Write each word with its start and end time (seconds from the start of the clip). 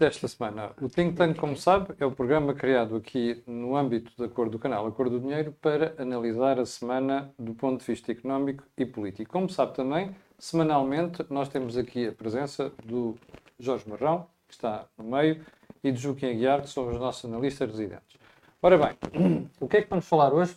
desta 0.00 0.26
semana. 0.26 0.70
O 0.80 0.88
Think 0.88 1.14
Tank, 1.14 1.38
como 1.38 1.54
sabe, 1.54 1.94
é 2.00 2.06
o 2.06 2.10
programa 2.10 2.54
criado 2.54 2.96
aqui 2.96 3.42
no 3.46 3.76
âmbito 3.76 4.10
da 4.16 4.30
cor 4.30 4.48
do 4.48 4.58
canal 4.58 4.86
A 4.86 4.90
Cor 4.90 5.10
do 5.10 5.20
Dinheiro 5.20 5.54
para 5.60 5.94
analisar 5.98 6.58
a 6.58 6.64
semana 6.64 7.30
do 7.38 7.52
ponto 7.54 7.80
de 7.80 7.86
vista 7.86 8.10
económico 8.10 8.64
e 8.78 8.86
político. 8.86 9.30
Como 9.30 9.50
sabe 9.50 9.74
também, 9.74 10.16
semanalmente 10.38 11.22
nós 11.28 11.50
temos 11.50 11.76
aqui 11.76 12.08
a 12.08 12.12
presença 12.12 12.72
do 12.82 13.14
Jorge 13.58 13.86
Marrão, 13.86 14.26
que 14.48 14.54
está 14.54 14.86
no 14.96 15.04
meio, 15.04 15.44
e 15.84 15.92
do 15.92 15.98
Joaquim 15.98 16.30
Aguiar, 16.30 16.62
que 16.62 16.70
são 16.70 16.88
os 16.88 16.98
nossos 16.98 17.26
analistas 17.26 17.70
residentes. 17.70 18.16
Ora 18.62 18.78
bem, 18.78 19.50
o 19.60 19.68
que 19.68 19.76
é 19.76 19.82
que 19.82 19.90
vamos 19.90 20.08
falar 20.08 20.32
hoje? 20.32 20.56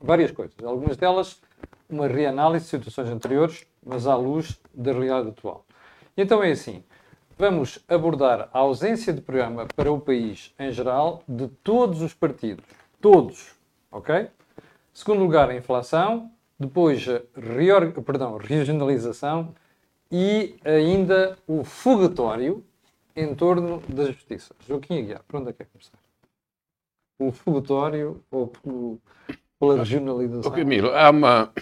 Várias 0.00 0.30
coisas. 0.30 0.54
Algumas 0.62 0.96
delas, 0.96 1.42
uma 1.90 2.06
reanálise 2.06 2.66
de 2.66 2.70
situações 2.70 3.10
anteriores, 3.10 3.66
mas 3.84 4.06
à 4.06 4.14
luz 4.14 4.60
da 4.72 4.92
realidade 4.92 5.30
atual. 5.30 5.66
Então 6.16 6.42
é 6.42 6.52
assim, 6.52 6.84
vamos 7.38 7.78
abordar 7.86 8.50
a 8.52 8.58
ausência 8.58 9.12
de 9.12 9.20
programa 9.20 9.66
para 9.76 9.92
o 9.92 10.00
país 10.00 10.52
em 10.58 10.72
geral 10.72 11.22
de 11.26 11.46
todos 11.46 12.02
os 12.02 12.12
partidos. 12.12 12.64
Todos. 13.00 13.54
Ok? 13.92 14.28
Segundo 14.92 15.20
lugar, 15.20 15.48
a 15.48 15.54
inflação. 15.54 16.32
Depois, 16.58 17.06
a 17.08 17.22
reor... 17.40 17.92
Perdão, 18.02 18.36
regionalização. 18.36 19.54
E 20.10 20.56
ainda 20.64 21.38
o 21.46 21.62
fogatório 21.62 22.64
em 23.14 23.32
torno 23.34 23.80
da 23.88 24.06
justiça. 24.06 24.54
Joaquim 24.66 24.98
Aguiar, 24.98 25.22
por 25.28 25.40
onde 25.40 25.50
é 25.50 25.52
que 25.52 25.62
é 25.62 25.66
começar? 25.66 25.98
O 27.20 27.30
fogatório 27.30 28.22
ou 28.30 28.48
pelo, 28.48 28.98
pela 29.60 29.78
regionalização? 29.78 30.50
Oh, 30.50 30.54
Camilo, 30.54 30.90
há 30.90 31.10
uma, 31.10 31.52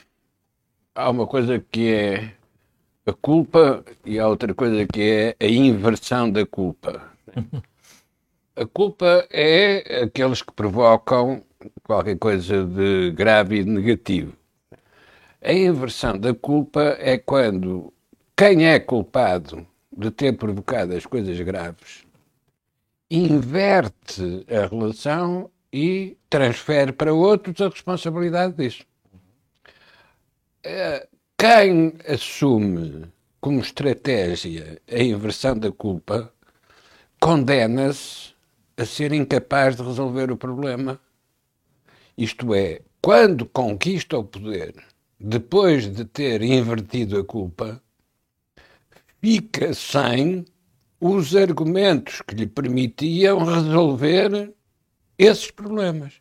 há 0.95 1.11
uma 1.11 1.27
coisa 1.27 1.59
que 1.71 1.93
é 1.93 2.36
a 3.07 3.13
culpa 3.13 3.85
e 4.05 4.19
há 4.19 4.29
outra 4.29 4.53
coisa 4.53 4.87
que 4.87 5.01
é 5.01 5.37
a 5.41 5.49
inversão 5.49 6.31
da 6.31 6.45
culpa. 6.45 7.11
A 8.57 8.65
culpa 8.65 9.27
é 9.31 10.03
aqueles 10.05 10.43
que 10.43 10.53
provocam 10.53 11.43
qualquer 11.85 12.19
coisa 12.19 12.65
de 12.65 13.11
grave 13.11 13.57
e 13.57 13.65
de 13.65 13.71
negativo. 13.71 14.33
A 15.43 15.53
inversão 15.53 16.19
da 16.19 16.35
culpa 16.35 16.97
é 16.99 17.19
quando 17.19 17.93
quem 18.37 18.67
é 18.67 18.81
culpado 18.81 19.67
de 19.97 20.11
ter 20.11 20.37
provocado 20.37 20.95
as 20.95 21.05
coisas 21.07 21.39
graves 21.41 22.07
inverte 23.11 24.45
a 24.51 24.67
relação 24.67 25.51
e 25.73 26.17
transfere 26.29 26.93
para 26.93 27.15
outros 27.15 27.61
a 27.61 27.69
responsabilidade 27.69 28.55
disso. 28.55 28.85
Quem 31.39 31.93
assume 32.09 33.13
como 33.43 33.61
estratégia 33.61 34.81
a 34.91 35.03
inversão 35.03 35.55
da 35.59 35.71
culpa 35.71 36.33
condena-se 37.21 38.35
a 38.75 38.87
ser 38.87 39.13
incapaz 39.13 39.77
de 39.77 39.83
resolver 39.83 40.31
o 40.31 40.37
problema. 40.39 40.99
Isto 42.17 42.55
é, 42.55 42.81
quando 43.03 43.45
conquista 43.45 44.17
o 44.17 44.25
poder, 44.25 44.83
depois 45.21 45.95
de 45.95 46.07
ter 46.07 46.41
invertido 46.41 47.19
a 47.19 47.25
culpa, 47.25 47.83
fica 49.21 49.75
sem 49.75 50.43
os 50.99 51.37
argumentos 51.37 52.23
que 52.23 52.35
lhe 52.35 52.47
permitiam 52.47 53.45
resolver 53.45 54.55
esses 55.19 55.51
problemas. 55.51 56.15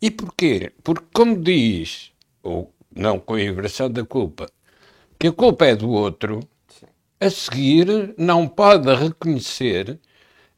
E 0.00 0.10
porquê? 0.10 0.72
Porque, 0.82 1.06
como 1.14 1.40
diz, 1.40 2.12
ou 2.42 2.74
não 2.94 3.18
com 3.18 3.34
a 3.34 3.42
inversão 3.42 3.90
da 3.90 4.04
culpa, 4.04 4.48
que 5.18 5.28
a 5.28 5.32
culpa 5.32 5.66
é 5.66 5.76
do 5.76 5.90
outro, 5.90 6.40
a 7.20 7.30
seguir 7.30 8.14
não 8.18 8.48
pode 8.48 8.92
reconhecer 8.94 9.98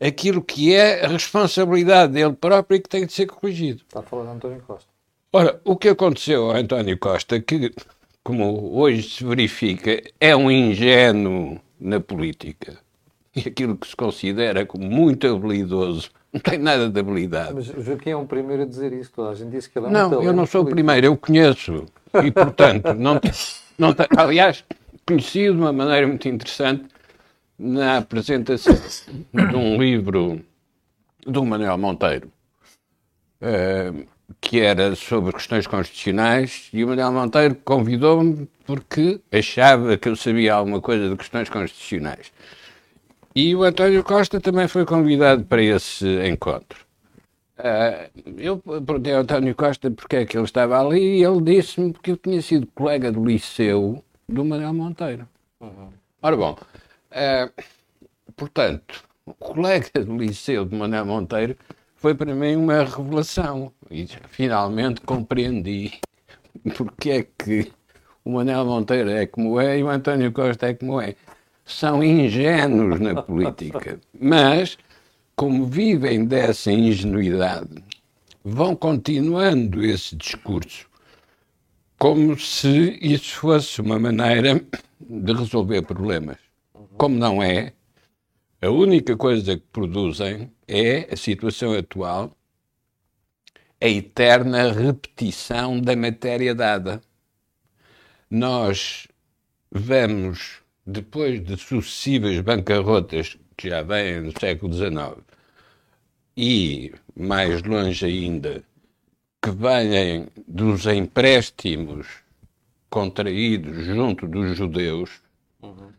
aquilo 0.01 0.43
que 0.43 0.75
é 0.75 1.05
a 1.05 1.09
responsabilidade 1.09 2.13
dele 2.13 2.33
próprio 2.33 2.77
e 2.77 2.81
que 2.81 2.89
tem 2.89 3.07
de 3.07 3.13
ser 3.13 3.27
corrigido. 3.27 3.83
Está 3.87 4.01
a 4.01 4.03
falar 4.03 4.25
de 4.25 4.31
António 4.31 4.63
Costa. 4.67 4.89
Ora, 5.33 5.61
o 5.65 5.77
que 5.77 5.89
aconteceu 5.89 6.51
ao 6.51 6.57
António 6.57 6.99
Costa, 6.99 7.41
que, 7.41 7.75
como 8.23 8.79
hoje 8.79 9.03
se 9.03 9.25
verifica, 9.25 10.03
é 10.21 10.35
um 10.35 10.51
ingênuo 10.51 11.61
na 11.79 12.01
política, 12.01 12.79
e 13.37 13.49
aquilo 13.49 13.77
que 13.77 13.89
se 13.89 13.97
considera 13.97 14.65
como 14.65 14.85
muito 14.85 15.27
habilidoso 15.27 16.11
não 16.33 16.41
tem 16.41 16.59
nada 16.59 16.89
de 16.89 16.99
habilidade. 16.99 17.55
Mas 17.55 17.69
o 17.71 17.81
Joaquim 17.81 18.11
é 18.11 18.17
o 18.17 18.25
primeiro 18.25 18.63
a 18.63 18.67
dizer 18.67 18.93
isso. 18.93 19.13
Toda 19.13 19.31
a 19.31 19.35
gente 19.35 19.51
disse 19.51 19.71
que 19.71 19.79
ele 19.79 19.87
é 19.87 19.89
um 19.89 19.93
Não, 19.93 20.23
eu 20.23 20.33
não 20.33 20.47
sou 20.47 20.63
o 20.63 20.67
primeiro, 20.67 21.07
eu 21.07 21.13
o 21.13 21.17
conheço. 21.17 21.87
E, 22.25 22.31
portanto, 22.31 22.93
não, 22.95 23.21
não 23.79 23.95
aliás, 24.17 24.65
conheci 25.07 25.45
de 25.45 25.51
uma 25.51 25.73
maneira 25.73 26.07
muito 26.07 26.29
interessante 26.29 26.87
na 27.57 27.99
apresentação 27.99 28.75
de 29.33 29.57
um 29.57 29.81
livro 29.81 30.41
do 31.25 31.45
Manuel 31.45 31.79
Monteiro, 31.79 32.29
uh, 33.41 34.07
que 34.41 34.61
era 34.61 34.97
sobre 34.97 35.33
questões 35.33 35.67
constitucionais, 35.69 36.69
e 36.73 36.85
o 36.85 36.89
Manuel 36.89 37.13
Monteiro 37.13 37.55
convidou-me 37.65 38.49
porque 38.67 39.21
achava 39.33 39.97
que 39.97 40.09
eu 40.09 40.17
sabia 40.17 40.55
alguma 40.55 40.81
coisa 40.81 41.09
de 41.09 41.17
questões 41.17 41.49
constitucionais. 41.49 42.33
E 43.35 43.55
o 43.55 43.65
António 43.65 44.05
Costa 44.05 44.41
também 44.41 44.69
foi 44.69 44.85
convidado 44.85 45.45
para 45.45 45.63
esse 45.63 46.07
encontro. 46.27 46.85
Uh, 47.59 48.11
eu 48.37 48.59
perguntei 48.59 49.13
ao 49.13 49.23
António 49.23 49.55
Costa 49.55 49.91
porque 49.91 50.17
é 50.17 50.25
que 50.25 50.37
ele 50.37 50.45
estava 50.45 50.81
ali 50.81 51.19
e 51.19 51.25
ele 51.25 51.41
disse-me 51.41 51.93
que 51.93 52.13
eu 52.13 52.17
tinha 52.17 52.41
sido 52.43 52.67
colega 52.75 53.11
do 53.13 53.25
liceu 53.25 54.05
do 54.29 54.45
Manuel 54.45 54.75
Monteiro. 54.75 55.29
Uhum. 55.61 55.89
Ora 56.23 56.37
bom, 56.37 56.53
uh, 56.53 57.63
portanto, 58.37 59.05
o 59.27 59.35
colega 59.35 60.05
do 60.05 60.17
liceu 60.17 60.65
do 60.65 60.77
Manuel 60.77 61.07
Monteiro 61.07 61.57
foi 61.97 62.15
para 62.15 62.35
mim 62.35 62.57
uma 62.57 62.85
revelação 62.85 63.73
e 63.91 64.07
finalmente 64.29 65.01
compreendi 65.01 66.01
porque 66.77 67.11
é 67.11 67.23
que 67.23 67.73
o 68.25 68.31
Manuel 68.31 68.65
Monteiro 68.65 69.11
é 69.11 69.27
como 69.27 69.61
é 69.61 69.79
e 69.79 69.83
o 69.83 69.89
António 69.89 70.33
Costa 70.33 70.69
é 70.69 70.75
como 70.75 71.01
é. 71.01 71.15
São 71.65 72.03
ingênuos 72.03 73.01
na 73.01 73.23
política, 73.23 73.99
mas 74.21 74.77
como 75.35 75.67
vivem 75.67 76.25
dessa 76.25 76.71
ingenuidade, 76.71 77.83
vão 78.45 78.77
continuando 78.77 79.85
esse 79.85 80.15
discurso 80.15 80.87
como 82.05 82.39
se 82.39 82.99
isso 83.01 83.37
fosse 83.37 83.81
uma 83.81 83.99
maneira 83.99 84.63
de 85.01 85.33
resolver 85.33 85.81
problemas. 85.83 86.37
Como 86.99 87.17
não 87.17 87.43
é, 87.43 87.73
a 88.61 88.69
única 88.69 89.17
coisa 89.17 89.57
que 89.57 89.65
produzem 89.73 90.53
é 90.69 91.13
a 91.13 91.17
situação 91.17 91.73
atual, 91.73 92.37
a 93.81 93.89
eterna 93.89 94.71
repetição 94.71 95.81
da 95.81 95.97
matéria 95.97 96.55
dada. 96.55 97.01
Nós 98.31 99.09
vamos, 99.71 100.61
depois 100.87 101.43
de 101.43 101.57
sucessivas 101.57 102.39
bancarrotas 102.41 103.39
que 103.57 103.71
já 103.71 103.83
vêm 103.83 104.21
no 104.21 104.33
século 104.39 104.73
XIX, 104.73 105.25
e, 106.37 106.93
mais 107.17 107.63
longe 107.63 108.05
ainda, 108.05 108.63
que 109.41 109.51
vêm 109.51 110.27
dos 110.47 110.87
empréstimos 110.87 112.07
contraídos 112.91 113.85
junto 113.85 114.27
dos 114.27 114.57
judeus, 114.57 115.23
uhum. 115.63 115.93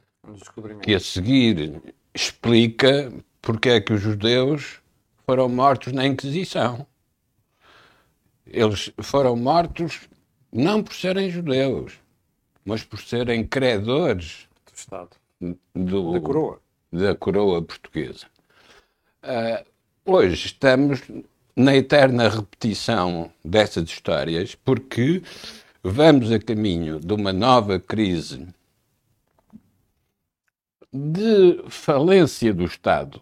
que 0.82 0.94
a 0.94 1.00
seguir 1.00 1.82
explica 2.14 3.12
porque 3.42 3.70
é 3.70 3.82
que 3.82 3.94
os 3.94 4.02
judeus 4.02 4.80
foram 5.26 5.48
mortos 5.50 5.94
na 5.94 6.06
Inquisição. 6.06 6.86
Eles 8.46 8.92
foram 9.02 9.36
mortos 9.36 10.08
não 10.52 10.82
por 10.82 10.94
serem 10.94 11.30
judeus, 11.30 11.94
mas 12.64 12.84
por 12.84 13.00
serem 13.00 13.46
credores 13.46 14.45
do 14.45 14.45
Estado, 14.86 15.10
do, 15.74 16.14
da 16.14 16.22
coroa, 16.22 16.62
da 16.94 17.16
coroa 17.16 17.62
portuguesa. 17.64 18.28
Uh, 19.24 19.66
hoje 20.06 20.46
estamos 20.46 21.02
na 21.56 21.76
eterna 21.76 22.30
repetição 22.30 23.32
dessas 23.44 23.90
histórias, 23.90 24.54
porque 24.54 25.24
vamos 25.82 26.32
a 26.32 26.38
caminho 26.38 27.00
de 27.00 27.14
uma 27.14 27.34
nova 27.34 27.80
crise 27.80 28.48
de 30.94 31.64
falência 31.68 32.54
do 32.54 32.66
Estado, 32.66 33.20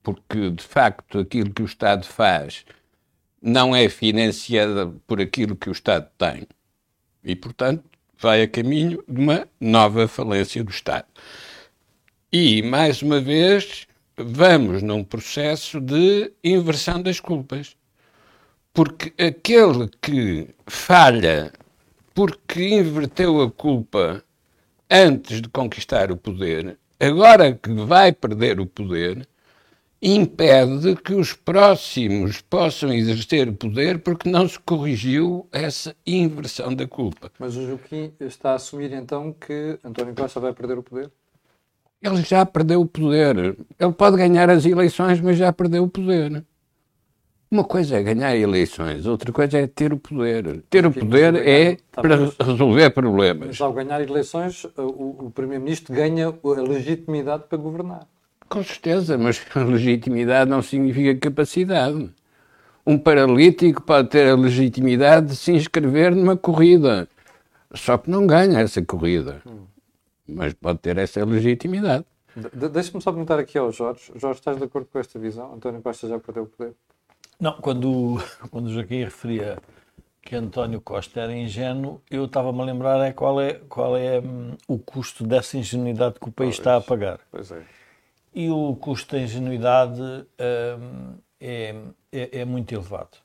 porque 0.00 0.48
de 0.48 0.62
facto 0.62 1.18
aquilo 1.18 1.52
que 1.52 1.62
o 1.62 1.66
Estado 1.66 2.06
faz 2.06 2.64
não 3.42 3.74
é 3.74 3.88
financiado 3.88 5.02
por 5.08 5.20
aquilo 5.20 5.56
que 5.56 5.68
o 5.68 5.72
Estado 5.72 6.08
tem. 6.16 6.46
E, 7.24 7.34
portanto, 7.34 7.91
vai 8.22 8.42
a 8.42 8.48
caminho 8.48 9.02
de 9.08 9.20
uma 9.20 9.48
nova 9.60 10.06
falência 10.06 10.62
do 10.62 10.70
Estado. 10.70 11.06
E, 12.32 12.62
mais 12.62 13.02
uma 13.02 13.20
vez, 13.20 13.86
vamos 14.16 14.80
num 14.80 15.02
processo 15.02 15.80
de 15.80 16.32
inversão 16.42 17.02
das 17.02 17.18
culpas. 17.18 17.76
Porque 18.72 19.12
aquele 19.22 19.90
que 20.00 20.48
falha 20.66 21.52
porque 22.14 22.68
inverteu 22.68 23.42
a 23.42 23.50
culpa 23.50 24.22
antes 24.88 25.42
de 25.42 25.48
conquistar 25.48 26.12
o 26.12 26.16
poder, 26.16 26.78
agora 27.00 27.52
que 27.52 27.72
vai 27.72 28.12
perder 28.12 28.60
o 28.60 28.66
poder, 28.66 29.26
impede 30.02 30.96
que 30.96 31.14
os 31.14 31.32
próximos 31.32 32.40
possam 32.40 32.92
exercer 32.92 33.48
o 33.48 33.52
poder 33.54 34.00
porque 34.00 34.28
não 34.28 34.48
se 34.48 34.58
corrigiu 34.58 35.46
essa 35.52 35.94
inversão 36.04 36.74
da 36.74 36.88
culpa. 36.88 37.30
Mas 37.38 37.56
o 37.56 37.64
Joaquim 37.64 38.12
está 38.18 38.50
a 38.50 38.54
assumir 38.54 38.92
então 38.92 39.32
que 39.32 39.78
António 39.84 40.14
Costa 40.14 40.40
vai 40.40 40.52
perder 40.52 40.78
o 40.78 40.82
poder? 40.82 41.10
Ele 42.02 42.20
já 42.22 42.44
perdeu 42.44 42.80
o 42.80 42.86
poder. 42.86 43.56
Ele 43.78 43.92
pode 43.92 44.16
ganhar 44.16 44.50
as 44.50 44.66
eleições, 44.66 45.20
mas 45.20 45.38
já 45.38 45.52
perdeu 45.52 45.84
o 45.84 45.88
poder. 45.88 46.44
Uma 47.48 47.62
coisa 47.62 47.98
é 47.98 48.02
ganhar 48.02 48.34
eleições, 48.34 49.04
outra 49.04 49.30
coisa 49.30 49.58
é 49.58 49.66
ter 49.66 49.92
o 49.92 49.98
poder. 49.98 50.64
Ter 50.70 50.86
o 50.86 50.90
poder 50.90 51.36
é 51.46 51.76
para 51.92 52.16
resolver 52.40 52.90
problemas. 52.90 53.48
Mas 53.48 53.60
ao 53.60 53.72
ganhar 53.74 54.00
eleições, 54.00 54.64
o, 54.76 55.26
o 55.26 55.30
Primeiro-Ministro 55.30 55.94
ganha 55.94 56.28
a 56.28 56.60
legitimidade 56.62 57.44
para 57.48 57.58
governar. 57.58 58.08
Com 58.52 58.62
certeza, 58.62 59.16
mas 59.16 59.42
a 59.54 59.60
legitimidade 59.64 60.50
não 60.50 60.60
significa 60.60 61.18
capacidade. 61.18 62.10
Um 62.86 62.98
paralítico 62.98 63.80
pode 63.80 64.10
ter 64.10 64.28
a 64.28 64.34
legitimidade 64.34 65.28
de 65.28 65.36
se 65.36 65.52
inscrever 65.52 66.14
numa 66.14 66.36
corrida, 66.36 67.08
só 67.72 67.96
que 67.96 68.10
não 68.10 68.26
ganha 68.26 68.60
essa 68.60 68.84
corrida. 68.84 69.40
Mas 70.28 70.52
pode 70.52 70.80
ter 70.80 70.98
essa 70.98 71.24
legitimidade. 71.24 72.04
De 72.36 72.68
Deixa-me 72.68 73.02
só 73.02 73.10
perguntar 73.10 73.38
aqui 73.38 73.56
ao 73.56 73.72
Jorge. 73.72 74.12
Jorge, 74.16 74.40
estás 74.40 74.58
de 74.58 74.64
acordo 74.64 74.86
com 74.92 74.98
esta 74.98 75.18
visão? 75.18 75.54
António 75.54 75.80
Costa 75.80 76.06
já 76.06 76.18
perdeu 76.18 76.42
o 76.42 76.46
poder? 76.46 76.74
Não, 77.40 77.54
quando, 77.54 78.22
quando 78.50 78.66
o 78.66 78.70
Joaquim 78.70 79.04
referia 79.04 79.56
que 80.20 80.36
António 80.36 80.82
Costa 80.82 81.20
era 81.20 81.34
ingênuo, 81.34 82.02
eu 82.10 82.26
estava-me 82.26 82.60
a 82.60 82.64
lembrar 82.64 83.02
é 83.02 83.12
qual 83.14 83.40
é, 83.40 83.54
qual 83.66 83.96
é 83.96 84.20
hum, 84.20 84.58
o 84.68 84.78
custo 84.78 85.24
dessa 85.24 85.56
ingenuidade 85.56 86.20
que 86.20 86.28
o 86.28 86.32
país 86.32 86.50
pois, 86.50 86.58
está 86.58 86.76
a 86.76 86.82
pagar. 86.82 87.18
Pois 87.30 87.50
é. 87.50 87.62
E 88.34 88.48
o 88.50 88.74
custo 88.76 89.14
da 89.14 89.22
ingenuidade 89.22 90.00
hum, 90.00 91.18
é, 91.40 91.74
é, 92.10 92.40
é, 92.40 92.44
muito 92.44 92.72
elevado. 92.72 93.18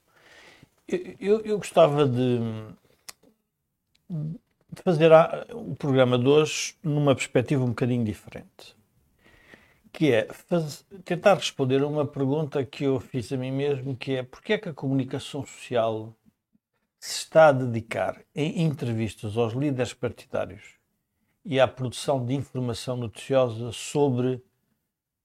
Eu, 0.88 1.42
eu, 1.42 1.58
gostava 1.58 2.08
de, 2.08 2.40
fazer 4.84 5.12
o 5.54 5.76
programa 5.76 6.18
de 6.18 6.28
hoje 6.28 6.76
numa 6.84 7.14
perspectiva 7.14 7.64
um 7.64 7.70
bocadinho 7.70 8.06
diferente 8.06 8.78
que 9.98 10.14
é 10.14 10.28
tentar 11.04 11.34
responder 11.34 11.82
a 11.82 11.88
uma 11.88 12.06
pergunta 12.06 12.64
que 12.64 12.84
eu 12.84 13.00
fiz 13.00 13.32
a 13.32 13.38
mim 13.38 13.52
mesmo, 13.52 13.98
que 13.98 14.18
é 14.18 14.22
porque 14.22 14.54
é 14.54 14.58
que 14.60 14.70
a 14.70 14.74
comunicação 14.74 15.44
social 15.44 16.14
se 17.00 17.24
está 17.24 17.48
a 17.48 17.52
dedicar 17.52 18.22
em 18.36 18.62
entrevistas 18.62 19.36
aos 19.36 19.54
líderes 19.54 19.96
partidários 19.96 20.76
e 21.44 21.60
à 21.60 21.68
produção 21.68 22.24
de 22.24 22.36
informação 22.36 22.96
noticiosa 22.96 23.72
sobre 23.72 24.40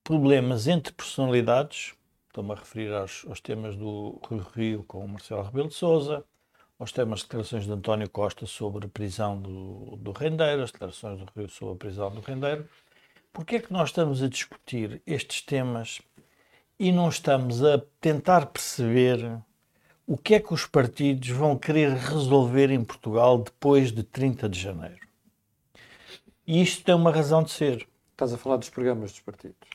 problemas 0.04 0.66
entre 0.66 0.92
personalidades, 0.92 1.94
estou-me 2.28 2.52
a 2.52 2.56
referir 2.56 2.92
aos, 2.92 3.24
aos, 3.28 3.40
temas 3.40 3.76
do 3.76 4.20
Rio 4.28 4.46
Rio 4.54 4.84
com 4.84 5.04
o 5.04 5.08
Marcelo 5.08 5.42
Rebelo 5.42 5.68
de 5.68 5.74
Sousa, 5.74 6.24
aos 6.78 6.92
temas 6.92 7.20
de 7.20 7.26
declarações 7.26 7.64
de 7.64 7.72
António 7.72 8.10
Costa 8.10 8.46
sobre 8.46 8.86
a 8.86 8.88
prisão 8.88 9.40
do, 9.40 9.96
do 9.96 10.12
Rendeiro, 10.12 10.62
as 10.62 10.72
declarações 10.72 11.18
do 11.18 11.26
Rio 11.36 11.48
sobre 11.48 11.74
a 11.74 11.78
prisão 11.78 12.10
do 12.10 12.20
Rendeiro, 12.20 12.68
Porquê 13.32 13.56
é 13.56 13.60
que 13.60 13.72
nós 13.72 13.88
estamos 13.88 14.22
a 14.22 14.28
discutir 14.28 15.00
estes 15.06 15.40
temas 15.40 16.02
e 16.78 16.92
não 16.92 17.08
estamos 17.08 17.64
a 17.64 17.80
tentar 17.98 18.44
perceber 18.46 19.40
o 20.06 20.18
que 20.18 20.34
é 20.34 20.40
que 20.40 20.52
os 20.52 20.66
partidos 20.66 21.30
vão 21.30 21.56
querer 21.56 21.96
resolver 21.96 22.70
em 22.70 22.84
Portugal 22.84 23.38
depois 23.38 23.90
de 23.90 24.02
30 24.02 24.50
de 24.50 24.60
janeiro? 24.60 25.08
E 26.46 26.60
isto 26.60 26.84
tem 26.84 26.94
uma 26.94 27.10
razão 27.10 27.42
de 27.42 27.52
ser. 27.52 27.88
Estás 28.10 28.34
a 28.34 28.36
falar 28.36 28.58
dos 28.58 28.68
programas 28.68 29.12
dos 29.12 29.20
partidos? 29.20 29.71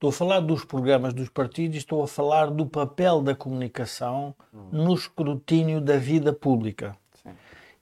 Estou 0.00 0.08
a 0.08 0.12
falar 0.14 0.40
dos 0.40 0.64
programas 0.64 1.12
dos 1.12 1.28
partidos 1.28 1.76
e 1.76 1.78
estou 1.78 2.02
a 2.02 2.08
falar 2.08 2.46
do 2.46 2.64
papel 2.64 3.20
da 3.20 3.34
comunicação 3.34 4.34
no 4.72 4.94
escrutínio 4.94 5.78
da 5.78 5.98
vida 5.98 6.32
pública. 6.32 6.96
Sim. 7.22 7.32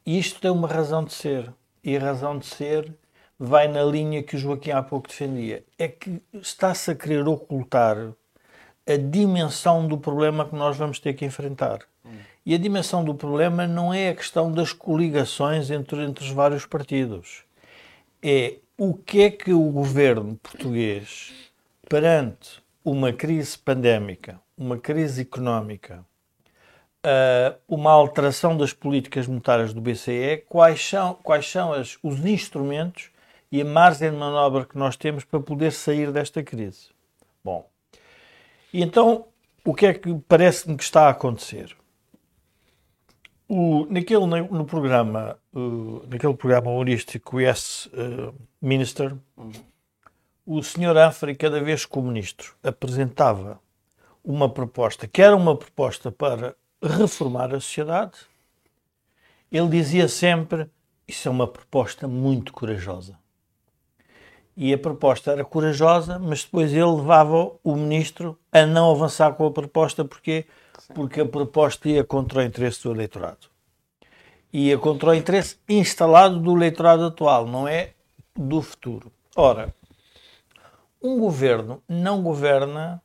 Isto 0.04 0.40
tem 0.40 0.50
uma 0.50 0.66
razão 0.66 1.04
de 1.04 1.12
ser. 1.12 1.54
E 1.84 1.96
a 1.96 2.00
razão 2.00 2.36
de 2.36 2.44
ser 2.44 2.92
vai 3.38 3.68
na 3.68 3.84
linha 3.84 4.20
que 4.20 4.34
o 4.34 4.38
Joaquim 4.38 4.72
há 4.72 4.82
pouco 4.82 5.06
defendia. 5.06 5.62
É 5.78 5.86
que 5.86 6.20
está-se 6.34 6.90
a 6.90 6.96
querer 6.96 7.28
ocultar 7.28 7.96
a 8.84 8.96
dimensão 8.96 9.86
do 9.86 9.96
problema 9.96 10.44
que 10.44 10.56
nós 10.56 10.76
vamos 10.76 10.98
ter 10.98 11.14
que 11.14 11.24
enfrentar. 11.24 11.82
Hum. 12.04 12.18
E 12.44 12.52
a 12.52 12.58
dimensão 12.58 13.04
do 13.04 13.14
problema 13.14 13.64
não 13.64 13.94
é 13.94 14.08
a 14.08 14.14
questão 14.16 14.50
das 14.50 14.72
coligações 14.72 15.70
entre, 15.70 16.02
entre 16.02 16.24
os 16.24 16.32
vários 16.32 16.66
partidos. 16.66 17.44
É 18.20 18.56
o 18.76 18.92
que 18.92 19.22
é 19.22 19.30
que 19.30 19.52
o 19.52 19.70
governo 19.70 20.34
português, 20.42 21.47
perante 21.88 22.62
uma 22.85 23.12
crise 23.12 23.56
pandémica, 23.56 24.40
uma 24.56 24.79
crise 24.79 25.23
económica, 25.23 26.05
uh, 27.05 27.58
uma 27.67 27.90
alteração 27.90 28.56
das 28.56 28.73
políticas 28.73 29.26
monetárias 29.26 29.73
do 29.73 29.81
BCE, 29.81 30.44
quais 30.49 30.87
são, 30.87 31.14
quais 31.14 31.50
são 31.50 31.73
as, 31.73 31.99
os 32.02 32.25
instrumentos 32.25 33.11
e 33.50 33.62
a 33.62 33.64
margem 33.64 34.11
de 34.11 34.17
manobra 34.17 34.67
que 34.67 34.76
nós 34.76 34.96
temos 34.96 35.25
para 35.25 35.40
poder 35.40 35.73
sair 35.73 36.12
desta 36.12 36.43
crise. 36.43 36.88
Bom, 37.43 37.67
e 38.73 38.82
então 38.82 39.25
o 39.64 39.75
que 39.75 39.87
é 39.87 39.94
que 39.94 40.14
parece-me 40.29 40.76
que 40.76 40.82
está 40.82 41.06
a 41.06 41.11
acontecer? 41.11 41.75
O, 43.49 43.87
naquele, 43.88 44.26
no 44.26 44.67
programa, 44.67 45.38
uh, 45.55 46.06
naquele 46.06 46.35
programa 46.35 46.70
humorístico 46.70 47.40
Yes 47.40 47.87
uh, 47.87 48.35
Minister. 48.61 49.17
O 50.50 50.62
senhor 50.62 50.96
Anfrey, 50.96 51.34
cada 51.34 51.60
vez 51.60 51.84
que 51.84 51.98
o 51.98 52.02
ministro 52.02 52.54
apresentava 52.62 53.60
uma 54.24 54.48
proposta, 54.48 55.06
que 55.06 55.20
era 55.20 55.36
uma 55.36 55.56
proposta 55.56 56.10
para 56.10 56.56
reformar 56.82 57.54
a 57.54 57.60
sociedade, 57.60 58.18
ele 59.52 59.68
dizia 59.68 60.08
sempre: 60.08 60.70
Isso 61.06 61.28
é 61.28 61.30
uma 61.30 61.46
proposta 61.46 62.08
muito 62.08 62.52
corajosa 62.52 63.18
e 64.60 64.74
a 64.74 64.78
proposta 64.78 65.30
era 65.30 65.44
corajosa, 65.44 66.18
mas 66.18 66.42
depois 66.42 66.72
ele 66.72 66.84
levava 66.84 67.52
o 67.62 67.76
ministro 67.76 68.36
a 68.50 68.66
não 68.66 68.90
avançar 68.90 69.32
com 69.34 69.46
a 69.46 69.52
proposta. 69.52 70.04
Porquê? 70.04 70.46
Sim. 70.80 70.94
Porque 70.94 71.20
a 71.20 71.24
proposta 71.24 71.88
ia 71.88 72.02
contra 72.02 72.40
o 72.40 72.42
interesse 72.42 72.82
do 72.82 72.90
eleitorado. 72.90 73.46
Ia 74.52 74.76
contra 74.76 75.10
o 75.10 75.14
interesse 75.14 75.58
instalado 75.68 76.40
do 76.40 76.56
eleitorado 76.56 77.04
atual, 77.04 77.46
não 77.46 77.68
é 77.68 77.90
do 78.34 78.60
futuro. 78.60 79.12
Ora, 79.36 79.72
um 81.02 81.18
governo 81.18 81.82
não 81.88 82.22
governa 82.22 83.02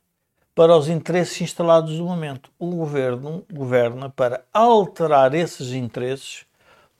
para 0.54 0.76
os 0.76 0.88
interesses 0.88 1.40
instalados 1.40 1.96
do 1.96 2.04
momento. 2.04 2.50
Um 2.60 2.70
governo 2.70 3.44
governa 3.52 4.08
para 4.08 4.44
alterar 4.52 5.34
esses 5.34 5.72
interesses 5.72 6.46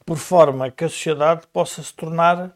por 0.05 0.17
forma 0.17 0.69
que 0.69 0.83
a 0.83 0.89
sociedade 0.89 1.47
possa 1.51 1.81
se 1.81 1.93
tornar 1.93 2.55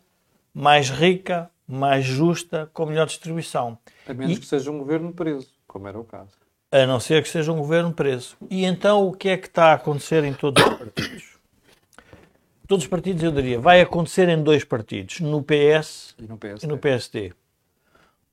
mais 0.54 0.90
rica, 0.90 1.50
mais 1.68 2.06
justa, 2.06 2.70
com 2.74 2.86
melhor 2.86 3.08
distribuição. 3.08 3.78
A 4.08 4.14
menos 4.14 4.38
e, 4.38 4.40
que 4.40 4.46
seja 4.46 4.70
um 4.70 4.78
governo 4.78 5.12
preso, 5.14 5.48
como 5.68 5.88
era 5.88 6.00
o 6.00 6.04
caso. 6.04 6.32
A 6.72 6.86
não 6.86 7.00
ser 7.00 7.24
que 7.24 7.30
seja 7.30 7.52
um 7.52 7.58
governo 7.58 7.92
preso. 7.94 8.36
E 8.50 8.66
então 8.66 9.08
o 9.08 9.14
que 9.14 9.30
é 9.30 9.38
que 9.38 9.48
está 9.48 9.72
a 9.72 9.74
acontecer 9.74 10.24
em 10.24 10.34
todos 10.34 10.64
os 10.64 10.74
partidos? 10.78 11.40
Todos 12.68 12.86
os 12.86 12.90
partidos, 12.90 13.24
eu 13.24 13.32
diria, 13.32 13.60
vai 13.60 13.82
acontecer 13.82 14.30
em 14.30 14.44
dois 14.44 14.64
partidos, 14.64 15.22
no 15.22 15.42
PS 15.42 16.14
e 16.20 16.28
no 16.28 16.38
PSD. 16.38 16.66
E 16.66 16.70
no 16.70 16.78
PSD. 16.78 17.34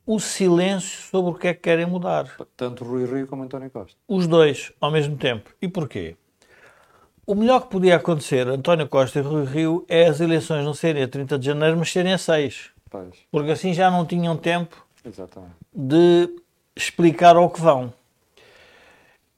O 0.06 0.20
silêncio 0.20 1.02
sobre 1.02 1.32
o 1.32 1.34
que 1.34 1.48
é 1.48 1.54
que 1.54 1.62
querem 1.62 1.84
mudar. 1.84 2.32
Tanto 2.56 2.84
Rui 2.84 3.04
Rio 3.04 3.26
como 3.26 3.42
António 3.42 3.68
Costa. 3.70 3.98
Os 4.06 4.28
dois, 4.28 4.72
ao 4.80 4.92
mesmo 4.92 5.16
tempo. 5.16 5.50
E 5.60 5.66
porquê? 5.66 6.16
O 7.26 7.34
melhor 7.34 7.62
que 7.62 7.70
podia 7.70 7.96
acontecer, 7.96 8.46
António 8.46 8.88
Costa 8.88 9.18
e 9.18 9.22
Rui 9.22 9.44
Rio, 9.44 9.84
é 9.88 10.06
as 10.06 10.20
eleições 10.20 10.64
não 10.64 10.72
serem 10.72 11.02
a 11.02 11.08
30 11.08 11.36
de 11.36 11.46
janeiro, 11.46 11.76
mas 11.76 11.90
serem 11.90 12.12
a 12.12 12.18
6. 12.18 12.70
Pois. 12.88 13.16
Porque 13.32 13.50
assim 13.50 13.74
já 13.74 13.90
não 13.90 14.06
tinham 14.06 14.36
tempo 14.36 14.86
Exatamente. 15.04 15.54
de 15.74 16.30
explicar 16.76 17.34
ao 17.34 17.50
que 17.50 17.60
vão. 17.60 17.92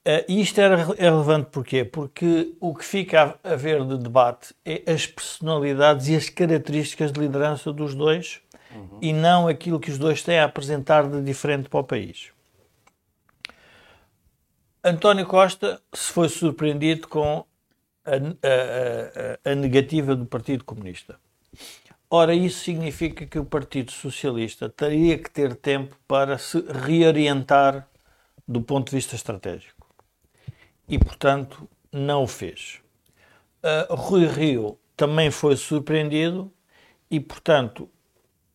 Uh, 0.05 0.23
e 0.27 0.39
isto 0.39 0.61
era 0.61 0.75
é 0.97 1.09
relevante 1.09 1.49
porquê? 1.51 1.83
Porque 1.83 2.53
o 2.59 2.75
que 2.75 2.85
fica 2.85 3.39
a, 3.43 3.53
a 3.53 3.55
ver 3.55 3.83
de 3.83 3.97
debate 3.97 4.53
é 4.63 4.83
as 4.91 5.07
personalidades 5.07 6.07
e 6.09 6.15
as 6.15 6.29
características 6.29 7.11
de 7.11 7.19
liderança 7.19 7.73
dos 7.73 7.95
dois 7.95 8.39
uhum. 8.73 8.99
e 9.01 9.13
não 9.13 9.47
aquilo 9.47 9.79
que 9.79 9.91
os 9.91 9.97
dois 9.97 10.23
têm 10.23 10.39
a 10.39 10.45
apresentar 10.45 11.07
de 11.07 11.21
diferente 11.21 11.69
para 11.69 11.79
o 11.79 11.83
país. 11.83 12.31
António 14.83 15.25
Costa 15.25 15.81
se 15.93 16.11
foi 16.11 16.29
surpreendido 16.29 17.07
com 17.07 17.45
a, 18.05 18.11
a, 18.11 19.49
a, 19.49 19.51
a 19.51 19.55
negativa 19.55 20.15
do 20.15 20.25
Partido 20.25 20.63
Comunista. 20.63 21.19
Ora, 22.09 22.33
isso 22.33 22.63
significa 22.63 23.25
que 23.27 23.37
o 23.37 23.45
Partido 23.45 23.91
Socialista 23.91 24.67
teria 24.67 25.17
que 25.17 25.29
ter 25.29 25.55
tempo 25.55 25.95
para 26.07 26.37
se 26.37 26.59
reorientar 26.61 27.87
do 28.47 28.61
ponto 28.61 28.89
de 28.89 28.95
vista 28.95 29.15
estratégico. 29.15 29.87
E, 30.87 30.97
portanto, 30.97 31.69
não 31.91 32.23
o 32.23 32.27
fez. 32.27 32.79
Uh, 33.63 33.93
Rui 33.93 34.25
Rio 34.25 34.79
também 34.97 35.29
foi 35.29 35.55
surpreendido 35.55 36.51
e, 37.11 37.19
portanto, 37.19 37.87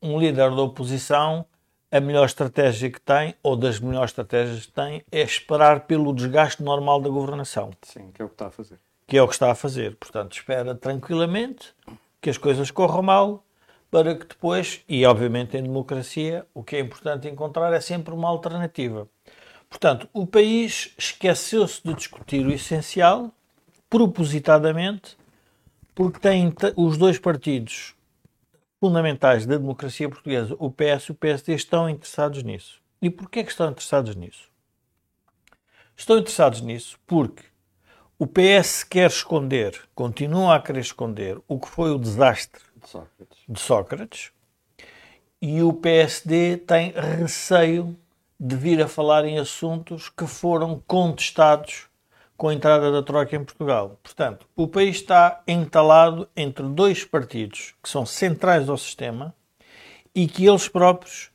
um 0.04 0.18
líder 0.20 0.50
da 0.50 0.60
oposição, 0.60 1.46
a 1.90 1.98
melhor 1.98 2.26
estratégia 2.26 2.90
que 2.90 3.00
tem, 3.00 3.34
ou 3.42 3.56
das 3.56 3.80
melhores 3.80 4.10
estratégias 4.10 4.66
que 4.66 4.72
tem, 4.72 5.02
é 5.10 5.22
esperar 5.22 5.86
pelo 5.86 6.12
desgaste 6.12 6.62
normal 6.62 7.00
da 7.00 7.08
governação. 7.08 7.70
Sim, 7.82 8.10
que 8.12 8.20
é 8.20 8.24
o 8.24 8.28
que 8.28 8.34
está 8.34 8.48
a 8.48 8.50
fazer. 8.50 8.78
Que 9.06 9.16
é 9.16 9.22
o 9.22 9.26
que 9.26 9.32
está 9.32 9.50
a 9.50 9.54
fazer. 9.54 9.96
Portanto, 9.96 10.32
espera 10.34 10.74
tranquilamente 10.74 11.72
que 12.20 12.28
as 12.28 12.36
coisas 12.36 12.70
corram 12.70 13.02
mal, 13.02 13.44
para 13.90 14.14
que 14.14 14.26
depois, 14.26 14.82
e 14.86 15.06
obviamente 15.06 15.56
em 15.56 15.62
democracia, 15.62 16.44
o 16.52 16.62
que 16.62 16.76
é 16.76 16.80
importante 16.80 17.28
encontrar 17.28 17.72
é 17.72 17.80
sempre 17.80 18.12
uma 18.12 18.28
alternativa. 18.28 19.08
Portanto, 19.70 20.06
o 20.12 20.26
país 20.26 20.92
esqueceu-se 20.98 21.82
de 21.82 21.94
discutir 21.94 22.44
o 22.46 22.52
essencial, 22.52 23.30
propositadamente, 23.88 25.16
porque 25.94 26.18
tem 26.18 26.52
os 26.76 26.98
dois 26.98 27.18
partidos 27.18 27.94
fundamentais 28.84 29.46
da 29.46 29.56
democracia 29.56 30.10
portuguesa, 30.10 30.54
o 30.58 30.70
PS 30.70 31.04
e 31.08 31.12
o 31.12 31.14
PSD, 31.14 31.54
estão 31.54 31.88
interessados 31.88 32.42
nisso. 32.42 32.82
E 33.00 33.08
porquê 33.08 33.42
que 33.42 33.50
estão 33.50 33.70
interessados 33.70 34.14
nisso? 34.14 34.50
Estão 35.96 36.18
interessados 36.18 36.60
nisso 36.60 36.98
porque 37.06 37.44
o 38.18 38.26
PS 38.26 38.84
quer 38.84 39.08
esconder, 39.08 39.80
continua 39.94 40.56
a 40.56 40.60
querer 40.60 40.80
esconder 40.80 41.40
o 41.48 41.58
que 41.58 41.66
foi 41.66 41.92
o 41.92 41.98
desastre 41.98 42.60
De 42.76 42.86
Sócrates. 42.86 43.38
de 43.48 43.58
Sócrates 43.58 44.32
e 45.40 45.62
o 45.62 45.72
PSD 45.72 46.58
tem 46.58 46.92
receio 46.92 47.96
de 48.38 48.54
vir 48.54 48.82
a 48.82 48.88
falar 48.88 49.24
em 49.24 49.38
assuntos 49.38 50.10
que 50.10 50.26
foram 50.26 50.78
contestados 50.86 51.86
com 52.36 52.48
a 52.48 52.54
entrada 52.54 52.90
da 52.90 53.02
Troika 53.02 53.36
em 53.36 53.44
Portugal. 53.44 53.98
Portanto, 54.02 54.46
o 54.56 54.66
país 54.66 54.96
está 54.96 55.42
entalado 55.46 56.28
entre 56.36 56.66
dois 56.66 57.04
partidos 57.04 57.74
que 57.82 57.88
são 57.88 58.04
centrais 58.04 58.68
ao 58.68 58.76
sistema 58.76 59.34
e 60.14 60.26
que 60.26 60.46
eles 60.46 60.68
próprios 60.68 61.30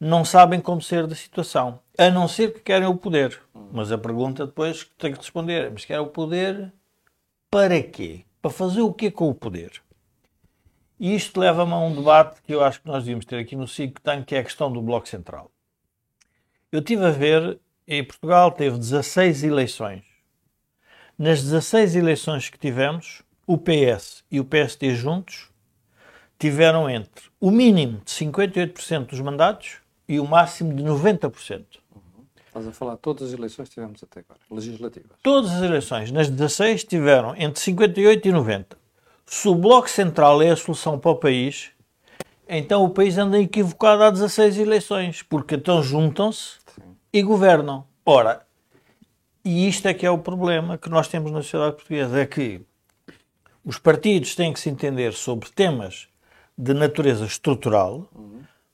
não 0.00 0.24
sabem 0.24 0.60
como 0.60 0.80
ser 0.80 1.06
da 1.06 1.14
situação, 1.14 1.80
a 1.96 2.10
não 2.10 2.28
ser 2.28 2.54
que 2.54 2.60
querem 2.60 2.86
o 2.86 2.96
poder. 2.96 3.40
Mas 3.72 3.90
a 3.90 3.98
pergunta 3.98 4.46
depois 4.46 4.84
que 4.84 4.94
tem 4.96 5.12
que 5.12 5.18
responder 5.18 5.66
é, 5.66 5.70
mas 5.70 5.84
querem 5.84 6.02
o 6.02 6.06
poder 6.06 6.72
para 7.50 7.82
quê? 7.82 8.24
Para 8.40 8.50
fazer 8.50 8.80
o 8.80 8.92
quê 8.92 9.10
com 9.10 9.28
o 9.28 9.34
poder? 9.34 9.82
E 11.00 11.14
isto 11.14 11.38
leva-me 11.38 11.72
a 11.72 11.78
um 11.78 11.94
debate 11.94 12.42
que 12.42 12.54
eu 12.54 12.62
acho 12.62 12.80
que 12.80 12.88
nós 12.88 13.04
devíamos 13.04 13.24
ter 13.24 13.38
aqui 13.38 13.54
no 13.54 13.68
SIC 13.68 14.00
que 14.26 14.34
é 14.34 14.38
a 14.38 14.44
questão 14.44 14.72
do 14.72 14.82
Bloco 14.82 15.08
Central. 15.08 15.50
Eu 16.70 16.80
estive 16.80 17.04
a 17.04 17.10
ver, 17.10 17.58
em 17.86 18.04
Portugal 18.04 18.50
teve 18.50 18.76
16 18.76 19.44
eleições. 19.44 20.07
Nas 21.18 21.42
16 21.42 21.96
eleições 21.96 22.48
que 22.48 22.56
tivemos, 22.56 23.22
o 23.44 23.58
PS 23.58 24.22
e 24.30 24.38
o 24.38 24.44
PSD 24.44 24.94
juntos 24.94 25.48
tiveram 26.38 26.88
entre 26.88 27.24
o 27.40 27.50
mínimo 27.50 28.00
de 28.04 28.12
58% 28.12 29.06
dos 29.06 29.20
mandatos 29.20 29.78
e 30.08 30.20
o 30.20 30.24
máximo 30.28 30.72
de 30.72 30.84
90%. 30.84 31.64
Estás 32.46 32.68
a 32.68 32.72
falar 32.72 32.96
todas 32.98 33.30
as 33.30 33.34
eleições 33.36 33.68
que 33.68 33.74
tivemos 33.74 34.00
até 34.00 34.20
agora, 34.20 34.38
legislativas. 34.48 35.10
Todas 35.20 35.50
as 35.50 35.62
eleições, 35.62 36.12
nas 36.12 36.30
16, 36.30 36.84
tiveram 36.84 37.34
entre 37.36 37.60
58 37.60 38.28
e 38.28 38.32
90. 38.32 38.78
Se 39.26 39.48
o 39.48 39.56
Bloco 39.56 39.90
Central 39.90 40.40
é 40.40 40.50
a 40.50 40.56
solução 40.56 41.00
para 41.00 41.10
o 41.10 41.16
país, 41.16 41.70
então 42.48 42.84
o 42.84 42.90
país 42.90 43.18
anda 43.18 43.40
equivocado 43.40 44.04
há 44.04 44.10
16 44.12 44.56
eleições, 44.56 45.24
porque 45.24 45.56
então 45.56 45.82
juntam-se 45.82 46.58
e 47.12 47.20
governam. 47.22 47.84
Ora, 48.06 48.46
e 49.48 49.66
isto 49.66 49.86
é 49.88 49.94
que 49.94 50.04
é 50.04 50.10
o 50.10 50.18
problema 50.18 50.76
que 50.76 50.90
nós 50.90 51.08
temos 51.08 51.32
na 51.32 51.42
sociedade 51.42 51.76
portuguesa, 51.76 52.20
é 52.20 52.26
que 52.26 52.60
os 53.64 53.78
partidos 53.78 54.34
têm 54.34 54.52
que 54.52 54.60
se 54.60 54.68
entender 54.68 55.14
sobre 55.14 55.48
temas 55.50 56.06
de 56.56 56.74
natureza 56.74 57.24
estrutural, 57.24 58.06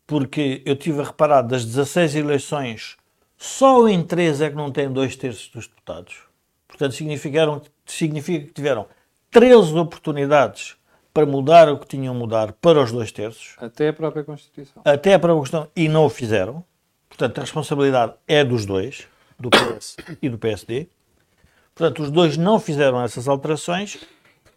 porque 0.07 0.63
eu 0.67 0.75
tive 0.75 1.01
a 1.01 1.05
reparar 1.05 1.43
das 1.43 1.65
16 1.65 2.17
eleições, 2.17 2.97
só 3.37 3.87
em 3.89 4.03
3 4.03 4.41
é 4.41 4.51
que 4.51 4.57
não 4.57 4.73
tem 4.73 4.93
dois 4.93 5.15
terços 5.15 5.49
dos 5.49 5.69
deputados. 5.69 6.17
Portanto, 6.67 6.93
significaram, 6.93 7.63
significa 7.87 8.47
que 8.47 8.53
tiveram 8.53 8.87
13 9.31 9.75
oportunidades 9.79 10.77
para 11.13 11.25
mudar 11.25 11.69
o 11.69 11.79
que 11.79 11.87
tinham 11.87 12.13
mudar 12.15 12.53
para 12.55 12.83
os 12.83 12.91
dois 12.91 13.13
terços, 13.13 13.55
Até 13.59 13.91
a 13.91 13.93
própria 13.93 14.25
Constituição. 14.25 14.83
até 14.85 15.15
a 15.15 15.21
questão, 15.21 15.69
e 15.77 15.89
não 15.89 16.07
o 16.07 16.11
fizeram. 16.11 16.65
Portanto, 17.09 17.39
a 17.39 17.43
responsabilidade 17.43 18.15
é 18.27 18.43
dos 18.43 18.67
dois, 18.67 19.07
do 19.39 19.51
PS 19.51 19.97
e 20.21 20.29
do 20.29 20.39
PSD. 20.39 20.89
Portanto, 21.75 22.03
os 22.03 22.11
dois 22.11 22.37
não 22.37 22.61
fizeram 22.61 23.03
essas 23.03 23.27
alterações 23.27 23.99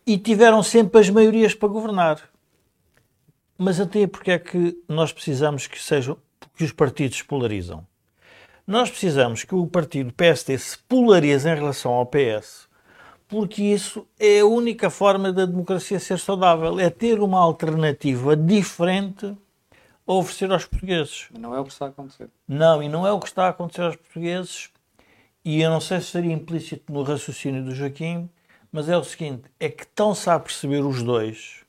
e 0.05 0.17
tiveram 0.17 0.61
sempre 0.61 1.01
as 1.01 1.09
maiorias 1.09 1.53
para 1.53 1.67
governar. 1.67 2.21
Mas 3.57 3.79
até 3.79 4.05
porque 4.05 4.31
é 4.31 4.39
que 4.39 4.77
nós 4.87 5.11
precisamos 5.11 5.65
que 5.65 5.81
sejam 5.81 6.17
que 6.55 6.63
os 6.63 6.71
partidos 6.71 7.17
se 7.17 7.23
polarizam? 7.23 7.85
Nós 8.65 8.89
precisamos 8.89 9.43
que 9.43 9.55
o 9.55 9.65
partido 9.65 10.13
PSD 10.13 10.57
se 10.57 10.77
polarize 10.77 11.47
em 11.49 11.55
relação 11.55 11.93
ao 11.93 12.05
PS, 12.05 12.67
porque 13.27 13.63
isso 13.63 14.05
é 14.19 14.41
a 14.41 14.45
única 14.45 14.89
forma 14.89 15.31
da 15.31 15.45
democracia 15.45 15.99
ser 15.99 16.19
saudável, 16.19 16.79
é 16.79 16.89
ter 16.89 17.19
uma 17.19 17.39
alternativa 17.39 18.35
diferente 18.35 19.35
a 20.07 20.13
oferecer 20.13 20.51
aos 20.51 20.65
portugueses. 20.65 21.27
Não 21.37 21.53
é 21.53 21.59
o 21.59 21.65
que 21.65 21.71
está 21.73 21.85
a 21.85 21.89
acontecer. 21.89 22.29
Não, 22.47 22.81
e 22.81 22.87
não 22.89 23.05
é 23.05 23.11
o 23.11 23.19
que 23.19 23.27
está 23.27 23.45
a 23.45 23.49
acontecer 23.49 23.81
aos 23.81 23.95
portugueses, 23.95 24.69
e 25.43 25.61
eu 25.61 25.69
não 25.69 25.81
sei 25.81 25.99
se 25.99 26.07
seria 26.07 26.33
implícito 26.33 26.91
no 26.91 27.03
raciocínio 27.03 27.63
do 27.63 27.75
Joaquim, 27.75 28.29
mas 28.71 28.89
é 28.89 28.97
o 28.97 29.03
seguinte: 29.03 29.43
é 29.59 29.69
que 29.69 29.83
estão-se 29.83 30.29
a 30.29 30.39
perceber 30.39 30.81
os 30.85 31.03
dois 31.03 31.65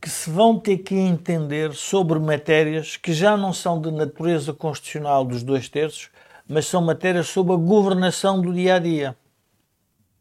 que 0.00 0.10
se 0.10 0.30
vão 0.30 0.58
ter 0.58 0.78
que 0.78 0.94
entender 0.94 1.72
sobre 1.74 2.18
matérias 2.18 2.96
que 2.96 3.12
já 3.12 3.36
não 3.36 3.52
são 3.52 3.80
de 3.80 3.90
natureza 3.90 4.52
constitucional 4.52 5.24
dos 5.24 5.42
dois 5.42 5.68
terços, 5.68 6.10
mas 6.46 6.66
são 6.66 6.82
matérias 6.82 7.28
sobre 7.28 7.54
a 7.54 7.56
governação 7.56 8.40
do 8.40 8.52
dia 8.52 8.74
a 8.76 8.78
dia. 8.78 9.16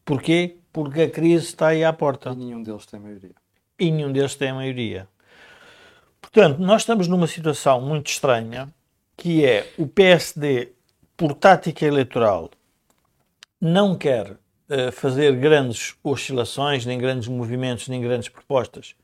Porquê? 0.04 0.58
Porque 0.72 1.02
a 1.04 1.10
crise 1.10 1.46
está 1.46 1.68
aí 1.68 1.84
à 1.84 1.92
porta 1.94 2.32
E 2.32 2.36
nenhum 2.36 2.64
deles 2.64 2.86
tem 2.86 3.00
maioria. 3.00 3.36
e 3.80 3.92
nenhum 3.92 4.12
deles 4.12 4.34
tem 4.36 4.54
maioria. 4.54 5.08
Portanto, 6.32 6.60
nós 6.60 6.82
estamos 6.82 7.08
numa 7.08 7.28
situação 7.28 7.80
muito 7.80 8.08
estranha, 8.08 8.68
que 9.16 9.46
é 9.46 9.72
o 9.78 9.88
PSD, 9.88 10.74
por 11.16 11.34
tática 11.34 11.86
eleitoral, 11.86 12.50
não 13.62 13.96
quer 13.96 14.36
eh, 14.68 14.92
fazer 14.92 15.36
grandes 15.38 15.96
oscilações, 16.04 16.86
nem 16.86 16.98
grandes 16.98 17.28
movimentos, 17.28 17.88
nem 17.88 18.02
grandes 18.02 18.28
propostas, 18.28 18.96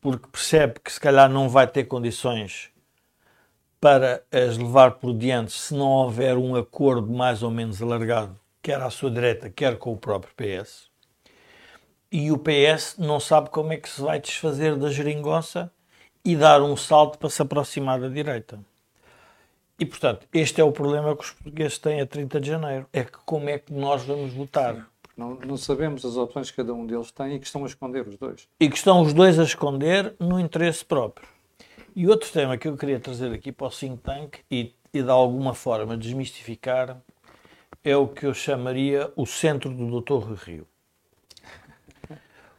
porque 0.00 0.28
percebe 0.28 0.80
que 0.80 0.92
se 0.92 1.00
calhar 1.00 1.28
não 1.28 1.48
vai 1.48 1.66
ter 1.66 1.84
condições 1.84 2.70
para 3.80 4.22
as 4.30 4.56
levar 4.56 4.92
por 4.92 5.12
diante 5.12 5.52
se 5.52 5.74
não 5.74 5.88
houver 5.88 6.38
um 6.38 6.54
acordo 6.54 7.12
mais 7.12 7.42
ou 7.42 7.50
menos 7.50 7.82
alargado, 7.82 8.38
quer 8.62 8.80
à 8.80 8.88
sua 8.88 9.10
direita, 9.10 9.50
quer 9.50 9.76
com 9.76 9.92
o 9.92 9.96
próprio 9.96 10.32
PS 10.36 10.92
e 12.12 12.30
o 12.30 12.38
PS 12.38 12.96
não 12.98 13.18
sabe 13.18 13.50
como 13.50 13.72
é 13.72 13.76
que 13.76 13.88
se 13.88 14.00
vai 14.00 14.20
desfazer 14.20 14.76
da 14.76 14.90
geringonça 14.90 15.72
e 16.24 16.36
dar 16.36 16.62
um 16.62 16.76
salto 16.76 17.18
para 17.18 17.30
se 17.30 17.42
aproximar 17.42 18.00
da 18.00 18.08
direita. 18.08 18.58
E, 19.78 19.86
portanto, 19.86 20.26
este 20.32 20.60
é 20.60 20.64
o 20.64 20.70
problema 20.70 21.16
que 21.16 21.24
os 21.24 21.30
portugueses 21.32 21.78
têm 21.78 22.00
a 22.00 22.06
30 22.06 22.40
de 22.40 22.48
janeiro. 22.48 22.86
É 22.92 23.02
que 23.02 23.18
como 23.24 23.48
é 23.48 23.58
que 23.58 23.72
nós 23.72 24.04
vamos 24.04 24.32
votar? 24.32 24.86
Não, 25.16 25.34
não 25.34 25.56
sabemos 25.56 26.04
as 26.04 26.16
opções 26.16 26.50
que 26.50 26.56
cada 26.56 26.72
um 26.72 26.86
deles 26.86 27.10
tem 27.10 27.34
e 27.34 27.38
que 27.38 27.46
estão 27.46 27.64
a 27.64 27.66
esconder 27.66 28.06
os 28.06 28.16
dois. 28.16 28.48
E 28.60 28.68
que 28.70 28.76
estão 28.76 29.02
os 29.02 29.12
dois 29.12 29.38
a 29.38 29.42
esconder 29.42 30.14
no 30.18 30.38
interesse 30.38 30.84
próprio. 30.84 31.26
E 31.94 32.08
outro 32.08 32.30
tema 32.30 32.56
que 32.56 32.68
eu 32.68 32.76
queria 32.76 32.98
trazer 32.98 33.32
aqui 33.32 33.52
para 33.52 33.66
o 33.66 33.70
think 33.70 33.98
tank 33.98 34.38
e, 34.50 34.72
e 34.94 35.02
de 35.02 35.10
alguma 35.10 35.52
forma 35.52 35.96
desmistificar 35.96 36.96
é 37.84 37.96
o 37.96 38.06
que 38.06 38.24
eu 38.24 38.32
chamaria 38.32 39.12
o 39.16 39.26
centro 39.26 39.70
do 39.70 40.00
Dr. 40.00 40.24
Rui 40.24 40.36
Rio. 40.36 40.66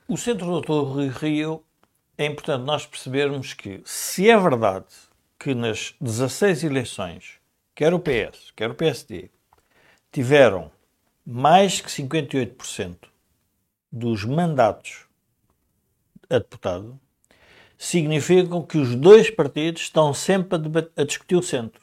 O 0.07 0.17
centro 0.17 0.45
do 0.45 0.61
Dr. 0.61 0.87
Rui 0.87 1.07
Rio 1.07 1.63
é 2.17 2.25
importante 2.25 2.63
nós 2.63 2.85
percebermos 2.85 3.53
que, 3.53 3.81
se 3.85 4.29
é 4.29 4.37
verdade 4.37 4.85
que 5.39 5.53
nas 5.53 5.95
16 5.99 6.63
eleições, 6.63 7.39
quer 7.75 7.93
o 7.93 7.99
PS, 7.99 8.51
quer 8.55 8.69
o 8.69 8.75
PSD, 8.75 9.29
tiveram 10.11 10.71
mais 11.25 11.81
que 11.81 11.89
58% 11.89 12.97
dos 13.91 14.25
mandatos 14.25 15.05
a 16.29 16.37
deputado, 16.37 16.99
significam 17.77 18.63
que 18.63 18.77
os 18.77 18.95
dois 18.95 19.29
partidos 19.29 19.83
estão 19.83 20.13
sempre 20.13 20.57
a, 20.57 21.01
a 21.01 21.05
discutir 21.05 21.35
o 21.35 21.43
centro. 21.43 21.81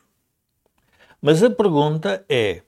Mas 1.20 1.42
a 1.42 1.50
pergunta 1.50 2.24
é: 2.28 2.62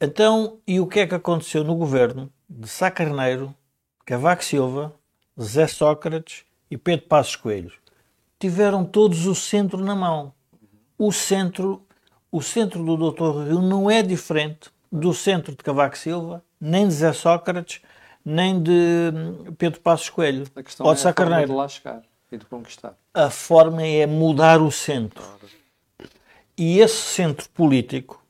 então, 0.00 0.60
e 0.66 0.78
o 0.80 0.86
que 0.86 1.00
é 1.00 1.06
que 1.06 1.14
aconteceu 1.14 1.64
no 1.64 1.74
governo 1.74 2.32
de 2.48 2.68
Sá 2.68 2.90
Carneiro, 2.90 3.54
Cavaco 4.04 4.44
Silva, 4.44 4.94
Zé 5.40 5.66
Sócrates 5.66 6.44
e 6.70 6.76
Pedro 6.76 7.06
Passos 7.06 7.36
Coelho? 7.36 7.72
Tiveram 8.38 8.84
todos 8.84 9.26
o 9.26 9.34
centro 9.34 9.78
na 9.78 9.94
mão. 9.94 10.32
O 10.98 11.12
centro, 11.12 11.82
o 12.30 12.42
centro 12.42 12.84
do 12.84 13.10
Dr. 13.10 13.48
Rio 13.48 13.62
não 13.62 13.90
é 13.90 14.02
diferente 14.02 14.70
do 14.90 15.14
centro 15.14 15.52
de 15.52 15.58
Cavaco 15.58 15.96
Silva, 15.96 16.44
nem 16.60 16.86
de 16.86 16.94
Zé 16.94 17.12
Sócrates, 17.12 17.80
nem 18.24 18.62
de 18.62 19.10
hum, 19.14 19.54
Pedro 19.56 19.80
Passos 19.80 20.10
Coelho 20.10 20.46
A 20.54 20.62
questão 20.62 20.86
é 20.86 20.92
a 20.92 20.96
forma 20.96 21.46
de 21.46 21.52
lá 21.52 21.68
chegar. 21.68 22.02
E 22.30 22.38
de 22.38 22.46
conquistar. 22.46 22.96
A 23.12 23.28
forma 23.28 23.82
é 23.82 24.06
mudar 24.06 24.60
o 24.62 24.70
centro. 24.70 25.22
E 26.56 26.78
esse 26.78 26.96
centro 26.96 27.48
político 27.50 28.22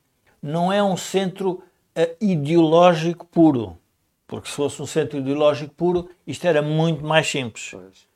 não 0.42 0.72
é 0.72 0.82
um 0.82 0.96
centro 0.96 1.62
uh, 1.96 2.16
ideológico 2.20 3.26
puro. 3.26 3.78
Porque 4.32 4.48
se 4.48 4.54
fosse 4.54 4.80
um 4.80 4.86
centro 4.86 5.18
ideológico 5.18 5.74
puro, 5.74 6.08
isto 6.26 6.46
era 6.46 6.62
muito 6.62 7.04
mais 7.04 7.28
simples. 7.28 7.68
Pois. 7.70 8.08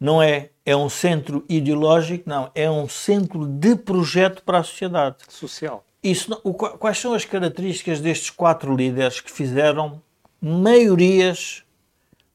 Não 0.00 0.20
é, 0.20 0.50
é 0.66 0.74
um 0.74 0.88
centro 0.88 1.44
ideológico, 1.48 2.28
não, 2.28 2.50
é 2.52 2.68
um 2.68 2.88
centro 2.88 3.46
de 3.46 3.76
projeto 3.76 4.42
para 4.42 4.58
a 4.58 4.64
sociedade. 4.64 5.18
Social. 5.28 5.84
Isso, 6.02 6.36
o 6.42 6.52
qua- 6.52 6.76
quais 6.76 6.98
são 6.98 7.14
as 7.14 7.24
características 7.24 8.00
destes 8.00 8.28
quatro 8.28 8.74
líderes 8.74 9.20
que 9.20 9.30
fizeram 9.30 10.02
maiorias 10.40 11.62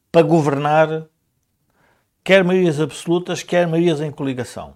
para 0.10 0.22
governar, 0.22 1.04
quer 2.24 2.46
maiorias 2.46 2.80
absolutas, 2.80 3.44
quer 3.44 3.68
maiorias 3.68 4.00
em 4.00 4.10
coligação? 4.10 4.76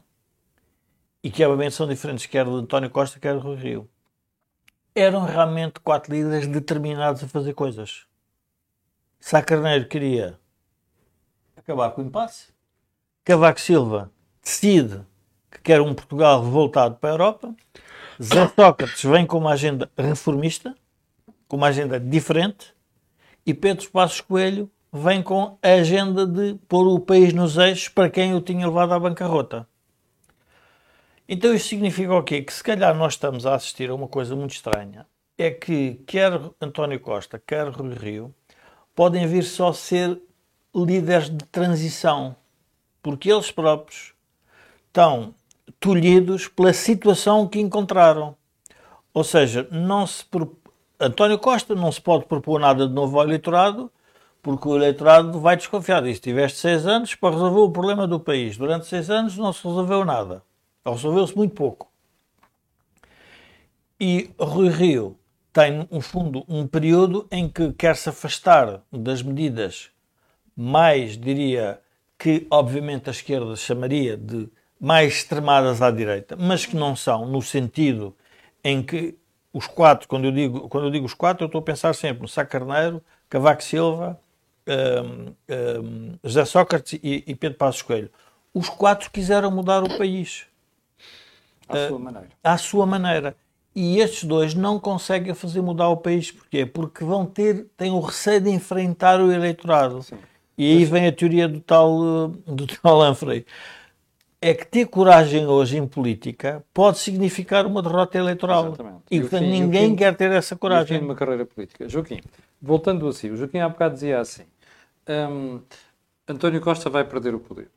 E 1.24 1.32
que 1.32 1.42
obviamente 1.46 1.74
são 1.74 1.88
diferentes, 1.88 2.26
quer 2.26 2.44
de 2.44 2.52
António 2.52 2.90
Costa, 2.90 3.18
quer 3.18 3.34
de 3.34 3.40
Rui 3.40 3.56
Rio. 3.56 3.90
Eram 4.94 5.24
realmente 5.24 5.80
quatro 5.80 6.14
líderes 6.14 6.48
determinados 6.48 7.24
a 7.24 7.30
fazer 7.30 7.54
coisas. 7.54 8.11
Sá 9.24 9.40
Carneiro 9.40 9.88
queria 9.88 10.40
acabar 11.56 11.92
com 11.92 12.02
o 12.02 12.06
impasse. 12.06 12.48
Cavaco 13.24 13.62
Silva 13.62 14.12
decide 14.44 15.02
que 15.52 15.62
quer 15.62 15.80
um 15.80 15.94
Portugal 15.94 16.42
voltado 16.44 16.96
para 16.96 17.12
a 17.12 17.14
Europa. 17.14 17.56
Zé 18.22 18.48
Sócrates 18.48 19.04
vem 19.04 19.28
com 19.28 19.38
uma 19.38 19.52
agenda 19.52 19.90
reformista, 19.96 20.76
com 21.48 21.56
uma 21.56 21.68
agenda 21.68 22.00
diferente. 22.00 22.74
E 23.46 23.54
Pedro 23.54 23.92
Passos 23.92 24.22
Coelho 24.22 24.70
vem 24.92 25.22
com 25.22 25.56
a 25.62 25.70
agenda 25.70 26.26
de 26.26 26.56
pôr 26.68 26.88
o 26.88 27.00
país 27.00 27.32
nos 27.32 27.58
eixos 27.58 27.90
para 27.90 28.10
quem 28.10 28.34
o 28.34 28.42
tinha 28.42 28.68
levado 28.68 28.94
à 28.94 29.00
bancarrota. 29.00 29.68
Então 31.30 31.54
isto 31.54 31.70
significa 31.70 32.12
o 32.16 32.24
quê? 32.24 32.42
Que 32.42 32.52
se 32.52 32.64
calhar 32.64 32.96
nós 32.96 33.14
estamos 33.14 33.46
a 33.46 33.54
assistir 33.54 33.92
a 33.92 33.96
uma 33.96 34.08
coisa 34.08 34.36
muito 34.36 34.56
estranha. 34.56 35.06
É 35.38 35.52
que 35.52 36.02
quer 36.08 36.42
António 36.60 37.00
Costa, 37.00 37.40
quer 37.40 37.68
Rui 37.70 37.94
Rio, 37.94 38.36
podem 38.96 39.28
vir 39.28 39.44
só 39.44 39.74
ser 39.74 40.22
líderes 40.76 41.30
de 41.30 41.44
transição. 41.46 42.36
Porque 43.02 43.32
eles 43.32 43.52
próprios 43.52 44.14
estão 44.88 45.34
tolhidos 45.80 46.48
pela 46.48 46.74
situação 46.74 47.48
que 47.48 47.60
encontraram. 47.60 48.36
Ou 49.14 49.24
seja, 49.24 49.68
não 49.72 50.06
se 50.06 50.24
António 51.00 51.40
Costa 51.40 51.74
não 51.74 51.92
se 51.92 52.00
pode 52.00 52.26
propor 52.26 52.60
nada 52.60 52.88
de 52.88 52.94
novo 52.94 53.18
ao 53.18 53.26
eleitorado, 53.26 53.92
porque 54.42 54.68
o 54.68 54.76
eleitorado 54.76 55.40
vai 55.40 55.58
desconfiar 55.58 56.04
disso. 56.04 56.22
Tiveste 56.22 56.60
seis 56.60 56.86
anos 56.86 57.16
para 57.16 57.32
resolver 57.32 57.60
o 57.60 57.72
problema 57.72 58.08
do 58.08 58.20
país. 58.20 58.56
Durante 58.56 58.86
seis 58.86 59.10
anos 59.10 59.36
não 59.36 59.52
se 59.52 59.68
resolveu 59.68 60.06
nada. 60.06 60.44
Resolveu-se 60.86 61.36
muito 61.36 61.56
pouco. 61.56 61.90
E 64.00 64.30
Rui 64.40 64.70
Rio 64.70 65.18
tem, 65.54 65.88
no 65.92 66.02
fundo, 66.02 66.44
um 66.48 66.66
período 66.68 67.28
em 67.32 67.50
que 67.50 67.74
quer 67.74 67.96
se 67.96 68.10
afastar 68.10 68.82
das 68.92 69.22
medidas 69.22 69.90
mais, 70.56 71.18
diria, 71.18 71.80
que 72.18 72.48
obviamente 72.50 73.10
a 73.10 73.12
esquerda 73.12 73.56
chamaria 73.56 74.16
de 74.18 74.50
mais 74.80 75.14
extremadas 75.16 75.82
à 75.82 75.92
direita, 75.92 76.36
mas 76.36 76.66
que 76.66 76.76
não 76.76 76.96
são, 76.96 77.26
no 77.26 77.42
sentido 77.42 78.16
em 78.64 78.82
que 78.84 79.18
os 79.54 79.68
quatro, 79.68 80.08
quando 80.08 80.26
eu 80.26 80.32
digo, 80.32 80.70
quando 80.70 80.86
eu 80.88 80.92
digo 80.92 81.06
os 81.06 81.14
quatro, 81.14 81.44
eu 81.44 81.48
estou 81.48 81.60
a 81.60 81.64
pensar 81.64 81.94
sempre 81.94 82.22
no 82.22 82.28
Sá 82.28 82.46
Carneiro, 82.46 83.04
Cavaco 83.30 83.64
Silva, 83.64 84.20
hum, 84.68 85.34
hum, 85.84 86.18
José 86.24 86.46
Sócrates 86.46 87.00
e, 87.04 87.24
e 87.28 87.36
Pedro 87.36 87.58
Passos 87.58 87.82
Coelho. 87.82 88.10
Os 88.54 88.70
quatro 88.70 89.12
quiseram 89.12 89.52
mudar 89.52 89.84
o 89.84 89.90
país 89.98 90.48
À 91.68 91.78
sua 91.78 92.00
maneira. 92.00 92.30
à 92.44 92.58
sua 92.58 92.86
maneira. 92.86 93.36
E 93.74 94.00
estes 94.00 94.26
dois 94.26 94.54
não 94.54 94.80
conseguem 94.80 95.34
fazer 95.34 95.62
mudar 95.62 95.90
o 95.90 95.98
país. 95.98 96.32
Porquê? 96.32 96.66
Porque 96.66 97.04
vão 97.06 97.26
ter, 97.26 97.68
têm 97.78 97.92
o 97.92 98.00
receio 98.02 98.42
de 98.42 98.50
enfrentar 98.50 99.22
o 99.22 99.32
eleitorado. 99.32 100.04
Sim. 100.04 100.18
E 100.58 100.70
aí 100.78 100.86
vem 100.86 101.08
a 101.08 101.12
teoria 101.12 101.48
do 101.48 101.62
tal, 101.62 101.98
eh, 102.04 102.52
do 102.52 102.68
tal 102.68 103.02
Humphrey. 103.10 103.46
É 104.44 104.54
que 104.56 104.66
ter 104.66 104.88
coragem 104.88 105.46
hoje 105.46 105.78
em 105.78 105.88
política 105.88 106.64
pode 106.74 106.98
significar 106.98 107.66
uma 107.66 107.82
derrota 107.82 108.18
eleitoral. 108.18 108.68
Exatamente. 108.68 109.04
E, 109.10 109.22
portanto, 109.22 109.44
ninguém 109.44 109.90
fim- 109.92 109.96
quer 109.96 110.16
ter 110.18 110.32
essa 110.32 110.56
o 110.56 110.58
fim 110.58 110.58
de 110.58 110.60
coragem. 110.60 111.00
uma 111.02 111.16
carreira 111.16 111.46
política. 111.46 111.88
Joaquim, 111.88 112.20
voltando 112.62 113.08
a 113.08 113.14
si, 113.14 113.30
o 113.30 113.38
Joaquim 113.38 113.60
há 113.60 113.70
bocado 113.70 113.94
dizia 113.94 114.20
assim: 114.20 114.44
hum, 115.08 115.62
António 116.28 116.60
Costa 116.60 116.90
vai 116.90 117.04
perder 117.06 117.36
o 117.36 117.40
poder. 117.40 117.70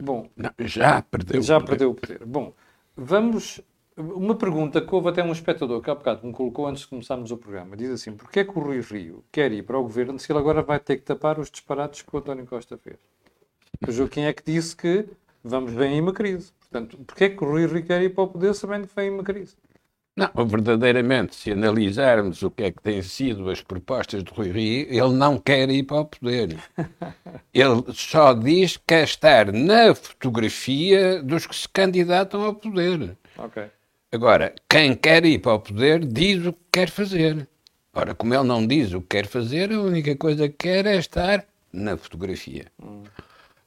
Bom, 0.00 0.28
Não, 0.36 0.50
já 0.60 1.02
perdeu. 1.02 1.42
já 1.42 1.56
o 1.56 1.60
poder. 1.60 1.70
perdeu 1.70 1.90
o 1.90 1.94
poder. 1.94 2.24
Bom, 2.24 2.52
vamos. 2.96 3.60
Uma 3.96 4.34
pergunta 4.34 4.80
que 4.80 4.94
houve 4.94 5.08
até 5.08 5.22
um 5.22 5.32
espectador 5.32 5.82
que 5.82 5.90
há 5.90 5.94
bocado 5.94 6.26
me 6.26 6.32
colocou 6.32 6.66
antes 6.66 6.82
de 6.82 6.88
começarmos 6.88 7.30
o 7.30 7.36
programa. 7.36 7.76
Diz 7.76 7.90
assim: 7.90 8.12
porquê 8.12 8.40
é 8.40 8.44
que 8.44 8.58
o 8.58 8.62
Rui 8.62 8.80
Rio 8.80 9.24
quer 9.30 9.52
ir 9.52 9.62
para 9.62 9.78
o 9.78 9.82
governo 9.82 10.18
se 10.18 10.30
ele 10.32 10.38
agora 10.38 10.62
vai 10.62 10.78
ter 10.78 10.96
que 10.96 11.02
tapar 11.02 11.38
os 11.38 11.50
disparates 11.50 12.02
que 12.02 12.14
o 12.14 12.18
António 12.18 12.46
Costa 12.46 12.78
fez? 12.78 12.98
O 13.86 13.90
Joaquim 13.90 14.22
é 14.22 14.32
que 14.32 14.42
disse 14.44 14.76
que 14.76 15.06
vamos 15.42 15.72
vem 15.72 15.94
aí 15.94 16.00
uma 16.00 16.12
crise. 16.12 16.52
Portanto, 16.60 16.96
porquê 16.98 17.24
é 17.24 17.28
que 17.30 17.44
o 17.44 17.48
Rui 17.48 17.66
Rio 17.66 17.84
quer 17.84 18.02
ir 18.02 18.10
para 18.10 18.24
o 18.24 18.28
poder 18.28 18.54
sabendo 18.54 18.86
que 18.86 18.94
vem 18.94 19.10
uma 19.10 19.24
crise? 19.24 19.56
Não, 20.16 20.46
verdadeiramente, 20.46 21.34
se 21.34 21.52
analisarmos 21.52 22.42
o 22.42 22.50
que 22.50 22.64
é 22.64 22.70
que 22.70 22.82
têm 22.82 23.00
sido 23.00 23.48
as 23.48 23.62
propostas 23.62 24.22
de 24.22 24.30
Rui 24.32 24.50
Rio, 24.50 24.86
ele 24.88 25.14
não 25.14 25.38
quer 25.38 25.70
ir 25.70 25.82
para 25.84 26.00
o 26.00 26.04
poder. 26.04 26.58
Ele 27.54 27.84
só 27.94 28.32
diz 28.32 28.76
que 28.76 28.84
quer 28.86 29.04
estar 29.04 29.52
na 29.52 29.94
fotografia 29.94 31.22
dos 31.22 31.46
que 31.46 31.56
se 31.56 31.68
candidatam 31.68 32.42
ao 32.44 32.54
poder. 32.54 33.16
Ok. 33.36 33.64
Agora, 34.12 34.54
quem 34.68 34.96
quer 34.96 35.24
ir 35.24 35.38
para 35.38 35.54
o 35.54 35.60
poder 35.60 36.04
diz 36.04 36.44
o 36.44 36.52
que 36.52 36.64
quer 36.72 36.90
fazer. 36.90 37.48
Ora, 37.92 38.12
como 38.14 38.34
ele 38.34 38.42
não 38.42 38.66
diz 38.66 38.92
o 38.92 39.00
que 39.00 39.08
quer 39.08 39.26
fazer, 39.26 39.72
a 39.72 39.80
única 39.80 40.16
coisa 40.16 40.48
que 40.48 40.56
quer 40.56 40.84
é 40.86 40.96
estar 40.96 41.44
na 41.72 41.96
fotografia. 41.96 42.66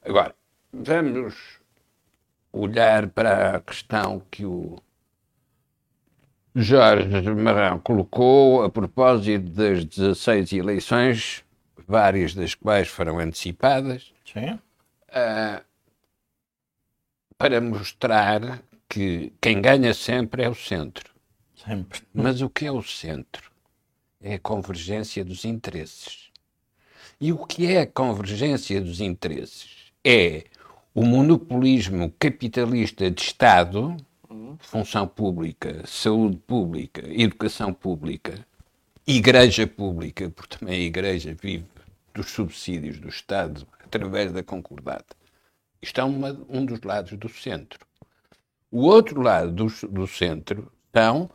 Agora, 0.04 0.36
vamos 0.74 1.36
olhar 2.52 3.08
para 3.08 3.56
a 3.56 3.60
questão 3.62 4.22
que 4.30 4.46
o 4.46 4.78
Jorge 6.54 7.22
Marrão 7.32 7.80
colocou 7.80 8.64
a 8.64 8.70
propósito 8.70 9.50
das 9.50 9.86
16 9.86 10.52
eleições, 10.54 11.44
várias 11.88 12.36
das 12.36 12.54
quais 12.54 12.90
foram 12.90 13.18
antecipadas 13.18 14.14
Sim. 14.26 14.60
para 17.38 17.62
mostrar 17.62 18.62
que 18.94 19.34
quem 19.42 19.60
ganha 19.60 19.92
sempre 19.92 20.44
é 20.44 20.50
o 20.50 20.54
centro. 20.54 21.12
Sempre. 21.56 22.02
Mas 22.14 22.42
o 22.42 22.50
que 22.50 22.66
é 22.66 22.72
o 22.72 22.84
centro? 22.84 23.52
É 24.22 24.36
a 24.36 24.40
convergência 24.40 25.26
dos 25.26 25.46
interesses. 25.46 26.30
E 27.20 27.34
o 27.34 27.44
que 27.44 27.66
é 27.66 27.82
a 27.82 27.88
convergência 27.88 28.80
dos 28.80 29.02
interesses? 29.02 29.92
É 30.06 30.44
o 30.94 31.04
monopolismo 31.04 32.14
capitalista 32.20 33.10
de 33.10 33.20
Estado, 33.20 33.98
função 34.60 35.08
pública, 35.08 35.82
saúde 35.88 36.38
pública, 36.38 37.02
educação 37.08 37.74
pública, 37.74 38.46
igreja 39.08 39.66
pública, 39.66 40.30
porque 40.30 40.58
também 40.58 40.76
a 40.76 40.86
igreja 40.86 41.36
vive 41.42 41.66
dos 42.14 42.30
subsídios 42.30 43.00
do 43.00 43.10
Estado 43.10 43.66
através 43.84 44.32
da 44.32 44.44
concordata. 44.44 45.16
Isto 45.82 46.00
é 46.00 46.04
uma- 46.04 46.40
um 46.48 46.64
dos 46.64 46.80
lados 46.82 47.18
do 47.18 47.28
centro. 47.28 47.80
O 48.76 48.86
outro 48.88 49.22
lado 49.22 49.52
do, 49.52 49.68
do 49.88 50.08
centro 50.08 50.72
são 50.92 51.30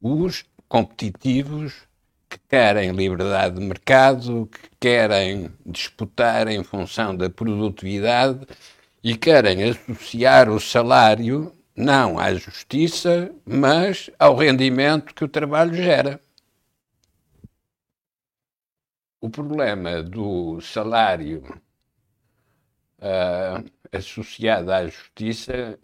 os 0.00 0.46
competitivos 0.66 1.86
que 2.26 2.38
querem 2.48 2.92
liberdade 2.92 3.56
de 3.56 3.66
mercado, 3.66 4.46
que 4.46 4.70
querem 4.80 5.52
disputar 5.66 6.48
em 6.48 6.64
função 6.64 7.14
da 7.14 7.28
produtividade 7.28 8.46
e 9.04 9.14
querem 9.14 9.62
associar 9.62 10.48
o 10.48 10.58
salário 10.58 11.52
não 11.76 12.18
à 12.18 12.32
justiça, 12.32 13.30
mas 13.44 14.08
ao 14.18 14.34
rendimento 14.34 15.14
que 15.14 15.24
o 15.24 15.28
trabalho 15.28 15.74
gera. 15.74 16.18
O 19.20 19.28
problema 19.28 20.02
do 20.02 20.62
salário 20.62 21.42
ah, 22.98 23.62
associado 23.92 24.72
à 24.72 24.86
justiça 24.86 25.78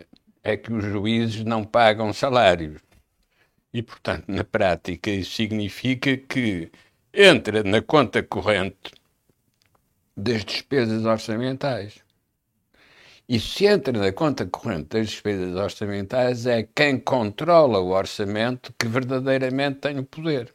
é 0.46 0.56
que 0.56 0.72
os 0.72 0.84
juízes 0.84 1.44
não 1.44 1.64
pagam 1.64 2.12
salários. 2.12 2.80
E, 3.72 3.82
portanto, 3.82 4.24
na 4.28 4.44
prática, 4.44 5.10
isso 5.10 5.32
significa 5.32 6.16
que 6.16 6.70
entra 7.12 7.62
na 7.64 7.82
conta 7.82 8.22
corrente 8.22 8.92
das 10.16 10.44
despesas 10.44 11.04
orçamentais. 11.04 11.98
E 13.28 13.40
se 13.40 13.66
entra 13.66 13.92
na 13.92 14.12
conta 14.12 14.46
corrente 14.46 14.90
das 14.90 15.08
despesas 15.08 15.56
orçamentais 15.56 16.46
é 16.46 16.62
quem 16.62 16.98
controla 17.00 17.80
o 17.80 17.90
orçamento 17.90 18.72
que 18.78 18.86
verdadeiramente 18.86 19.80
tem 19.80 19.98
o 19.98 20.04
poder. 20.04 20.54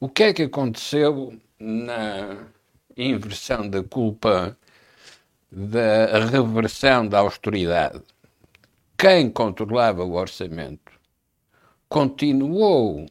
O 0.00 0.08
que 0.08 0.22
é 0.22 0.32
que 0.32 0.44
aconteceu 0.44 1.38
na 1.58 2.46
inversão 2.96 3.68
da 3.68 3.82
culpa 3.84 4.56
da 5.52 6.26
reversão 6.30 7.06
da 7.06 7.18
austeridade, 7.18 8.00
quem 9.00 9.30
controlava 9.30 10.04
o 10.04 10.12
orçamento 10.12 10.92
continuou 11.88 13.06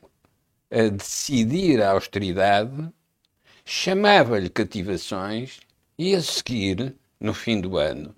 a 0.69 0.87
decidir 0.87 1.81
a 1.81 1.93
austeridade, 1.93 2.93
chamava-lhe 3.65 4.51
cativações 4.51 5.59
e 5.97 6.13
a 6.13 6.21
seguir, 6.21 6.95
no 7.19 7.33
fim 7.33 7.59
do 7.59 7.75
ano, 7.75 8.13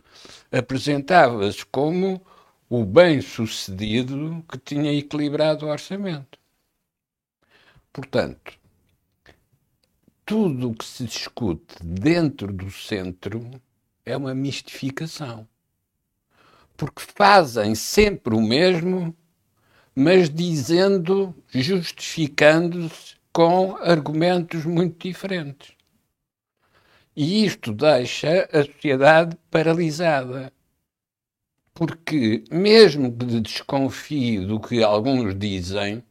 apresentava-se 0.51 1.65
como 1.65 2.21
o 2.69 2.83
bem-sucedido 2.83 4.43
que 4.51 4.57
tinha 4.57 4.91
equilibrado 4.91 5.65
o 5.65 5.69
orçamento. 5.69 6.37
Portanto, 7.93 8.51
tudo 10.25 10.71
o 10.71 10.75
que 10.75 10.83
se 10.83 11.05
discute 11.05 11.81
dentro 11.81 12.51
do 12.51 12.69
centro 12.69 13.49
é 14.05 14.17
uma 14.17 14.35
mistificação. 14.35 15.47
Porque 16.75 17.01
fazem 17.15 17.75
sempre 17.75 18.35
o 18.35 18.41
mesmo, 18.41 19.15
mas 19.95 20.29
dizendo, 20.29 21.35
justificando-se 21.49 23.15
com 23.31 23.75
argumentos 23.77 24.65
muito 24.65 25.07
diferentes. 25.07 25.73
E 27.15 27.45
isto 27.45 27.73
deixa 27.73 28.49
a 28.51 28.63
sociedade 28.63 29.37
paralisada. 29.49 30.51
Porque, 31.73 32.43
mesmo 32.51 33.11
que 33.11 33.39
desconfie 33.39 34.45
do 34.45 34.59
que 34.59 34.83
alguns 34.83 35.35
dizem, 35.37 36.03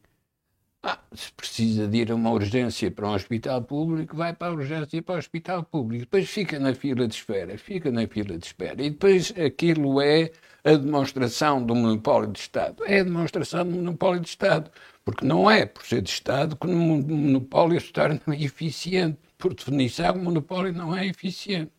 ah, 0.83 0.99
se 1.13 1.31
precisa 1.33 1.87
de 1.87 1.97
ir 1.99 2.11
a 2.11 2.15
uma 2.15 2.31
urgência 2.31 2.89
para 2.89 3.07
um 3.07 3.13
hospital 3.13 3.61
público, 3.61 4.15
vai 4.15 4.33
para 4.33 4.47
a 4.47 4.51
urgência 4.51 5.01
para 5.01 5.15
o 5.15 5.17
hospital 5.19 5.63
público. 5.63 6.05
Depois 6.05 6.27
fica 6.29 6.59
na 6.59 6.73
fila 6.73 7.07
de 7.07 7.13
espera, 7.13 7.55
fica 7.57 7.91
na 7.91 8.07
fila 8.07 8.35
de 8.37 8.45
espera. 8.45 8.81
E 8.81 8.89
depois 8.89 9.31
aquilo 9.37 10.01
é 10.01 10.31
a 10.63 10.71
demonstração 10.71 11.63
do 11.63 11.75
monopólio 11.75 12.31
de 12.31 12.39
Estado. 12.39 12.83
É 12.85 13.01
a 13.01 13.03
demonstração 13.03 13.63
do 13.63 13.75
monopólio 13.75 14.21
de 14.21 14.29
Estado. 14.29 14.71
Porque 15.05 15.25
não 15.25 15.49
é 15.49 15.65
por 15.65 15.85
ser 15.85 16.01
de 16.01 16.09
Estado 16.09 16.55
que 16.55 16.67
o 16.67 16.71
monopólio 16.71 17.79
se 17.79 17.91
torna 17.91 18.19
eficiente. 18.39 19.19
Por 19.37 19.53
definição, 19.53 20.15
o 20.15 20.23
monopólio 20.23 20.73
não 20.73 20.95
é 20.95 21.05
eficiente. 21.07 21.71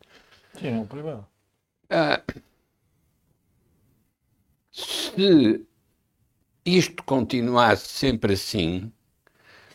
Sim, 0.61 0.69
é 0.69 0.79
um 0.79 0.87
problema. 0.87 1.29
Ah, 1.91 2.23
se 4.71 5.67
isto 6.64 7.03
continuasse 7.05 7.88
sempre 7.88 8.35
assim, 8.35 8.92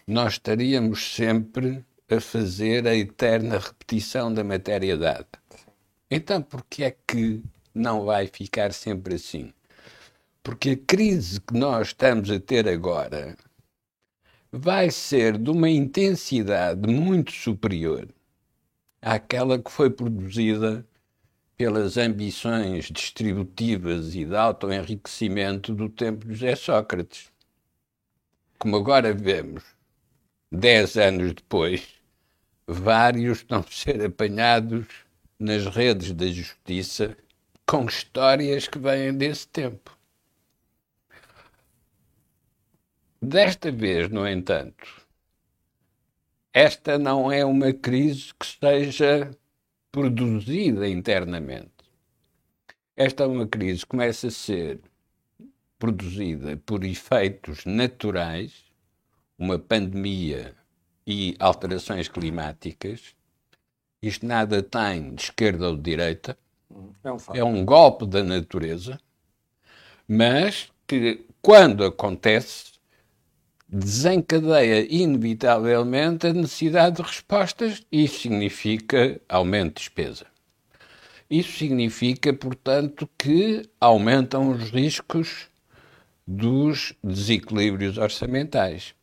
nós 0.05 0.33
estaríamos 0.33 1.13
sempre 1.13 1.83
a 2.09 2.21
fazer 2.21 2.87
a 2.87 2.95
eterna 2.95 3.59
repetição 3.59 4.33
da 4.33 4.43
matéria 4.43 4.95
dada. 4.97 5.27
Então, 6.09 6.41
por 6.41 6.63
que 6.69 6.85
é 6.85 6.95
que 7.05 7.43
não 7.75 8.05
vai 8.05 8.27
ficar 8.27 8.71
sempre 8.73 9.15
assim? 9.15 9.53
Porque 10.41 10.69
a 10.69 10.77
crise 10.77 11.41
que 11.41 11.53
nós 11.53 11.87
estamos 11.87 12.31
a 12.31 12.39
ter 12.39 12.69
agora 12.69 13.35
vai 14.49 14.89
ser 14.89 15.37
de 15.37 15.49
uma 15.49 15.69
intensidade 15.69 16.87
muito 16.87 17.33
superior 17.33 18.07
àquela 19.01 19.59
que 19.59 19.69
foi 19.69 19.89
produzida 19.89 20.87
pelas 21.57 21.97
ambições 21.97 22.85
distributivas 22.85 24.13
e 24.13 24.23
de 24.23 24.35
autoenriquecimento 24.35 25.73
do 25.73 25.89
tempo 25.89 26.27
de 26.27 26.33
José 26.35 26.55
Sócrates. 26.55 27.31
Como 28.59 28.75
agora 28.75 29.11
vemos, 29.11 29.63
dez 30.51 30.95
anos 30.97 31.33
depois, 31.33 31.87
vários 32.67 33.39
estão 33.39 33.61
a 33.61 33.71
ser 33.71 34.05
apanhados 34.05 34.85
nas 35.39 35.65
redes 35.65 36.13
da 36.13 36.27
justiça 36.27 37.17
com 37.65 37.85
histórias 37.85 38.67
que 38.67 38.77
vêm 38.77 39.13
desse 39.13 39.47
tempo. 39.47 39.97
Desta 43.19 43.71
vez, 43.71 44.09
no 44.09 44.27
entanto, 44.27 44.85
esta 46.53 46.99
não 46.99 47.31
é 47.31 47.43
uma 47.43 47.73
crise 47.73 48.31
que 48.35 48.45
seja 48.45 49.31
produzida 49.97 50.87
internamente. 50.87 51.71
Esta 52.95 53.23
é 53.23 53.25
uma 53.25 53.47
crise 53.47 53.79
que 53.79 53.87
começa 53.87 54.27
a 54.27 54.31
ser 54.31 54.79
produzida 55.79 56.55
por 56.55 56.83
efeitos 56.83 57.65
naturais, 57.65 58.63
uma 59.39 59.57
pandemia 59.57 60.53
e 61.05 61.35
alterações 61.39 62.07
climáticas. 62.07 63.15
Isto 63.99 64.27
nada 64.27 64.61
tem 64.61 65.15
de 65.15 65.23
esquerda 65.23 65.67
ou 65.69 65.75
de 65.75 65.81
direita. 65.81 66.37
É 67.03 67.11
um, 67.11 67.17
é 67.33 67.43
um 67.43 67.65
golpe 67.65 68.05
da 68.05 68.23
natureza, 68.23 68.99
mas 70.07 70.71
que, 70.85 71.25
quando 71.41 71.83
acontece, 71.83 72.73
desencadeia 73.67 74.87
inevitavelmente 74.89 76.27
a 76.27 76.33
necessidade 76.33 76.97
de 76.97 77.01
respostas 77.01 77.85
e 77.91 78.05
isso 78.05 78.21
significa 78.21 79.19
aumento 79.27 79.75
de 79.75 79.81
despesa. 79.81 80.25
Isso 81.29 81.57
significa, 81.57 82.33
portanto, 82.33 83.09
que 83.17 83.69
aumentam 83.81 84.49
os 84.49 84.69
riscos 84.69 85.49
dos 86.25 86.93
desequilíbrios 87.03 87.97
orçamentais. 87.97 88.95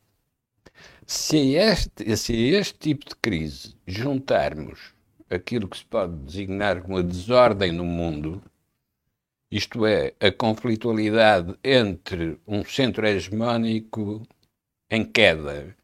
Se 1.07 1.55
este, 1.55 2.17
se 2.17 2.33
a 2.33 2.61
este 2.61 2.79
tipo 2.79 3.05
de 3.07 3.15
crise 3.17 3.75
juntarmos 3.87 4.95
aquilo 5.29 5.69
que 5.69 5.77
se 5.77 5.85
pode 5.85 6.17
designar 6.17 6.81
como 6.81 6.97
a 6.97 7.03
desordem 7.03 7.73
no 7.73 7.85
mundo, 7.85 8.43
isto 9.51 9.85
é, 9.85 10.15
a 10.19 10.33
conflitualidade 10.33 11.55
entre 11.63 12.39
um 12.47 12.65
centro 12.65 13.07
hegemónico 13.07 14.27
em 14.91 15.05
queda 15.05 15.75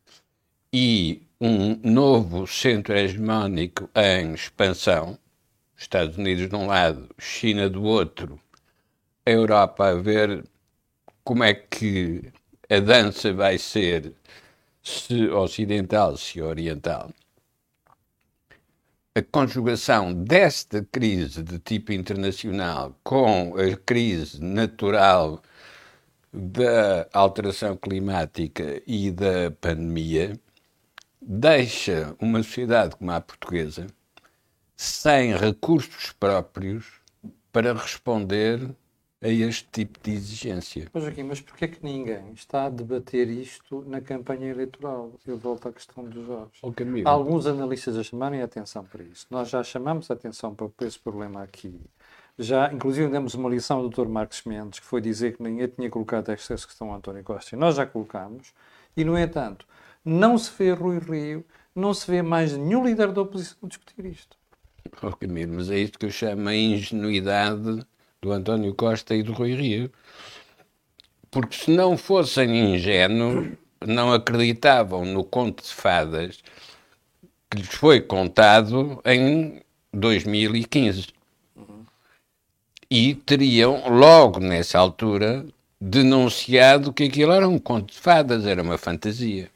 e 0.72 1.22
um 1.40 1.76
novo 1.82 2.46
centro 2.46 2.94
hegemónico 2.94 3.88
em 3.94 4.34
expansão, 4.34 5.18
Estados 5.76 6.16
Unidos 6.18 6.48
de 6.48 6.54
um 6.54 6.66
lado, 6.66 7.08
China 7.18 7.68
do 7.68 7.82
outro, 7.82 8.38
a 9.24 9.30
Europa 9.30 9.88
a 9.88 9.94
ver 9.94 10.44
como 11.24 11.42
é 11.44 11.54
que 11.54 12.32
a 12.68 12.78
dança 12.78 13.32
vai 13.32 13.58
ser, 13.58 14.12
se 14.82 15.28
ocidental, 15.28 16.16
se 16.16 16.40
oriental. 16.40 17.10
A 19.14 19.22
conjugação 19.22 20.12
desta 20.12 20.86
crise 20.92 21.42
de 21.42 21.58
tipo 21.58 21.92
internacional 21.92 22.94
com 23.02 23.54
a 23.56 23.76
crise 23.76 24.42
natural 24.42 25.42
da 26.33 27.09
alteração 27.12 27.77
climática 27.77 28.83
e 28.87 29.11
da 29.11 29.51
pandemia 29.61 30.38
deixa 31.21 32.14
uma 32.21 32.43
sociedade 32.43 32.97
como 32.97 33.11
a 33.11 33.21
portuguesa 33.21 33.87
sem 34.77 35.37
recursos 35.37 36.12
próprios 36.12 37.01
para 37.53 37.75
responder 37.75 38.71
a 39.23 39.29
este 39.29 39.69
tipo 39.71 40.01
de 40.03 40.12
exigência. 40.12 40.88
Mas 40.95 41.05
aqui, 41.05 41.23
mas 41.23 41.40
porquê 41.43 41.69
que 41.69 41.85
ninguém 41.85 42.33
está 42.33 42.64
a 42.64 42.71
debater 42.71 43.29
isto 43.29 43.85
na 43.87 44.01
campanha 44.01 44.49
eleitoral? 44.49 45.12
Eu 45.27 45.37
volto 45.37 45.69
à 45.69 45.73
questão 45.73 46.05
dos 46.05 46.27
jovens. 46.27 46.59
Há 47.05 47.11
alguns 47.11 47.47
analistas 47.47 47.99
a 47.99 48.03
chamarem 48.03 48.40
a 48.40 48.47
atenção 48.47 48.83
para 48.83 49.03
isso. 49.05 49.27
Nós 49.29 49.51
já 49.51 49.62
chamamos 49.62 50.11
a 50.11 50.14
atenção 50.14 50.55
para 50.55 50.71
esse 50.87 50.99
problema 50.99 51.43
aqui 51.43 51.79
já, 52.38 52.73
inclusive, 52.73 53.11
demos 53.11 53.35
uma 53.35 53.49
lição 53.49 53.79
ao 53.79 53.88
Dr. 53.88 54.07
Marcos 54.07 54.43
Mendes, 54.45 54.81
que 54.81 54.87
foi 54.87 55.01
dizer 55.01 55.37
que 55.37 55.43
ninguém 55.43 55.69
tinha 55.69 55.90
colocado 55.90 56.31
esta 56.31 56.55
questão 56.55 56.90
ao 56.90 56.97
António 56.97 57.23
Costa. 57.23 57.55
E 57.55 57.59
nós 57.59 57.77
já 57.77 57.87
colocamos. 57.87 58.53
E, 58.97 59.05
no 59.05 59.19
entanto, 59.19 59.66
não 60.05 60.38
se 60.38 60.51
vê 60.59 60.73
Rui 60.73 60.99
Rio, 60.99 61.45
não 61.75 61.93
se 61.93 62.11
vê 62.11 62.23
mais 62.23 62.57
nenhum 62.57 62.85
líder 62.85 63.12
da 63.12 63.23
oposição 63.23 63.69
discutir 63.69 64.05
isto. 64.07 64.37
Oh, 65.03 65.12
Camilo, 65.12 65.55
mas 65.55 65.71
é 65.71 65.79
isto 65.79 65.99
que 65.99 66.07
eu 66.07 66.11
chamo 66.11 66.49
a 66.49 66.55
ingenuidade 66.55 67.85
do 68.21 68.33
António 68.33 68.75
Costa 68.75 69.14
e 69.14 69.23
do 69.23 69.33
Rui 69.33 69.55
Rio. 69.55 69.90
Porque 71.31 71.55
se 71.55 71.71
não 71.71 71.97
fossem 71.97 72.75
ingênuos, 72.75 73.57
não 73.87 74.12
acreditavam 74.12 75.05
no 75.05 75.25
conto 75.25 75.62
de 75.62 75.73
fadas 75.73 76.43
que 77.51 77.59
lhes 77.59 77.69
foi 77.69 78.01
contado 78.01 79.01
em 79.05 79.62
2015 79.93 81.19
e 82.90 83.14
teriam, 83.14 83.88
logo 83.88 84.40
nessa 84.40 84.79
altura, 84.79 85.46
denunciado 85.81 86.92
que 86.92 87.05
aquilo 87.05 87.33
era 87.33 87.48
um 87.48 87.59
conto 87.59 87.92
de 87.92 87.98
fadas, 87.98 88.46
era 88.46 88.62
uma 88.62 88.76
fantasia. 88.76 89.50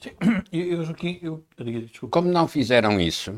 Sim. 0.00 0.10
Eu, 0.52 0.82
eu, 0.82 1.44
eu, 1.62 2.08
Como 2.08 2.28
não 2.30 2.46
fizeram 2.46 3.00
isso, 3.00 3.34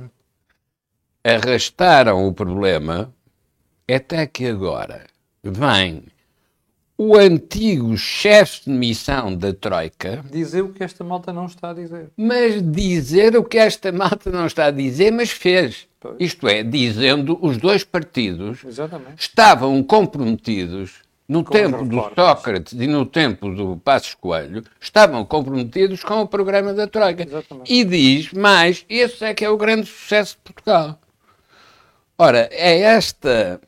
arrastaram 1.24 2.26
o 2.26 2.32
problema 2.32 3.12
até 3.88 4.26
que 4.26 4.46
agora 4.46 5.06
vem 5.42 6.04
o 6.96 7.16
antigo 7.16 7.96
chefe 7.96 8.64
de 8.66 8.70
missão 8.70 9.34
da 9.34 9.54
Troika 9.54 10.22
dizer 10.30 10.62
o 10.62 10.72
que 10.72 10.84
esta 10.84 11.02
malta 11.02 11.32
não 11.32 11.46
está 11.46 11.70
a 11.70 11.74
dizer. 11.74 12.10
Mas 12.16 12.62
dizer 12.62 13.36
o 13.36 13.42
que 13.42 13.56
esta 13.56 13.90
malta 13.90 14.30
não 14.30 14.46
está 14.46 14.66
a 14.66 14.70
dizer, 14.70 15.10
mas 15.10 15.30
fez. 15.30 15.88
Pois. 16.00 16.16
Isto 16.18 16.48
é, 16.48 16.62
dizendo 16.62 17.38
os 17.42 17.58
dois 17.58 17.84
partidos 17.84 18.64
Exatamente. 18.64 19.20
estavam 19.20 19.82
comprometidos 19.82 21.02
no 21.28 21.44
Com 21.44 21.52
tempo 21.52 21.84
do. 21.84 22.10
Sócrates 22.14 22.72
e 22.72 22.86
no 22.88 23.06
tempo 23.06 23.54
do 23.54 23.76
Passos 23.76 24.14
Coelho, 24.14 24.64
estavam 24.80 25.24
comprometidos 25.24 26.02
com 26.02 26.22
o 26.22 26.26
programa 26.26 26.72
da 26.72 26.88
Troika. 26.88 27.22
Exatamente. 27.22 27.72
E 27.72 27.84
diz 27.84 28.32
mais, 28.32 28.84
esse 28.88 29.24
é 29.24 29.32
que 29.32 29.44
é 29.44 29.50
o 29.50 29.56
grande 29.56 29.86
sucesso 29.86 30.36
de 30.36 30.52
Portugal. 30.52 30.98
Ora, 32.18 32.48
é 32.50 32.80
esta 32.80 33.60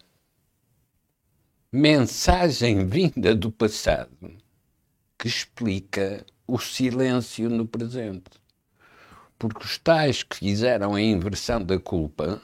mensagem 1.71 2.85
vinda 2.87 3.35
do 3.35 3.53
passado 3.53 4.11
que 5.17 5.29
explica 5.29 6.27
o 6.47 6.59
silêncio 6.59 7.49
no 7.49 7.67
presente. 7.67 8.42
Porque 9.43 9.65
os 9.65 9.77
tais 9.77 10.23
que 10.23 10.37
fizeram 10.37 10.95
a 10.95 11.01
inversão 11.01 11.61
da 11.61 11.77
culpa, 11.77 12.41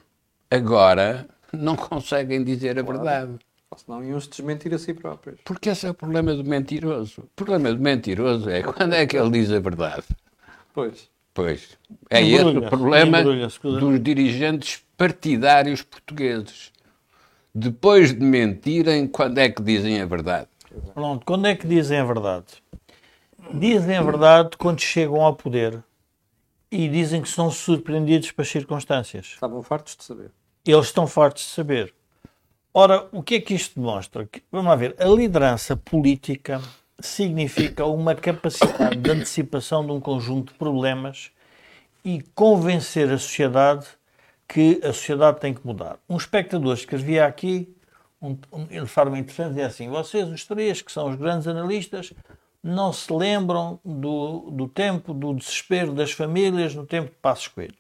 agora 0.51 1.29
não 1.53 1.77
conseguem 1.77 2.43
dizer 2.43 2.77
a 2.77 2.83
verdade. 2.83 3.39
Ou 3.71 3.79
senão 3.79 4.03
iam-se 4.03 4.29
desmentir 4.29 4.75
a 4.75 4.79
si 4.79 4.93
próprios. 4.93 5.39
Porque 5.45 5.69
esse 5.69 5.87
é 5.87 5.91
o 5.91 5.95
problema 5.95 6.35
do 6.35 6.43
mentiroso. 6.43 7.21
O 7.21 7.29
problema 7.37 7.73
do 7.73 7.81
mentiroso 7.81 8.51
é 8.51 8.65
quando 8.65 8.95
é 8.95 9.07
que 9.07 9.17
ele 9.17 9.31
diz 9.31 9.53
a 9.53 9.61
verdade. 9.61 10.03
Pois. 10.75 11.09
Pois. 11.33 11.79
É 12.11 12.21
esse 12.21 12.45
o 12.45 12.63
problema 12.63 13.23
dos 13.23 14.03
dirigentes 14.03 14.83
partidários 14.97 15.83
portugueses. 15.83 16.73
Depois 17.55 18.13
de 18.13 18.25
mentirem, 18.25 19.07
quando 19.07 19.39
é 19.39 19.49
que 19.49 19.63
dizem 19.63 20.01
a 20.01 20.05
verdade? 20.05 20.49
Pronto, 20.95 21.25
quando 21.25 21.47
é 21.47 21.55
que 21.55 21.65
dizem 21.65 22.01
a 22.01 22.05
verdade? 22.05 22.61
Dizem 23.55 23.97
a 23.97 24.03
verdade 24.03 24.57
quando 24.59 24.81
chegam 24.81 25.21
ao 25.21 25.37
poder 25.37 25.81
e 26.71 26.89
dizem 26.89 27.23
que 27.23 27.29
são 27.29 27.51
surpreendidos 27.51 28.31
pelas 28.33 28.49
circunstâncias. 28.49 29.27
Estavam 29.27 29.63
fartos 29.63 29.97
de 29.97 30.05
saber. 30.05 30.31
Eles 30.67 30.87
estão 30.87 31.07
fartos 31.07 31.45
de 31.45 31.49
saber. 31.51 31.95
Ora, 32.75 33.09
o 33.13 33.23
que 33.23 33.37
é 33.37 33.41
que 33.41 33.55
isto 33.55 33.81
demonstra? 33.81 34.27
Que- 34.27 34.43
Vamos 34.53 34.69
lá 34.69 34.77
ver. 34.77 34.95
A 34.99 35.07
liderança 35.07 35.77
política 35.77 36.61
significa 37.01 37.85
uma 37.87 38.15
capacidade 38.15 38.97
de 38.97 39.11
antecipação 39.11 39.85
de 39.87 39.93
um 39.93 40.01
conjunto 40.01 40.53
de 40.53 40.59
problemas 40.59 41.31
e 42.05 42.23
convencer 42.35 43.11
a 43.11 43.19
sociedade 43.19 43.87
que 44.47 44.81
a 44.83 44.93
sociedade 44.93 45.41
tem 45.41 45.55
que 45.55 45.67
mudar. 45.67 45.99
Um 46.09 46.17
espectador 46.17 46.75
escrevia 46.75 47.27
aqui, 47.27 47.75
um, 48.21 48.37
um, 48.53 48.65
de 48.67 48.87
forma 48.87 49.19
interessante, 49.19 49.49
dizia 49.51 49.67
assim: 49.67 49.89
vocês, 49.89 50.29
os 50.29 50.45
três, 50.45 50.83
que 50.83 50.91
são 50.93 51.09
os 51.11 51.17
grandes 51.17 51.47
analistas, 51.47 52.13
não 52.63 52.93
se 52.93 53.13
lembram 53.13 53.79
do, 53.85 54.51
do 54.51 54.69
tempo 54.69 55.15
do 55.15 55.35
desespero 55.35 55.93
das 55.93 56.13
famílias 56.13 56.75
no 56.75 56.85
tempo 56.87 57.11
de 57.11 57.17
Passos 57.17 57.49
Coelho. 57.49 57.75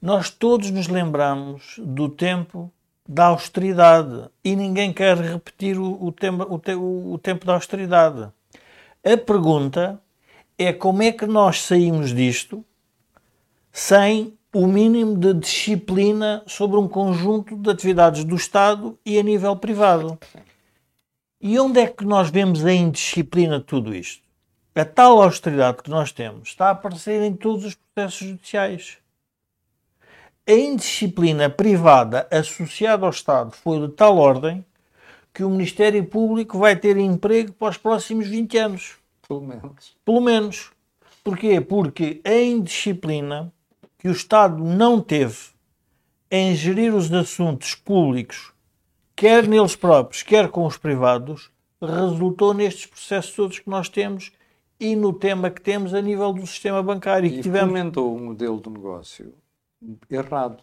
Nós 0.00 0.30
todos 0.30 0.70
nos 0.70 0.88
lembramos 0.88 1.74
do 1.78 2.08
tempo 2.08 2.72
da 3.06 3.26
austeridade 3.26 4.30
e 4.42 4.56
ninguém 4.56 4.92
quer 4.92 5.16
repetir 5.16 5.78
o, 5.78 5.92
o, 5.92 6.08
o 6.08 6.58
te- 6.58 6.74
o 6.74 7.18
tempo 7.22 7.44
da 7.44 7.54
austeridade. 7.54 8.28
A 9.04 9.16
pergunta 9.16 10.00
é 10.56 10.72
como 10.72 11.02
é 11.02 11.12
que 11.12 11.26
nós 11.26 11.60
saímos 11.62 12.14
disto 12.14 12.64
sem 13.72 14.38
o 14.52 14.66
mínimo 14.66 15.16
de 15.16 15.32
disciplina 15.34 16.42
sobre 16.46 16.76
um 16.76 16.88
conjunto 16.88 17.56
de 17.56 17.70
atividades 17.70 18.24
do 18.24 18.34
Estado 18.34 18.98
e 19.06 19.18
a 19.18 19.22
nível 19.22 19.54
privado. 19.54 20.18
E 21.42 21.58
onde 21.58 21.80
é 21.80 21.86
que 21.86 22.04
nós 22.04 22.28
vemos 22.28 22.66
a 22.66 22.72
indisciplina 22.72 23.60
de 23.60 23.64
tudo 23.64 23.94
isto? 23.94 24.22
A 24.74 24.84
tal 24.84 25.22
austeridade 25.22 25.82
que 25.82 25.88
nós 25.88 26.12
temos 26.12 26.50
está 26.50 26.66
a 26.66 26.70
aparecer 26.72 27.22
em 27.22 27.34
todos 27.34 27.64
os 27.64 27.74
processos 27.74 28.28
judiciais. 28.28 28.98
A 30.46 30.52
indisciplina 30.52 31.48
privada 31.48 32.28
associada 32.30 33.06
ao 33.06 33.10
Estado 33.10 33.52
foi 33.52 33.80
de 33.80 33.88
tal 33.94 34.18
ordem 34.18 34.62
que 35.32 35.42
o 35.42 35.48
Ministério 35.48 36.04
Público 36.04 36.58
vai 36.58 36.76
ter 36.76 36.98
emprego 36.98 37.52
para 37.52 37.70
os 37.70 37.78
próximos 37.78 38.28
20 38.28 38.58
anos. 38.58 38.96
Pelo 39.26 39.40
menos. 39.40 39.96
Pelo 40.04 40.20
menos. 40.20 40.70
Porquê? 41.24 41.58
Porque 41.58 42.20
a 42.22 42.34
indisciplina 42.34 43.50
que 43.98 44.08
o 44.08 44.12
Estado 44.12 44.62
não 44.62 45.00
teve 45.00 45.38
em 46.30 46.54
gerir 46.54 46.94
os 46.94 47.10
assuntos 47.10 47.74
públicos, 47.74 48.52
quer 49.20 49.46
neles 49.46 49.76
próprios, 49.76 50.22
quer 50.22 50.48
com 50.48 50.64
os 50.64 50.78
privados, 50.78 51.50
resultou 51.78 52.54
nestes 52.54 52.86
processos 52.86 53.36
todos 53.36 53.58
que 53.58 53.68
nós 53.68 53.86
temos 53.86 54.32
e 54.80 54.96
no 54.96 55.12
tema 55.12 55.50
que 55.50 55.60
temos 55.60 55.92
a 55.92 56.00
nível 56.00 56.32
do 56.32 56.46
sistema 56.46 56.82
bancário. 56.82 57.26
E, 57.26 57.30
que 57.32 57.38
E 57.40 57.42
tivemos, 57.42 57.68
fomentou 57.68 58.16
o 58.16 58.18
modelo 58.18 58.58
de 58.58 58.70
negócio 58.70 59.34
errado. 60.10 60.62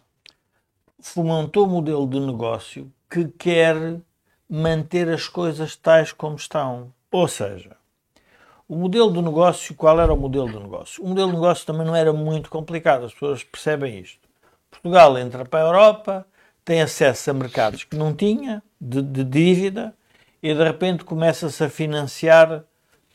fomentou 1.00 1.66
um 1.66 1.70
modelo 1.70 2.04
de 2.08 2.18
negócio 2.18 2.92
que 3.08 3.28
quer 3.28 4.00
manter 4.50 5.08
as 5.08 5.28
coisas 5.28 5.76
tais 5.76 6.10
como 6.10 6.34
estão. 6.34 6.92
Ou 7.12 7.28
seja, 7.28 7.76
o 8.68 8.74
modelo 8.74 9.12
de 9.12 9.22
negócio, 9.22 9.72
qual 9.76 10.00
era 10.00 10.12
o 10.12 10.16
modelo 10.16 10.50
de 10.50 10.58
negócio? 10.58 11.00
O 11.04 11.06
modelo 11.06 11.28
de 11.28 11.36
negócio 11.36 11.64
também 11.64 11.86
não 11.86 11.94
era 11.94 12.12
muito 12.12 12.50
complicado, 12.50 13.04
as 13.04 13.12
pessoas 13.12 13.44
percebem 13.44 14.00
isto. 14.00 14.28
Portugal 14.68 15.16
entra 15.16 15.44
para 15.44 15.60
a 15.60 15.66
Europa, 15.68 16.26
tem 16.68 16.82
acesso 16.82 17.30
a 17.30 17.32
mercados 17.32 17.84
que 17.84 17.96
não 17.96 18.14
tinha, 18.14 18.62
de, 18.78 19.00
de 19.00 19.24
dívida, 19.24 19.94
e 20.42 20.52
de 20.52 20.62
repente 20.62 21.02
começa-se 21.02 21.64
a 21.64 21.70
financiar 21.70 22.62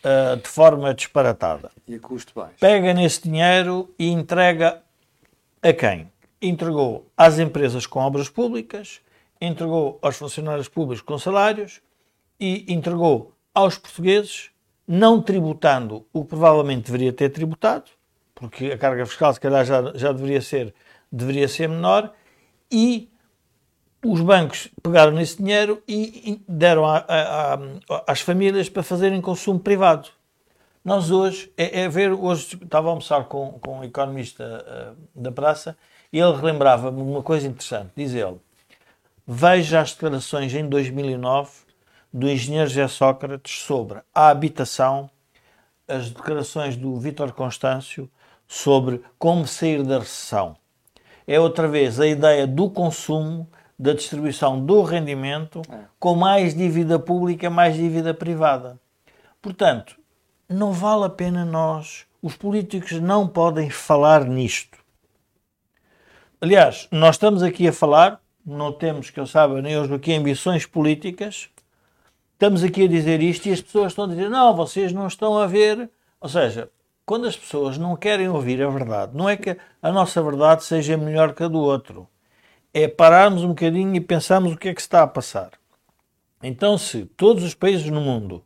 ah, 0.03 0.35
de 0.41 0.49
forma 0.49 0.91
disparatada 0.91 1.69
E 1.87 1.93
a 1.93 1.99
custo 1.99 2.33
baixo. 2.35 2.55
pega 2.59 2.95
nesse 2.95 3.21
dinheiro 3.21 3.93
e 3.99 4.09
entrega 4.09 4.81
a 5.61 5.71
quem? 5.71 6.11
Entregou 6.41 7.07
às 7.15 7.37
empresas 7.37 7.85
com 7.85 7.99
obras 7.99 8.27
públicas, 8.27 9.01
entregou 9.39 9.99
aos 10.01 10.15
funcionários 10.15 10.67
públicos 10.67 11.03
com 11.03 11.19
salários 11.19 11.79
e 12.39 12.65
entregou 12.73 13.35
aos 13.53 13.77
portugueses, 13.77 14.49
não 14.87 15.21
tributando 15.21 16.07
o 16.11 16.23
que 16.23 16.29
provavelmente 16.29 16.87
deveria 16.87 17.13
ter 17.13 17.29
tributado, 17.29 17.91
porque 18.33 18.71
a 18.71 18.79
carga 18.79 19.05
fiscal 19.05 19.31
se 19.31 19.39
calhar 19.39 19.63
já, 19.63 19.93
já 19.93 20.11
deveria, 20.11 20.41
ser, 20.41 20.73
deveria 21.11 21.47
ser 21.47 21.69
menor, 21.69 22.11
e 22.71 23.12
os 24.03 24.21
bancos 24.21 24.69
pegaram 24.81 25.11
nesse 25.13 25.37
dinheiro 25.37 25.81
e 25.87 26.41
deram 26.47 26.85
a- 26.85 27.05
a- 27.07 27.53
a- 27.55 28.03
às 28.07 28.21
famílias 28.21 28.69
para 28.69 28.83
fazerem 28.83 29.21
consumo 29.21 29.59
privado. 29.59 30.09
Nós 30.83 31.09
hoje, 31.11 31.51
é, 31.57 31.81
é 31.81 31.89
ver, 31.89 32.11
hoje 32.11 32.57
estava 32.61 32.87
a 32.89 32.91
almoçar 32.91 33.23
com, 33.25 33.53
com 33.61 33.79
um 33.79 33.83
economista 33.83 34.65
ah, 34.67 34.93
da 35.15 35.31
praça 35.31 35.77
e 36.11 36.19
ele 36.19 36.35
relembrava-me 36.35 37.01
uma 37.01 37.23
coisa 37.23 37.47
interessante. 37.47 37.91
Diz 37.95 38.13
ele, 38.13 38.35
veja 39.25 39.79
as 39.79 39.93
declarações 39.93 40.53
em 40.53 40.67
2009 40.67 41.51
do 42.11 42.29
engenheiro 42.29 42.67
José 42.69 42.87
Sócrates 42.89 43.59
sobre 43.61 43.99
a 44.13 44.27
habitação, 44.27 45.09
as 45.87 46.09
declarações 46.09 46.75
do 46.75 46.95
Vítor 46.99 47.31
Constâncio 47.31 48.09
sobre 48.47 49.01
como 49.17 49.47
sair 49.47 49.83
da 49.83 49.99
recessão. 49.99 50.55
É 51.25 51.39
outra 51.39 51.67
vez 51.67 51.99
a 51.99 52.05
ideia 52.05 52.45
do 52.45 52.69
consumo, 52.69 53.49
da 53.77 53.93
distribuição 53.93 54.63
do 54.63 54.81
rendimento, 54.83 55.61
com 55.99 56.15
mais 56.15 56.55
dívida 56.55 56.99
pública, 56.99 57.49
mais 57.49 57.75
dívida 57.75 58.13
privada. 58.13 58.79
Portanto, 59.41 59.95
não 60.47 60.71
vale 60.71 61.05
a 61.05 61.09
pena 61.09 61.43
nós, 61.43 62.05
os 62.21 62.35
políticos 62.35 62.93
não 62.99 63.27
podem 63.27 63.69
falar 63.69 64.25
nisto. 64.25 64.77
Aliás, 66.39 66.87
nós 66.91 67.15
estamos 67.15 67.41
aqui 67.41 67.67
a 67.67 67.73
falar, 67.73 68.21
não 68.45 68.71
temos, 68.71 69.09
que 69.09 69.19
eu 69.19 69.25
saiba, 69.25 69.61
nem 69.61 69.77
hoje 69.77 69.93
aqui 69.93 70.13
ambições 70.13 70.65
políticas, 70.65 71.49
estamos 72.33 72.63
aqui 72.63 72.83
a 72.83 72.87
dizer 72.87 73.21
isto 73.21 73.47
e 73.47 73.53
as 73.53 73.61
pessoas 73.61 73.91
estão 73.91 74.05
a 74.05 74.07
dizer, 74.07 74.29
não, 74.29 74.55
vocês 74.55 74.91
não 74.91 75.07
estão 75.07 75.37
a 75.37 75.47
ver. 75.47 75.89
Ou 76.19 76.29
seja, 76.29 76.69
quando 77.05 77.27
as 77.27 77.35
pessoas 77.35 77.77
não 77.77 77.95
querem 77.95 78.29
ouvir 78.29 78.61
a 78.61 78.69
verdade, 78.69 79.15
não 79.15 79.29
é 79.29 79.35
que 79.35 79.57
a 79.81 79.91
nossa 79.91 80.21
verdade 80.21 80.63
seja 80.63 80.97
melhor 80.97 81.33
que 81.33 81.43
a 81.43 81.47
do 81.47 81.59
outro. 81.59 82.07
É 82.73 82.87
pararmos 82.87 83.43
um 83.43 83.49
bocadinho 83.49 83.95
e 83.95 84.01
pensarmos 84.01 84.53
o 84.53 84.57
que 84.57 84.69
é 84.69 84.73
que 84.73 84.81
está 84.81 85.03
a 85.03 85.07
passar. 85.07 85.51
Então, 86.41 86.77
se 86.77 87.05
todos 87.05 87.43
os 87.43 87.53
países 87.53 87.89
no 87.89 88.01
mundo 88.01 88.43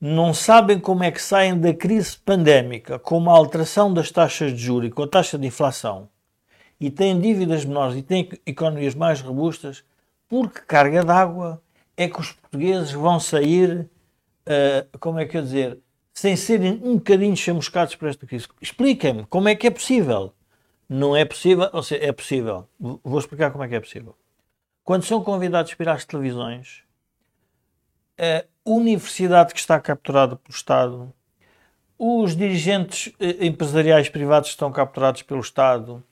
não 0.00 0.34
sabem 0.34 0.78
como 0.78 1.02
é 1.02 1.10
que 1.10 1.20
saem 1.20 1.58
da 1.58 1.72
crise 1.72 2.18
pandémica 2.18 2.98
com 2.98 3.16
uma 3.16 3.32
alteração 3.32 3.92
das 3.92 4.10
taxas 4.10 4.52
de 4.52 4.58
juros 4.58 4.88
e 4.88 4.92
com 4.92 5.02
a 5.02 5.08
taxa 5.08 5.38
de 5.38 5.46
inflação 5.46 6.10
e 6.78 6.90
têm 6.90 7.18
dívidas 7.18 7.64
menores 7.64 7.96
e 7.96 8.02
têm 8.02 8.28
economias 8.44 8.94
mais 8.94 9.22
robustas, 9.22 9.82
por 10.28 10.50
que 10.50 10.60
carga 10.60 11.02
d'água 11.02 11.62
é 11.96 12.06
que 12.06 12.20
os 12.20 12.32
portugueses 12.32 12.92
vão 12.92 13.18
sair, 13.18 13.88
ah, 14.46 14.86
como 15.00 15.18
é 15.18 15.24
que 15.24 15.38
eu 15.38 15.42
dizer, 15.42 15.78
sem 16.12 16.36
serem 16.36 16.80
um 16.82 16.96
bocadinho 16.96 17.36
chamuscados 17.36 17.94
por 17.94 18.08
esta 18.08 18.26
crise? 18.26 18.46
Expliquem-me 18.60 19.24
como 19.24 19.48
é 19.48 19.54
que 19.54 19.66
é 19.66 19.70
possível. 19.70 20.33
Não 20.88 21.16
é 21.16 21.24
possível, 21.24 21.68
ou 21.72 21.82
seja, 21.82 22.04
é 22.04 22.12
possível. 22.12 22.68
Vou 22.78 23.18
explicar 23.18 23.50
como 23.50 23.64
é 23.64 23.68
que 23.68 23.74
é 23.74 23.80
possível. 23.80 24.16
Quando 24.82 25.04
são 25.04 25.22
convidados 25.22 25.74
para 25.74 25.84
ir 25.84 25.88
às 25.94 26.04
televisões, 26.04 26.82
a 28.18 28.44
universidade 28.64 29.54
que 29.54 29.60
está 29.60 29.80
capturada 29.80 30.36
pelo 30.36 30.54
Estado, 30.54 31.12
os 31.98 32.36
dirigentes 32.36 33.12
eh, 33.18 33.46
empresariais 33.46 34.08
privados 34.08 34.50
estão 34.50 34.70
capturados 34.70 35.22
pelo 35.22 35.40
Estado, 35.40 36.02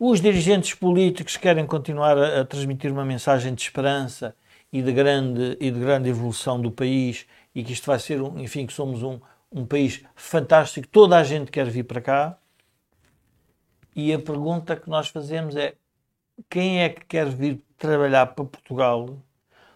Os 0.00 0.20
dirigentes 0.20 0.74
políticos 0.74 1.36
querem 1.36 1.66
continuar 1.66 2.16
a, 2.16 2.40
a 2.42 2.44
transmitir 2.44 2.92
uma 2.92 3.04
mensagem 3.04 3.52
de 3.52 3.62
esperança 3.62 4.34
e 4.72 4.80
de 4.80 4.92
grande, 4.92 5.56
e 5.60 5.70
de 5.72 5.80
grande 5.80 6.08
evolução 6.08 6.60
do 6.60 6.70
país 6.70 7.26
e 7.52 7.64
que 7.64 7.72
isto 7.72 7.86
vai 7.86 7.98
ser, 7.98 8.22
um, 8.22 8.38
enfim, 8.38 8.64
que 8.64 8.72
somos 8.72 9.02
um, 9.02 9.18
um 9.50 9.66
país 9.66 10.04
fantástico, 10.14 10.86
toda 10.86 11.16
a 11.18 11.24
gente 11.24 11.50
quer 11.50 11.68
vir 11.68 11.82
para 11.82 12.00
cá. 12.00 12.38
E 14.00 14.14
a 14.14 14.18
pergunta 14.20 14.76
que 14.76 14.88
nós 14.88 15.08
fazemos 15.08 15.56
é: 15.56 15.74
quem 16.48 16.84
é 16.84 16.88
que 16.88 17.04
quer 17.04 17.26
vir 17.28 17.60
trabalhar 17.76 18.26
para 18.26 18.44
Portugal 18.44 19.18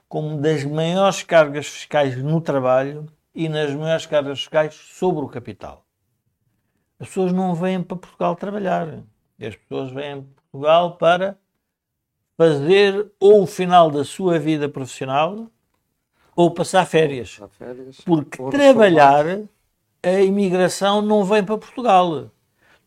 com 0.08 0.28
uma 0.28 0.40
das 0.40 0.62
maiores 0.62 1.24
cargas 1.24 1.66
fiscais 1.66 2.16
no 2.16 2.40
trabalho 2.40 3.06
e 3.34 3.48
nas 3.48 3.74
maiores 3.74 4.06
cargas 4.06 4.38
fiscais 4.38 4.74
sobre 4.74 5.24
o 5.24 5.28
capital? 5.28 5.84
As 7.00 7.08
pessoas 7.08 7.32
não 7.32 7.52
vêm 7.52 7.82
para 7.82 7.96
Portugal 7.96 8.36
trabalhar. 8.36 9.02
As 9.40 9.56
pessoas 9.56 9.90
vêm 9.90 10.22
para 10.22 10.42
Portugal 10.52 10.96
para 10.98 11.36
fazer 12.36 13.10
ou 13.18 13.42
o 13.42 13.46
final 13.48 13.90
da 13.90 14.04
sua 14.04 14.38
vida 14.38 14.68
profissional 14.68 15.50
ou 16.36 16.48
passar 16.52 16.86
férias. 16.86 17.40
Passar 17.40 17.48
férias. 17.48 18.00
Porque 18.02 18.40
trabalhar, 18.52 19.24
a 20.00 20.20
imigração 20.20 21.02
não 21.02 21.24
vem 21.24 21.42
para 21.42 21.58
Portugal. 21.58 22.30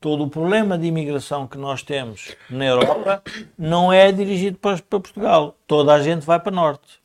Todo 0.05 0.25
o 0.25 0.29
problema 0.29 0.77
de 0.77 0.85
imigração 0.85 1.47
que 1.47 1.57
nós 1.57 1.81
temos 1.81 2.35
na 2.47 2.63
Europa 2.63 3.23
não 3.57 3.91
é 3.91 4.11
dirigido 4.11 4.55
para, 4.55 4.77
para 4.77 4.99
Portugal. 4.99 5.57
Toda 5.65 5.95
a 5.95 5.99
gente 5.99 6.23
vai 6.23 6.39
para 6.39 6.51
o 6.51 6.55
Norte. 6.55 7.01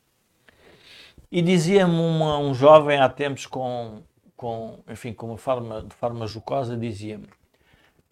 E 1.31 1.41
dizia-me 1.41 1.95
um 1.95 2.53
jovem 2.53 2.99
há 2.99 3.09
tempos 3.09 3.47
com, 3.47 4.03
com, 4.37 4.83
enfim, 4.87 5.13
com 5.13 5.25
uma 5.29 5.37
forma, 5.39 5.81
de 5.81 5.95
forma 5.95 6.27
jocosa, 6.27 6.77
dizia-me 6.77 7.27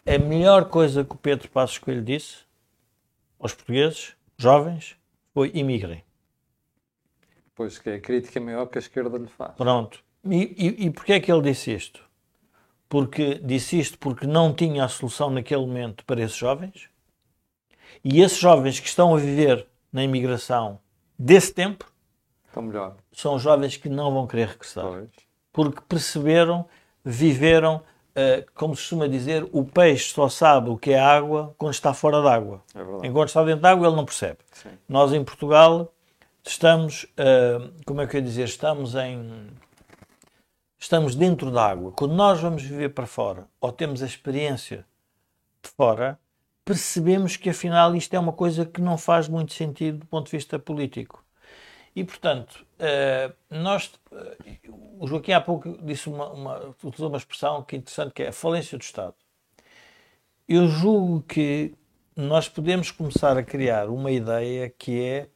a 0.04 0.18
melhor 0.18 0.64
coisa 0.64 1.04
que 1.04 1.12
o 1.12 1.18
Pedro 1.18 1.48
Passos 1.50 1.78
Coelho 1.78 2.02
disse 2.02 2.38
aos 3.38 3.54
portugueses, 3.54 4.16
jovens, 4.36 4.96
foi 5.32 5.52
imigrem. 5.54 6.02
Pois 7.54 7.78
que 7.78 7.90
é 7.90 7.94
a 7.94 8.00
crítica 8.00 8.40
maior 8.40 8.66
que 8.66 8.76
a 8.78 8.80
esquerda 8.80 9.16
lhe 9.16 9.28
faz. 9.28 9.52
Pronto. 9.54 10.02
E, 10.24 10.36
e, 10.58 10.86
e 10.86 10.90
porquê 10.90 11.12
é 11.12 11.20
que 11.20 11.30
ele 11.30 11.42
disse 11.42 11.72
isto? 11.72 12.09
Porque 12.90 13.40
disse 13.42 13.78
isto 13.78 13.96
porque 13.98 14.26
não 14.26 14.52
tinha 14.52 14.84
a 14.84 14.88
solução 14.88 15.30
naquele 15.30 15.60
momento 15.64 16.04
para 16.04 16.20
esses 16.20 16.36
jovens. 16.36 16.90
E 18.02 18.20
esses 18.20 18.36
jovens 18.36 18.80
que 18.80 18.88
estão 18.88 19.14
a 19.14 19.18
viver 19.18 19.64
na 19.92 20.02
imigração 20.02 20.80
desse 21.16 21.54
tempo 21.54 21.86
são 23.12 23.38
jovens 23.38 23.76
que 23.76 23.88
não 23.88 24.12
vão 24.12 24.26
querer 24.26 24.48
regressar. 24.48 24.86
Pois. 24.86 25.08
Porque 25.52 25.80
perceberam, 25.88 26.66
viveram, 27.04 27.80
eh, 28.12 28.44
como 28.56 28.74
se 28.74 28.82
costuma 28.82 29.06
dizer, 29.06 29.48
o 29.52 29.64
peixe 29.64 30.12
só 30.12 30.28
sabe 30.28 30.70
o 30.70 30.76
que 30.76 30.90
é 30.90 30.98
água 30.98 31.54
quando 31.56 31.74
está 31.74 31.94
fora 31.94 32.20
d'água. 32.20 32.60
É. 32.74 33.06
Enquanto 33.06 33.28
está 33.28 33.44
dentro 33.44 33.62
d'água, 33.62 33.86
ele 33.86 33.96
não 33.96 34.04
percebe. 34.04 34.38
Sim. 34.50 34.70
Nós 34.88 35.12
em 35.12 35.22
Portugal 35.22 35.92
estamos, 36.44 37.06
ah, 37.16 37.70
como 37.86 38.00
é 38.00 38.06
que 38.08 38.16
eu 38.16 38.20
ia 38.20 38.26
dizer, 38.26 38.44
estamos 38.46 38.96
em 38.96 39.48
estamos 40.80 41.14
dentro 41.14 41.50
da 41.50 41.66
água. 41.66 41.92
Quando 41.92 42.14
nós 42.14 42.40
vamos 42.40 42.62
viver 42.62 42.88
para 42.94 43.06
fora 43.06 43.46
ou 43.60 43.70
temos 43.70 44.02
a 44.02 44.06
experiência 44.06 44.86
de 45.62 45.68
fora, 45.68 46.18
percebemos 46.64 47.36
que 47.36 47.50
afinal 47.50 47.94
isto 47.94 48.14
é 48.14 48.18
uma 48.18 48.32
coisa 48.32 48.64
que 48.64 48.80
não 48.80 48.96
faz 48.96 49.28
muito 49.28 49.52
sentido 49.52 49.98
do 49.98 50.06
ponto 50.06 50.26
de 50.26 50.32
vista 50.32 50.58
político. 50.58 51.22
E 51.94 52.02
portanto, 52.02 52.64
ah, 52.78 53.32
nós, 53.50 53.92
ah, 54.10 54.36
o 54.98 55.06
Joaquim 55.06 55.32
há 55.32 55.40
pouco 55.40 55.76
disse 55.84 56.08
uma, 56.08 56.30
uma, 56.30 56.74
utilizou 56.82 57.08
uma 57.08 57.18
expressão 57.18 57.62
que 57.62 57.76
é 57.76 57.78
interessante 57.78 58.14
que 58.14 58.22
é 58.22 58.28
a 58.28 58.32
falência 58.32 58.78
do 58.78 58.82
Estado. 58.82 59.14
Eu 60.48 60.66
julgo 60.66 61.22
que 61.22 61.74
nós 62.16 62.48
podemos 62.48 62.90
começar 62.90 63.36
a 63.36 63.42
criar 63.42 63.88
uma 63.88 64.10
ideia 64.10 64.68
que 64.70 65.00
é 65.00 65.28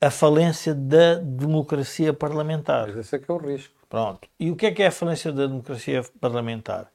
a 0.00 0.10
falência 0.10 0.74
da 0.74 1.16
democracia 1.16 2.12
parlamentar. 2.12 2.88
Mas 2.88 2.96
esse 2.96 3.16
é 3.16 3.18
que 3.18 3.30
é 3.30 3.34
o 3.34 3.38
risco. 3.38 3.81
Pronto. 3.92 4.26
E 4.40 4.50
o 4.50 4.56
que 4.56 4.64
é 4.64 4.72
que 4.72 4.82
é 4.82 4.86
a 4.86 4.90
falência 4.90 5.30
da 5.30 5.46
democracia 5.46 6.02
parlamentar? 6.18 6.90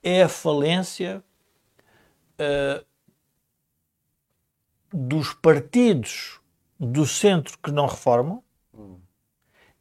É 0.00 0.22
a 0.22 0.28
falência 0.28 1.20
ah, 2.38 2.84
dos 4.92 5.34
partidos 5.34 6.38
do 6.78 7.04
centro 7.04 7.58
que 7.58 7.72
não 7.72 7.86
reformam 7.86 8.44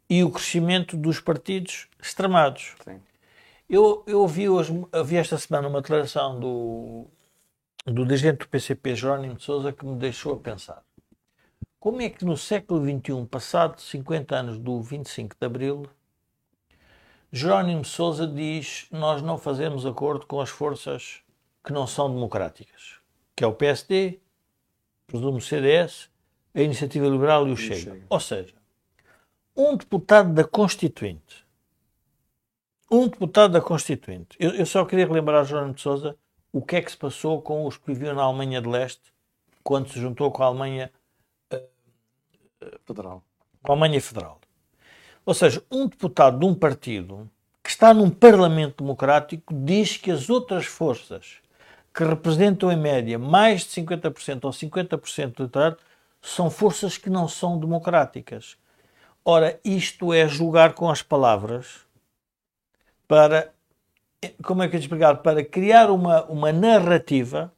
e 0.10 0.24
o 0.24 0.32
crescimento 0.32 0.98
dos 0.98 1.20
partidos 1.20 1.88
extremados. 2.02 2.74
Sim. 2.84 3.00
Eu, 3.70 4.04
eu 4.08 4.22
ouvi, 4.22 4.50
hoje, 4.50 4.74
ouvi 4.92 5.18
esta 5.18 5.38
semana 5.38 5.68
uma 5.68 5.84
declaração 5.84 6.40
do, 6.40 7.06
do 7.86 8.08
dirigente 8.08 8.40
do 8.40 8.48
PCP, 8.48 8.96
Jerónimo 8.96 9.36
de 9.36 9.44
Sousa, 9.44 9.72
que 9.72 9.86
me 9.86 10.00
deixou 10.00 10.34
a 10.34 10.40
pensar. 10.40 10.84
Como 11.80 12.02
é 12.02 12.10
que 12.10 12.26
no 12.26 12.36
século 12.36 12.84
XXI, 12.84 13.24
passado 13.30 13.80
50 13.80 14.36
anos 14.36 14.58
do 14.58 14.82
25 14.82 15.36
de 15.40 15.46
Abril, 15.46 15.88
Jerónimo 17.36 17.84
Sousa 17.84 18.26
diz 18.26 18.88
nós 18.92 19.22
não 19.22 19.38
fazemos 19.38 19.86
acordo 19.86 20.26
com 20.26 20.40
as 20.40 20.50
forças 20.50 21.22
que 21.64 21.74
não 21.74 21.86
são 21.86 22.10
democráticas, 22.10 23.00
que 23.36 23.44
é 23.44 23.48
o 23.48 23.54
PSD, 23.54 24.20
presumo 25.08 25.38
o 25.38 25.42
CDS, 25.42 26.10
a 26.54 26.62
Iniciativa 26.62 27.08
Liberal 27.08 27.48
e 27.48 27.52
o 27.52 27.58
Chega. 27.58 27.76
Chega. 27.76 28.06
Ou 28.10 28.20
seja, 28.20 28.54
um 29.56 29.76
deputado 29.76 30.34
da 30.34 30.44
Constituinte 30.44 31.46
um 32.90 33.08
deputado 33.08 33.52
da 33.52 33.62
Constituinte. 33.62 34.38
Eu, 34.40 34.52
eu 34.52 34.66
só 34.66 34.86
queria 34.86 35.08
relembrar 35.08 35.42
a 35.42 35.44
Jerónimo 35.44 35.78
Sousa 35.78 36.16
o 36.52 36.62
que 36.62 36.76
é 36.76 36.82
que 36.82 36.92
se 36.92 36.98
passou 36.98 37.42
com 37.42 37.66
os 37.66 37.78
que 37.78 37.88
viviam 37.88 38.16
na 38.16 38.24
Alemanha 38.24 38.62
de 38.62 38.70
Leste 38.70 39.14
quando 39.64 39.90
se 39.90 40.00
juntou 40.00 40.32
com 40.32 40.44
a 40.44 40.46
Alemanha, 40.46 40.92
Federal. 42.86 43.24
com 43.62 43.72
a 43.72 43.76
Alemanha 43.76 44.00
Federal. 44.00 44.40
Ou 45.26 45.34
seja, 45.34 45.64
um 45.72 45.88
deputado 45.88 46.40
de 46.40 46.46
um 46.46 46.54
partido 46.54 47.30
que 47.64 47.70
está 47.70 47.94
num 47.94 48.10
Parlamento 48.10 48.84
Democrático 48.84 49.54
diz 49.54 49.98
que 49.98 50.12
as 50.12 50.30
outras 50.30 50.66
forças 50.66 51.38
que 51.94 52.04
representam 52.04 52.72
em 52.72 52.78
média 52.78 53.18
mais 53.18 53.62
de 53.62 53.70
50% 53.70 54.44
ou 54.44 54.52
50% 54.52 55.34
do 55.34 55.44
eleitorado 55.44 55.78
são 56.22 56.50
forças 56.50 56.98
que 56.98 57.10
não 57.10 57.28
são 57.28 57.58
democráticas. 57.58 58.58
Ora, 59.24 59.60
isto 59.64 60.14
é 60.14 60.28
julgar 60.28 60.74
com 60.74 60.90
as 60.90 61.02
palavras 61.02 61.86
para, 63.08 63.52
como 64.44 64.62
é 64.62 64.68
que 64.68 64.76
eu 64.76 64.80
explicar, 64.80 65.18
para 65.18 65.44
criar 65.44 65.90
uma, 65.90 66.24
uma 66.26 66.52
narrativa 66.52 67.52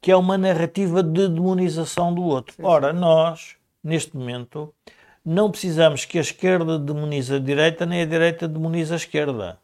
que 0.00 0.10
é 0.10 0.16
uma 0.16 0.36
narrativa 0.36 1.02
de 1.02 1.28
demonização 1.28 2.14
do 2.14 2.22
outro. 2.22 2.54
Ora, 2.62 2.92
nós, 2.92 3.56
neste 3.84 4.16
momento, 4.16 4.74
não 5.24 5.50
precisamos 5.50 6.04
que 6.04 6.18
a 6.18 6.20
esquerda 6.22 6.78
demonize 6.78 7.34
a 7.34 7.38
direita, 7.38 7.84
nem 7.84 8.02
a 8.02 8.06
direita 8.06 8.48
demonize 8.48 8.92
a 8.92 8.96
esquerda. 8.96 9.58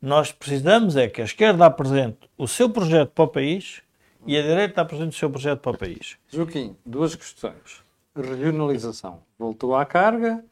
Nós 0.00 0.32
precisamos 0.32 0.96
é 0.96 1.08
que 1.08 1.22
a 1.22 1.24
esquerda 1.24 1.64
apresente 1.64 2.18
o 2.36 2.48
seu 2.48 2.68
projeto 2.68 3.10
para 3.10 3.24
o 3.24 3.28
país 3.28 3.82
e 4.26 4.36
a 4.36 4.42
direita 4.42 4.80
apresente 4.80 5.16
o 5.16 5.18
seu 5.18 5.30
projeto 5.30 5.60
para 5.60 5.72
o 5.72 5.78
país. 5.78 6.18
Joaquim, 6.28 6.76
duas 6.84 7.14
questões. 7.14 7.82
Regionalização. 8.14 9.22
Voltou 9.38 9.74
à 9.74 9.86
carga 9.86 10.44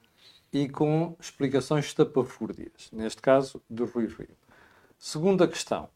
e 0.52 0.68
com 0.68 1.16
explicações 1.20 1.86
estapafúrdias. 1.86 2.88
Neste 2.92 3.20
caso, 3.20 3.62
do 3.68 3.84
Rui 3.84 4.06
Rio. 4.06 4.36
Segunda 4.98 5.46
questão. 5.46 5.88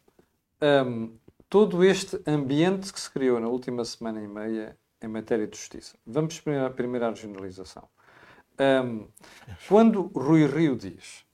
Hum, 0.61 1.15
todo 1.49 1.85
este 1.85 2.21
ambiente 2.27 2.93
que 2.93 3.01
se 3.01 3.11
criou 3.11 3.41
na 3.41 3.49
última 3.49 3.85
semana 3.85 4.21
e 4.21 4.29
meia 4.29 4.77
em 5.01 5.09
matéria 5.09 5.47
de 5.47 5.57
justiça. 5.57 5.97
Vamos 6.07 6.41
primeiro 6.41 7.05
à 7.07 7.11
regionalização. 7.11 7.89
Hum, 8.59 9.09
quando 9.69 10.03
Rui 10.15 10.47
Rio 10.47 10.77
diz 10.77 11.25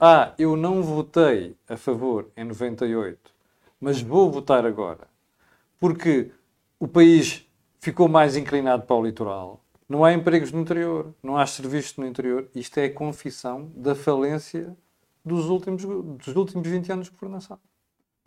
ah, 0.00 0.32
eu 0.38 0.56
não 0.56 0.82
votei 0.82 1.56
a 1.68 1.76
favor 1.76 2.30
em 2.36 2.44
98, 2.44 3.32
mas 3.80 4.00
vou 4.00 4.30
votar 4.30 4.64
agora, 4.64 5.08
porque 5.80 6.32
o 6.80 6.88
país 6.88 7.46
ficou 7.80 8.08
mais 8.08 8.36
inclinado 8.36 8.84
para 8.84 8.96
o 8.96 9.04
litoral, 9.04 9.64
não 9.88 10.04
há 10.04 10.12
empregos 10.12 10.52
no 10.52 10.60
interior, 10.60 11.14
não 11.22 11.36
há 11.36 11.46
serviços 11.46 11.96
no 11.96 12.06
interior. 12.06 12.48
Isto 12.54 12.78
é 12.78 12.86
a 12.86 12.94
confissão 12.94 13.72
da 13.76 13.94
falência 13.94 14.76
dos 15.24 15.46
últimos, 15.46 15.84
dos 15.84 16.36
últimos 16.36 16.68
20 16.68 16.92
anos 16.92 17.06
de 17.06 17.12
governação. 17.12 17.58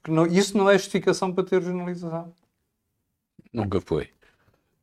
Não- 0.07 0.27
isso 0.27 0.57
não 0.57 0.69
é 0.69 0.77
justificação 0.77 1.33
para 1.33 1.43
ter 1.45 1.59
regionalização. 1.59 2.33
Nunca 3.53 3.79
foi. 3.81 4.09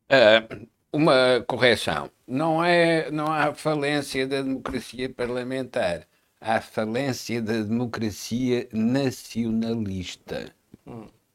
Ah, 0.09 0.47
uma 0.91 1.43
correção. 1.47 2.09
Não, 2.27 2.63
é, 2.63 3.09
não 3.11 3.31
há 3.31 3.53
falência 3.53 4.27
da 4.27 4.41
democracia 4.41 5.09
parlamentar. 5.09 6.07
Há 6.41 6.61
falência 6.61 7.41
da 7.41 7.53
democracia 7.53 8.67
nacionalista. 8.71 10.53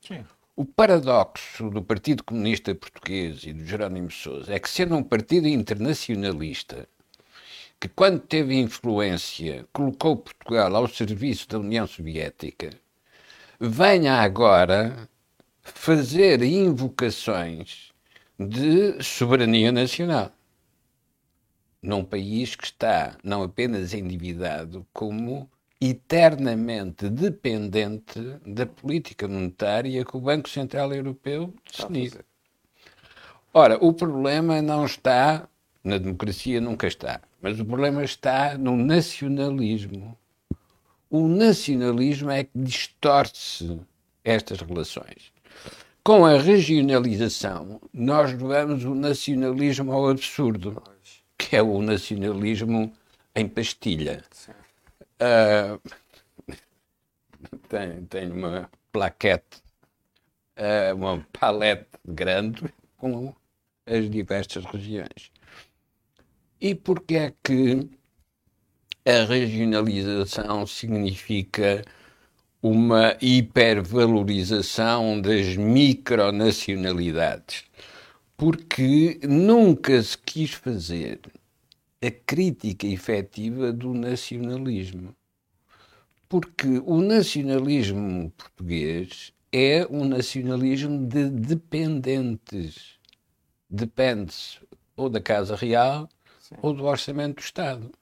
Sim. 0.00 0.24
O 0.56 0.64
paradoxo 0.64 1.68
do 1.68 1.82
Partido 1.82 2.22
Comunista 2.22 2.74
Português 2.74 3.44
e 3.44 3.52
do 3.52 3.64
Jerónimo 3.66 4.10
Sousa 4.10 4.54
é 4.54 4.58
que, 4.58 4.68
sendo 4.68 4.96
um 4.96 5.02
partido 5.02 5.48
internacionalista, 5.48 6.88
que 7.80 7.88
quando 7.88 8.20
teve 8.20 8.54
influência 8.54 9.66
colocou 9.72 10.16
Portugal 10.16 10.74
ao 10.76 10.88
serviço 10.88 11.48
da 11.48 11.58
União 11.58 11.86
Soviética, 11.86 12.70
venha 13.60 14.14
agora 14.20 15.08
fazer 15.60 16.42
invocações 16.42 17.93
de 18.38 19.02
soberania 19.02 19.70
nacional 19.70 20.32
num 21.84 22.02
país 22.02 22.56
que 22.56 22.64
está 22.64 23.16
não 23.22 23.42
apenas 23.42 23.92
endividado, 23.92 24.86
como 24.92 25.50
eternamente 25.80 27.10
dependente 27.10 28.18
da 28.46 28.64
política 28.64 29.28
monetária 29.28 30.04
que 30.04 30.16
o 30.16 30.20
Banco 30.20 30.48
Central 30.48 30.94
Europeu 30.94 31.52
definir. 31.70 32.24
Ora, 33.52 33.76
o 33.84 33.92
problema 33.92 34.62
não 34.62 34.86
está 34.86 35.46
na 35.84 35.98
democracia, 35.98 36.60
nunca 36.60 36.86
está, 36.86 37.20
mas 37.42 37.60
o 37.60 37.64
problema 37.64 38.02
está 38.02 38.56
no 38.56 38.76
nacionalismo. 38.76 40.16
O 41.10 41.28
nacionalismo 41.28 42.30
é 42.30 42.44
que 42.44 42.58
distorce 42.58 43.78
estas 44.24 44.60
relações. 44.60 45.32
Com 46.06 46.26
a 46.26 46.36
regionalização, 46.36 47.80
nós 47.90 48.30
levamos 48.30 48.84
o 48.84 48.94
nacionalismo 48.94 49.90
ao 49.90 50.10
absurdo, 50.10 50.82
que 51.38 51.56
é 51.56 51.62
o 51.62 51.80
nacionalismo 51.80 52.92
em 53.34 53.48
pastilha. 53.48 54.22
Uh, 55.18 55.80
tenho, 57.70 58.04
tenho 58.04 58.34
uma 58.34 58.70
plaquete, 58.92 59.62
uh, 60.58 60.94
uma 60.94 61.26
palete 61.32 61.88
grande 62.04 62.62
com 62.98 63.34
as 63.86 64.10
diversas 64.10 64.62
regiões. 64.66 65.32
E 66.60 66.74
porquê 66.74 67.16
é 67.16 67.34
que 67.42 67.88
a 69.06 69.24
regionalização 69.24 70.66
significa 70.66 71.82
uma 72.66 73.14
hipervalorização 73.20 75.20
das 75.20 75.54
micronacionalidades? 75.54 77.64
Porque 78.38 79.20
nunca 79.22 80.02
se 80.02 80.16
quis 80.16 80.52
fazer 80.52 81.20
a 82.02 82.10
crítica 82.10 82.86
efetiva 82.86 83.70
do 83.70 83.92
nacionalismo. 83.92 85.14
Porque 86.26 86.80
o 86.86 87.02
nacionalismo 87.02 88.30
português 88.30 89.34
é 89.52 89.86
um 89.90 90.06
nacionalismo 90.06 91.06
de 91.06 91.28
dependentes. 91.28 92.94
Depende-se 93.68 94.60
ou 94.96 95.10
da 95.10 95.20
Casa 95.20 95.54
Real 95.54 96.08
Sim. 96.40 96.54
ou 96.62 96.72
do 96.72 96.84
Orçamento 96.84 97.36
do 97.36 97.44
Estado. 97.44 97.92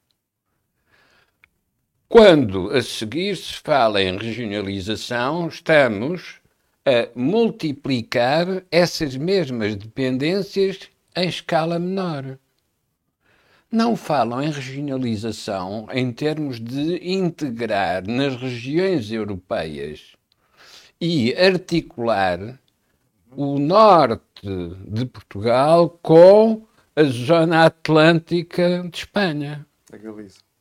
Quando 2.13 2.69
a 2.69 2.79
seguir 2.79 3.35
se 3.35 3.55
fala 3.55 3.99
em 3.99 4.15
regionalização, 4.15 5.47
estamos 5.47 6.35
a 6.85 7.09
multiplicar 7.15 8.63
essas 8.69 9.17
mesmas 9.17 9.75
dependências 9.75 10.91
em 11.15 11.27
escala 11.27 11.79
menor. 11.79 12.37
Não 13.71 13.95
falam 13.95 14.43
em 14.43 14.51
regionalização 14.51 15.87
em 15.91 16.11
termos 16.11 16.59
de 16.59 16.99
integrar 17.01 18.07
nas 18.07 18.35
regiões 18.35 19.11
europeias 19.11 20.13
e 21.01 21.33
articular 21.33 22.59
o 23.35 23.57
norte 23.57 24.21
de 24.87 25.03
Portugal 25.07 25.89
com 26.03 26.63
a 26.95 27.03
zona 27.05 27.65
atlântica 27.65 28.87
de 28.87 28.99
Espanha. 28.99 29.65
A 29.91 29.97
Galiza. 29.97 30.52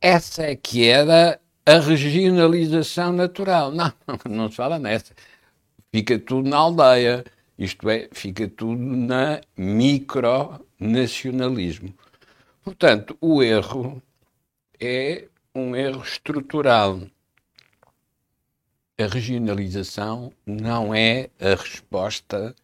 Essa 0.00 0.44
é 0.44 0.56
que 0.56 0.86
era 0.86 1.40
a 1.64 1.78
regionalização 1.78 3.12
natural. 3.12 3.72
Não, 3.72 3.92
não 4.28 4.50
se 4.50 4.56
fala 4.56 4.78
nessa. 4.78 5.14
Fica 5.92 6.18
tudo 6.18 6.48
na 6.48 6.56
aldeia. 6.58 7.24
Isto 7.58 7.88
é, 7.88 8.08
fica 8.12 8.46
tudo 8.48 8.80
na 8.80 9.40
micronacionalismo. 9.56 11.94
Portanto, 12.62 13.16
o 13.20 13.42
erro 13.42 14.02
é 14.78 15.26
um 15.54 15.74
erro 15.74 16.02
estrutural. 16.02 17.00
A 18.98 19.06
regionalização 19.06 20.32
não 20.44 20.94
é 20.94 21.30
a 21.40 21.54
resposta 21.54 22.54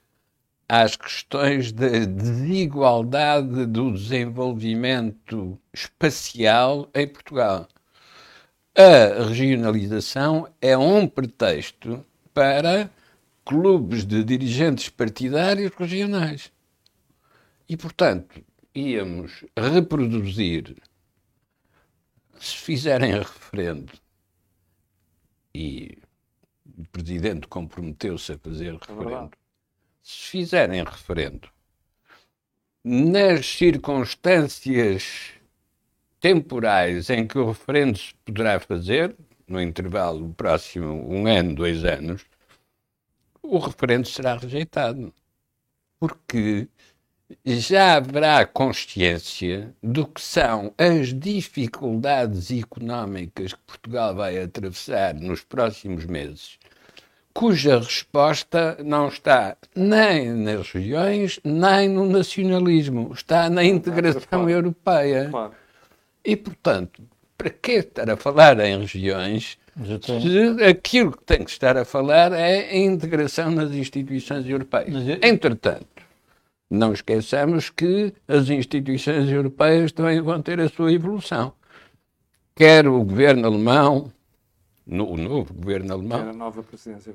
às 0.72 0.96
questões 0.96 1.70
da 1.70 1.86
desigualdade 1.86 3.66
do 3.66 3.92
desenvolvimento 3.92 5.60
espacial 5.70 6.88
em 6.94 7.06
Portugal. 7.06 7.68
A 8.74 9.22
regionalização 9.24 10.48
é 10.62 10.74
um 10.74 11.06
pretexto 11.06 12.02
para 12.32 12.90
clubes 13.44 14.06
de 14.06 14.24
dirigentes 14.24 14.88
partidários 14.88 15.72
regionais. 15.76 16.50
E, 17.68 17.76
portanto, 17.76 18.42
íamos 18.74 19.44
reproduzir, 19.54 20.74
se 22.40 22.56
fizerem 22.56 23.12
referendo, 23.12 23.92
e 25.54 25.98
o 26.78 26.88
Presidente 26.88 27.46
comprometeu-se 27.46 28.32
a 28.32 28.38
fazer 28.38 28.72
é 28.72 28.78
referendo, 28.78 29.41
se 30.02 30.28
fizerem 30.30 30.82
referendo 30.84 31.48
nas 32.84 33.46
circunstâncias 33.46 35.32
temporais 36.20 37.10
em 37.10 37.26
que 37.26 37.38
o 37.38 37.46
referendo 37.46 37.98
se 37.98 38.14
poderá 38.24 38.58
fazer, 38.58 39.16
no 39.46 39.60
intervalo 39.60 40.32
próximo 40.34 40.92
um 41.08 41.26
ano, 41.26 41.54
dois 41.54 41.84
anos, 41.84 42.24
o 43.42 43.58
referendo 43.58 44.08
será 44.08 44.36
rejeitado. 44.36 45.12
Porque 45.98 46.68
já 47.44 47.96
haverá 47.96 48.44
consciência 48.46 49.74
do 49.82 50.06
que 50.06 50.20
são 50.20 50.74
as 50.76 51.14
dificuldades 51.14 52.50
económicas 52.50 53.52
que 53.52 53.60
Portugal 53.60 54.14
vai 54.14 54.42
atravessar 54.42 55.14
nos 55.14 55.42
próximos 55.42 56.04
meses 56.04 56.58
cuja 57.34 57.78
resposta 57.78 58.76
não 58.84 59.08
está 59.08 59.56
nem 59.74 60.30
nas 60.32 60.70
regiões, 60.70 61.40
nem 61.44 61.88
no 61.88 62.06
nacionalismo, 62.06 63.12
está 63.14 63.48
na 63.48 63.64
integração 63.64 64.48
europeia. 64.48 65.30
E, 66.24 66.36
portanto, 66.36 67.02
para 67.36 67.50
que 67.50 67.72
estar 67.72 68.08
a 68.08 68.16
falar 68.16 68.60
em 68.60 68.80
regiões 68.80 69.58
se 69.84 70.64
aquilo 70.64 71.12
que 71.12 71.24
tem 71.24 71.42
que 71.42 71.50
estar 71.50 71.76
a 71.76 71.84
falar 71.84 72.32
é 72.32 72.70
a 72.70 72.76
integração 72.76 73.50
nas 73.50 73.72
instituições 73.72 74.46
europeias? 74.46 74.94
Entretanto, 75.22 75.86
não 76.70 76.92
esqueçamos 76.92 77.70
que 77.70 78.12
as 78.28 78.48
instituições 78.50 79.30
europeias 79.30 79.92
também 79.92 80.20
vão 80.20 80.40
ter 80.42 80.60
a 80.60 80.68
sua 80.68 80.92
evolução. 80.92 81.52
Quer 82.54 82.86
o 82.86 83.02
governo 83.02 83.46
alemão, 83.46 84.12
no, 84.86 85.10
o 85.10 85.16
novo 85.16 85.54
governo 85.54 85.92
alemão 85.92 86.20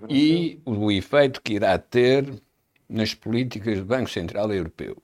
e 0.09 0.59
o 0.65 0.91
efeito 0.91 1.41
que 1.41 1.53
irá 1.53 1.77
ter 1.77 2.41
nas 2.89 3.13
políticas 3.13 3.79
do 3.79 3.85
Banco 3.85 4.09
Central 4.09 4.51
Europeu. 4.53 4.97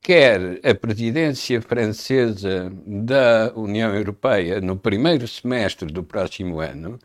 Quer 0.00 0.60
a 0.64 0.74
presidência 0.74 1.60
francesa 1.60 2.72
da 2.86 3.52
União 3.56 3.94
Europeia 3.94 4.60
no 4.60 4.76
primeiro 4.76 5.26
semestre 5.26 5.92
do 5.92 6.02
próximo 6.04 6.60
ano, 6.60 6.98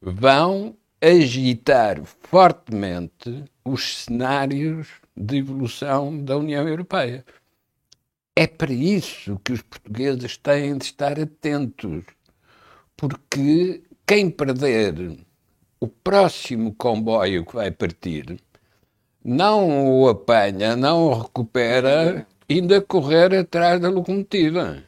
vão 0.00 0.76
agitar 1.00 2.02
fortemente 2.04 3.44
os 3.64 4.04
cenários 4.04 4.88
de 5.16 5.38
evolução 5.38 6.22
da 6.22 6.36
União 6.36 6.66
Europeia. 6.66 7.24
É 8.36 8.46
para 8.46 8.72
isso 8.72 9.40
que 9.44 9.52
os 9.52 9.62
portugueses 9.62 10.36
têm 10.36 10.76
de 10.76 10.84
estar 10.86 11.20
atentos, 11.20 12.04
porque 12.96 13.83
quem 14.06 14.30
perder 14.30 15.18
o 15.80 15.88
próximo 15.88 16.74
comboio 16.74 17.44
que 17.44 17.54
vai 17.54 17.70
partir 17.70 18.38
não 19.24 20.00
o 20.00 20.08
apanha, 20.08 20.76
não 20.76 21.06
o 21.06 21.22
recupera, 21.22 22.26
ainda 22.48 22.82
correr 22.82 23.34
atrás 23.34 23.80
da 23.80 23.88
locomotiva. 23.88 24.84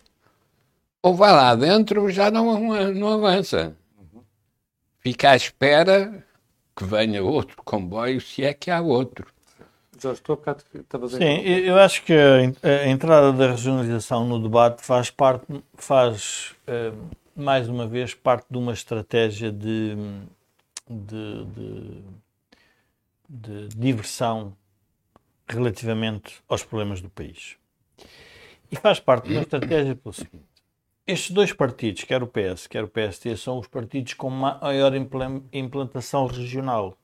Ou 1.02 1.14
vai 1.14 1.32
lá 1.32 1.54
dentro 1.54 2.10
já 2.10 2.30
não, 2.30 2.60
não 2.92 3.08
avança. 3.08 3.74
Fica 4.98 5.30
à 5.30 5.36
espera 5.36 6.22
que 6.76 6.84
venha 6.84 7.22
outro 7.22 7.56
comboio, 7.64 8.20
se 8.20 8.44
é 8.44 8.52
que 8.52 8.70
há 8.70 8.80
outro. 8.80 9.26
Jorge, 9.98 10.20
tu 10.20 10.32
há 10.32 10.36
bocado 10.36 10.62
estavas 10.74 11.14
a 11.14 11.18
Sim, 11.18 11.40
eu 11.40 11.78
acho 11.78 12.02
que 12.04 12.12
a, 12.12 12.86
entrada 12.86 13.32
da 13.32 13.52
regionalização 13.52 14.26
no 14.26 14.42
debate 14.42 14.84
faz 14.84 15.10
parte, 15.10 15.46
faz. 15.74 16.54
Uh, 16.68 16.94
mais 17.36 17.68
uma 17.68 17.86
vez, 17.86 18.14
parte 18.14 18.46
de 18.50 18.56
uma 18.56 18.72
estratégia 18.72 19.52
de, 19.52 19.94
de, 20.88 21.44
de, 21.44 22.04
de 23.28 23.68
diversão 23.76 24.56
relativamente 25.46 26.42
aos 26.48 26.64
problemas 26.64 27.00
do 27.00 27.10
país. 27.10 27.56
E 28.70 28.76
faz 28.76 28.98
parte 28.98 29.28
de 29.28 29.34
uma 29.34 29.42
estratégia 29.42 29.94
pelo 29.94 30.12
seguinte: 30.12 30.46
estes 31.06 31.30
dois 31.30 31.52
partidos, 31.52 32.04
quer 32.04 32.22
o 32.22 32.26
PS, 32.26 32.66
quer 32.66 32.82
o 32.82 32.88
PST, 32.88 33.36
são 33.36 33.58
os 33.58 33.68
partidos 33.68 34.14
com 34.14 34.30
maior 34.30 34.92
implantação 35.52 36.26
regional. 36.26 36.96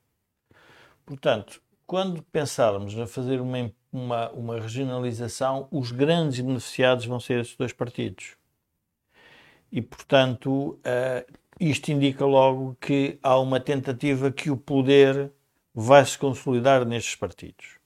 Portanto, 1.04 1.60
quando 1.86 2.22
pensarmos 2.22 2.98
a 2.98 3.06
fazer 3.06 3.40
uma, 3.40 3.70
uma, 3.92 4.30
uma 4.30 4.60
regionalização, 4.60 5.68
os 5.70 5.92
grandes 5.92 6.40
beneficiados 6.40 7.04
vão 7.04 7.20
ser 7.20 7.40
esses 7.40 7.54
dois 7.54 7.72
partidos. 7.72 8.34
E, 9.72 9.80
portanto, 9.80 10.78
uh, 10.78 11.32
isto 11.58 11.90
indica 11.90 12.26
logo 12.26 12.76
que 12.78 13.18
há 13.22 13.38
uma 13.38 13.58
tentativa 13.58 14.30
que 14.30 14.50
o 14.50 14.56
poder 14.56 15.32
vai 15.74 16.04
se 16.04 16.18
consolidar 16.18 16.84
nestes 16.84 17.14
partidos. 17.14 17.78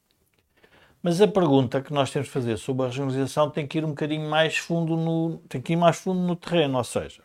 Mas 1.00 1.20
a 1.20 1.28
pergunta 1.28 1.80
que 1.80 1.92
nós 1.92 2.10
temos 2.10 2.26
de 2.26 2.32
fazer 2.32 2.56
sobre 2.56 2.84
a 2.84 2.88
regionalização 2.88 3.48
tem 3.48 3.64
que 3.64 3.78
ir 3.78 3.84
um 3.84 3.90
bocadinho 3.90 4.28
mais 4.28 4.56
fundo 4.56 4.96
no, 4.96 5.38
tem 5.48 5.60
que 5.60 5.74
ir 5.74 5.76
mais 5.76 5.98
fundo 5.98 6.20
no 6.20 6.34
terreno, 6.34 6.78
ou 6.78 6.82
seja, 6.82 7.22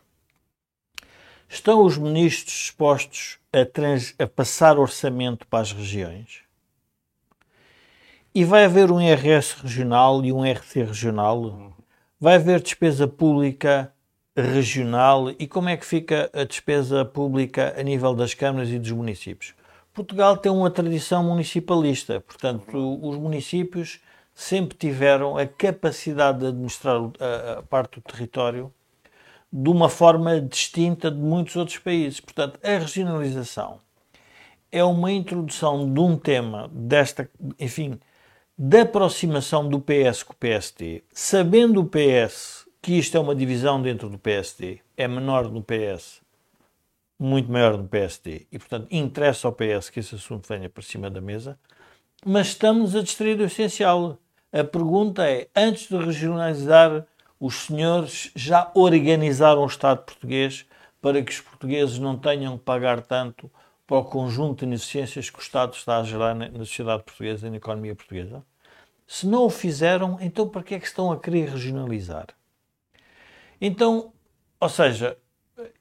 estão 1.48 1.84
os 1.84 1.98
ministros 1.98 2.54
dispostos 2.54 3.38
a, 3.52 3.66
trans, 3.66 4.14
a 4.16 4.26
passar 4.28 4.78
orçamento 4.78 5.44
para 5.48 5.62
as 5.62 5.72
regiões? 5.72 6.42
E 8.32 8.44
vai 8.44 8.64
haver 8.64 8.92
um 8.92 9.00
IRS 9.00 9.60
regional 9.60 10.24
e 10.24 10.32
um 10.32 10.44
RC 10.44 10.84
regional? 10.84 11.76
Vai 12.20 12.36
haver 12.36 12.62
despesa 12.62 13.08
pública 13.08 13.92
regional? 14.36 15.30
E 15.38 15.46
como 15.46 15.68
é 15.68 15.76
que 15.76 15.84
fica 15.84 16.30
a 16.32 16.44
despesa 16.44 17.04
pública 17.04 17.74
a 17.78 17.82
nível 17.82 18.14
das 18.14 18.34
câmaras 18.34 18.70
e 18.70 18.78
dos 18.78 18.90
municípios? 18.92 19.54
Portugal 19.92 20.36
tem 20.36 20.50
uma 20.50 20.70
tradição 20.70 21.22
municipalista, 21.22 22.20
portanto, 22.20 22.98
os 23.02 23.16
municípios 23.18 24.00
sempre 24.34 24.76
tiveram 24.76 25.36
a 25.36 25.46
capacidade 25.46 26.38
de 26.38 26.46
administrar 26.46 26.96
a, 27.58 27.62
parte 27.62 28.00
do 28.00 28.00
território 28.00 28.72
de 29.52 29.68
uma 29.68 29.90
forma 29.90 30.40
distinta 30.40 31.10
de 31.10 31.18
muitos 31.18 31.56
outros 31.56 31.76
países. 31.78 32.20
Portanto, 32.20 32.58
a 32.62 32.78
regionalização 32.78 33.80
é 34.70 34.82
uma 34.82 35.12
introdução 35.12 35.92
de 35.92 36.00
um 36.00 36.16
tema 36.16 36.70
desta, 36.72 37.28
enfim, 37.60 38.00
da 38.56 38.82
aproximação 38.82 39.68
do 39.68 39.78
PS 39.78 40.22
com 40.22 40.32
o 40.32 40.36
PSD, 40.36 41.02
sabendo 41.12 41.82
o 41.82 41.86
PS 41.86 42.61
que 42.82 42.98
isto 42.98 43.16
é 43.16 43.20
uma 43.20 43.34
divisão 43.34 43.80
dentro 43.80 44.10
do 44.10 44.18
PSD, 44.18 44.80
é 44.96 45.06
menor 45.06 45.48
no 45.48 45.62
PS 45.62 46.20
muito 47.18 47.52
maior 47.52 47.78
no 47.78 47.86
PSD 47.86 48.46
e, 48.50 48.58
portanto, 48.58 48.88
interessa 48.90 49.46
ao 49.46 49.52
PS 49.52 49.88
que 49.88 50.00
esse 50.00 50.16
assunto 50.16 50.48
venha 50.48 50.68
para 50.68 50.82
cima 50.82 51.08
da 51.08 51.20
mesa, 51.20 51.56
mas 52.26 52.48
estamos 52.48 52.96
a 52.96 53.02
distrair 53.02 53.36
do 53.36 53.44
essencial. 53.44 54.18
A 54.52 54.64
pergunta 54.64 55.24
é: 55.24 55.48
antes 55.54 55.88
de 55.88 55.96
regionalizar, 55.96 57.06
os 57.38 57.66
senhores 57.66 58.32
já 58.34 58.70
organizaram 58.74 59.62
o 59.62 59.66
Estado 59.66 60.02
português 60.02 60.66
para 61.00 61.22
que 61.22 61.32
os 61.32 61.40
portugueses 61.40 61.98
não 61.98 62.18
tenham 62.18 62.58
que 62.58 62.64
pagar 62.64 63.00
tanto 63.00 63.50
para 63.86 63.98
o 63.98 64.04
conjunto 64.04 64.60
de 64.60 64.66
ineficiências 64.66 65.30
que 65.30 65.38
o 65.38 65.42
Estado 65.42 65.74
está 65.74 65.98
a 65.98 66.04
gerar 66.04 66.34
na 66.34 66.50
sociedade 66.58 67.04
portuguesa 67.04 67.46
e 67.46 67.50
na 67.50 67.56
economia 67.56 67.94
portuguesa? 67.94 68.44
Se 69.06 69.26
não 69.26 69.44
o 69.44 69.50
fizeram, 69.50 70.18
então 70.20 70.48
para 70.48 70.62
que 70.62 70.74
é 70.74 70.80
que 70.80 70.86
estão 70.86 71.12
a 71.12 71.18
querer 71.18 71.48
regionalizar? 71.48 72.26
Então, 73.64 74.12
ou 74.58 74.68
seja, 74.68 75.16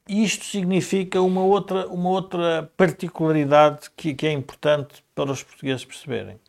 isto 0.07 0.45
significa 0.45 1.19
uma 1.19 1.41
outra, 1.41 1.87
uma 1.87 2.09
outra 2.09 2.71
particularidade 2.77 3.89
que, 3.97 4.13
que 4.13 4.27
é 4.27 4.31
importante 4.31 5.03
para 5.15 5.31
os 5.31 5.41
portugueses 5.41 5.83
perceberem. 5.83 6.39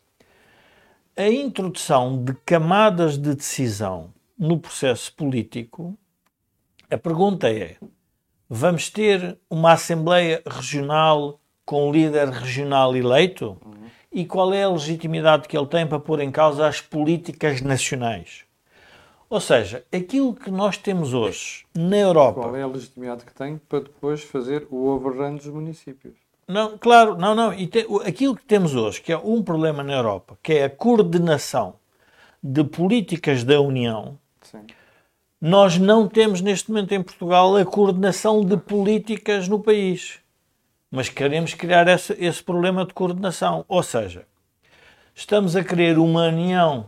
A 1.17 1.27
introdução 1.27 2.23
de 2.23 2.35
camadas 2.45 3.17
de 3.17 3.33
decisão 3.33 4.13
no 4.37 4.59
processo 4.59 5.11
político, 5.15 5.97
a 6.87 6.99
pergunta 6.99 7.51
é: 7.51 7.77
vamos 8.47 8.91
ter 8.91 9.35
uma 9.49 9.71
Assembleia 9.71 10.39
Regional 10.45 11.41
com 11.65 11.91
líder 11.91 12.29
regional 12.29 12.95
eleito? 12.95 13.59
E 14.11 14.23
qual 14.23 14.53
é 14.53 14.61
a 14.61 14.69
legitimidade 14.69 15.47
que 15.47 15.57
ele 15.57 15.65
tem 15.65 15.87
para 15.87 15.99
pôr 15.99 16.19
em 16.19 16.29
causa 16.29 16.67
as 16.67 16.79
políticas 16.79 17.59
nacionais? 17.59 18.45
Ou 19.33 19.41
seja, 19.41 19.83
aquilo 19.91 20.35
que 20.35 20.51
nós 20.51 20.77
temos 20.77 21.11
hoje 21.11 21.65
na 21.73 21.97
Europa. 21.97 22.39
Qual 22.39 22.55
é 22.55 22.61
a 22.61 22.67
legitimidade 22.67 23.25
que 23.25 23.33
tem 23.33 23.57
para 23.57 23.79
depois 23.79 24.21
fazer 24.21 24.67
o 24.69 24.85
overrun 24.89 25.37
dos 25.37 25.47
municípios? 25.47 26.13
Não, 26.47 26.77
claro, 26.77 27.17
não, 27.17 27.33
não. 27.33 27.51
E 27.51 27.65
te, 27.65 27.79
aquilo 28.05 28.35
que 28.35 28.45
temos 28.45 28.75
hoje, 28.75 29.01
que 29.01 29.11
é 29.11 29.17
um 29.17 29.41
problema 29.41 29.81
na 29.81 29.91
Europa, 29.91 30.37
que 30.43 30.53
é 30.53 30.65
a 30.65 30.69
coordenação 30.69 31.77
de 32.43 32.63
políticas 32.63 33.43
da 33.43 33.59
União, 33.59 34.19
Sim. 34.43 34.67
nós 35.41 35.79
não 35.79 36.07
temos 36.07 36.39
neste 36.39 36.69
momento 36.69 36.91
em 36.91 37.01
Portugal 37.01 37.57
a 37.57 37.65
coordenação 37.65 38.45
de 38.45 38.55
políticas 38.55 39.47
no 39.47 39.59
país. 39.59 40.19
Mas 40.91 41.09
queremos 41.09 41.55
criar 41.55 41.87
esse, 41.87 42.13
esse 42.23 42.43
problema 42.43 42.85
de 42.85 42.93
coordenação. 42.93 43.65
Ou 43.67 43.81
seja, 43.81 44.27
estamos 45.15 45.55
a 45.55 45.63
querer 45.63 45.97
uma 45.97 46.27
União 46.27 46.87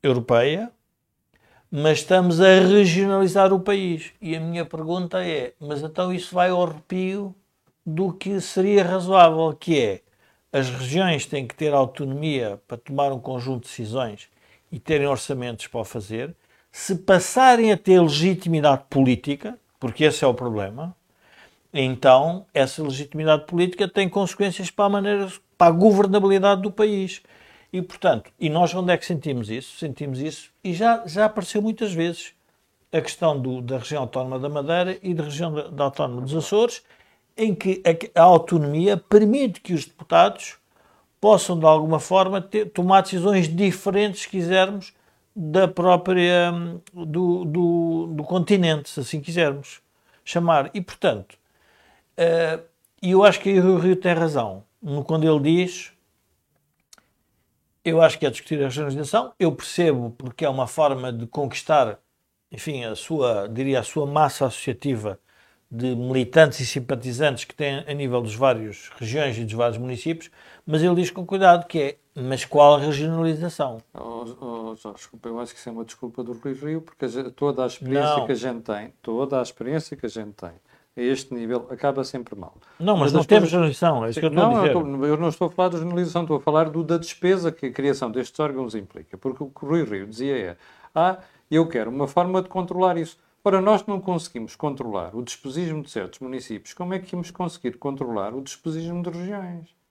Europeia 0.00 0.70
mas 1.74 2.00
estamos 2.00 2.38
a 2.38 2.60
regionalizar 2.60 3.50
o 3.50 3.58
país. 3.58 4.12
E 4.20 4.36
a 4.36 4.40
minha 4.40 4.66
pergunta 4.66 5.24
é: 5.24 5.54
mas 5.58 5.82
então 5.82 6.12
isso 6.12 6.34
vai 6.34 6.50
ao 6.50 6.62
arrepio 6.62 7.34
do 7.84 8.12
que 8.12 8.38
seria 8.42 8.84
razoável, 8.84 9.56
que 9.58 9.80
é 9.80 10.00
as 10.52 10.68
regiões 10.68 11.24
têm 11.24 11.46
que 11.46 11.54
ter 11.54 11.72
autonomia 11.72 12.60
para 12.68 12.76
tomar 12.76 13.10
um 13.10 13.18
conjunto 13.18 13.62
de 13.62 13.70
decisões 13.70 14.28
e 14.70 14.78
terem 14.78 15.06
orçamentos 15.06 15.66
para 15.66 15.80
o 15.80 15.84
fazer. 15.84 16.36
Se 16.70 16.94
passarem 16.94 17.72
a 17.72 17.76
ter 17.76 18.00
legitimidade 18.00 18.84
política, 18.90 19.58
porque 19.80 20.04
esse 20.04 20.22
é 20.24 20.28
o 20.28 20.34
problema, 20.34 20.94
então 21.72 22.44
essa 22.52 22.82
legitimidade 22.82 23.46
política 23.46 23.88
tem 23.88 24.10
consequências 24.10 24.70
para 24.70 24.84
a 24.84 24.90
maneira, 24.90 25.32
para 25.56 25.68
a 25.68 25.76
governabilidade 25.76 26.60
do 26.60 26.70
país. 26.70 27.22
E, 27.72 27.80
portanto, 27.80 28.30
e 28.38 28.50
nós 28.50 28.74
onde 28.74 28.92
é 28.92 28.98
que 28.98 29.06
sentimos 29.06 29.48
isso? 29.48 29.78
Sentimos 29.78 30.20
isso, 30.20 30.50
e 30.62 30.74
já, 30.74 31.06
já 31.06 31.24
apareceu 31.24 31.62
muitas 31.62 31.92
vezes, 31.92 32.34
a 32.92 33.00
questão 33.00 33.40
do, 33.40 33.62
da 33.62 33.78
região 33.78 34.02
autónoma 34.02 34.38
da 34.38 34.48
Madeira 34.48 34.98
e 35.02 35.14
da 35.14 35.24
região 35.24 35.52
da, 35.52 35.68
da 35.68 35.84
autónoma 35.84 36.20
dos 36.20 36.36
Açores, 36.36 36.82
em 37.34 37.54
que 37.54 37.82
a, 38.14 38.20
a, 38.20 38.24
autonomia 38.24 38.98
permite 38.98 39.60
que 39.62 39.72
os 39.72 39.86
deputados 39.86 40.58
possam, 41.18 41.58
de 41.58 41.64
alguma 41.64 41.98
forma, 41.98 42.42
ter, 42.42 42.66
tomar 42.66 43.00
decisões 43.00 43.48
diferentes, 43.48 44.22
se 44.22 44.28
quisermos, 44.28 44.92
da 45.34 45.66
própria, 45.66 46.52
do, 46.92 47.46
do, 47.46 48.06
do 48.08 48.22
continente, 48.24 48.90
se 48.90 49.00
assim 49.00 49.18
quisermos 49.18 49.80
chamar. 50.22 50.70
E, 50.74 50.80
portanto, 50.82 51.38
uh, 52.18 52.62
eu 53.02 53.24
acho 53.24 53.40
que 53.40 53.58
o 53.58 53.78
Rio 53.78 53.96
tem 53.96 54.12
razão 54.12 54.62
quando 55.06 55.24
ele 55.24 55.64
diz 55.64 55.92
eu 57.84 58.00
acho 58.00 58.18
que 58.18 58.26
é 58.26 58.30
discutir 58.30 58.60
a 58.60 58.64
regionalização. 58.64 59.32
Eu 59.38 59.52
percebo 59.52 60.10
porque 60.16 60.44
é 60.44 60.48
uma 60.48 60.66
forma 60.66 61.12
de 61.12 61.26
conquistar, 61.26 61.98
enfim, 62.50 62.84
a 62.84 62.94
sua, 62.94 63.48
diria, 63.48 63.80
a 63.80 63.82
sua 63.82 64.06
massa 64.06 64.46
associativa 64.46 65.18
de 65.70 65.96
militantes 65.96 66.60
e 66.60 66.66
simpatizantes 66.66 67.44
que 67.44 67.54
tem 67.54 67.82
a 67.86 67.94
nível 67.94 68.20
dos 68.20 68.34
vários 68.34 68.90
regiões 68.98 69.38
e 69.38 69.44
dos 69.44 69.54
vários 69.54 69.78
municípios, 69.78 70.30
mas 70.66 70.82
ele 70.82 70.94
diz 70.96 71.10
com 71.10 71.24
cuidado 71.24 71.66
que 71.66 71.78
é, 71.80 71.96
mas 72.14 72.44
qual 72.44 72.74
a 72.74 72.78
regionalização? 72.78 73.78
Oh, 73.94 74.26
oh, 74.38 74.74
Jorge, 74.74 74.98
desculpa, 74.98 75.30
eu 75.30 75.40
acho 75.40 75.54
que 75.54 75.58
isso 75.58 75.70
é 75.70 75.72
uma 75.72 75.84
desculpa 75.84 76.22
do 76.22 76.34
Rui 76.34 76.52
Rio, 76.52 76.82
porque 76.82 77.06
toda 77.34 77.64
a 77.64 77.66
experiência 77.66 78.16
Não. 78.16 78.26
que 78.26 78.32
a 78.32 78.34
gente 78.34 78.60
tem, 78.60 78.92
toda 79.00 79.40
a 79.40 79.42
experiência 79.42 79.96
que 79.96 80.04
a 80.04 80.10
gente 80.10 80.32
tem 80.32 80.52
a 80.96 81.00
este 81.00 81.32
nível 81.32 81.66
acaba 81.70 82.04
sempre 82.04 82.34
mal. 82.34 82.54
Não, 82.78 82.96
mas, 82.96 83.12
mas 83.12 83.12
não 83.12 83.24
temos 83.24 83.48
generalização, 83.48 84.04
é 84.04 84.10
isso 84.10 84.20
que 84.20 84.26
eu 84.26 84.30
estou 84.30 84.44
não, 84.44 84.56
a 84.56 84.60
dizer. 84.60 84.74
Eu, 84.74 85.06
eu 85.06 85.16
não 85.16 85.28
estou 85.28 85.48
a 85.48 85.50
falar 85.50 85.70
de 85.70 85.78
generalização, 85.78 86.22
estou 86.22 86.36
a 86.36 86.40
falar 86.40 86.68
do, 86.70 86.84
da 86.84 86.98
despesa 86.98 87.50
que 87.50 87.66
a 87.66 87.72
criação 87.72 88.10
destes 88.10 88.38
órgãos 88.38 88.74
implica. 88.74 89.16
Porque 89.16 89.42
o 89.42 89.48
que 89.48 89.64
o 89.64 89.68
Rui 89.68 89.84
Rio 89.84 90.06
dizia 90.06 90.36
é, 90.36 90.56
ah, 90.94 91.18
eu 91.50 91.66
quero 91.66 91.90
uma 91.90 92.06
forma 92.06 92.42
de 92.42 92.48
controlar 92.48 92.96
isso. 92.98 93.18
Ora, 93.44 93.60
nós 93.60 93.84
não 93.86 94.00
conseguimos 94.00 94.54
controlar 94.54 95.16
o 95.16 95.22
desposismo 95.22 95.82
de 95.82 95.90
certos 95.90 96.20
municípios, 96.20 96.74
como 96.74 96.94
é 96.94 96.98
que 96.98 97.14
íamos 97.14 97.30
conseguir 97.30 97.76
controlar 97.76 98.34
o 98.34 98.40
desposismo 98.40 99.02
de 99.02 99.10
regiões? 99.10 99.81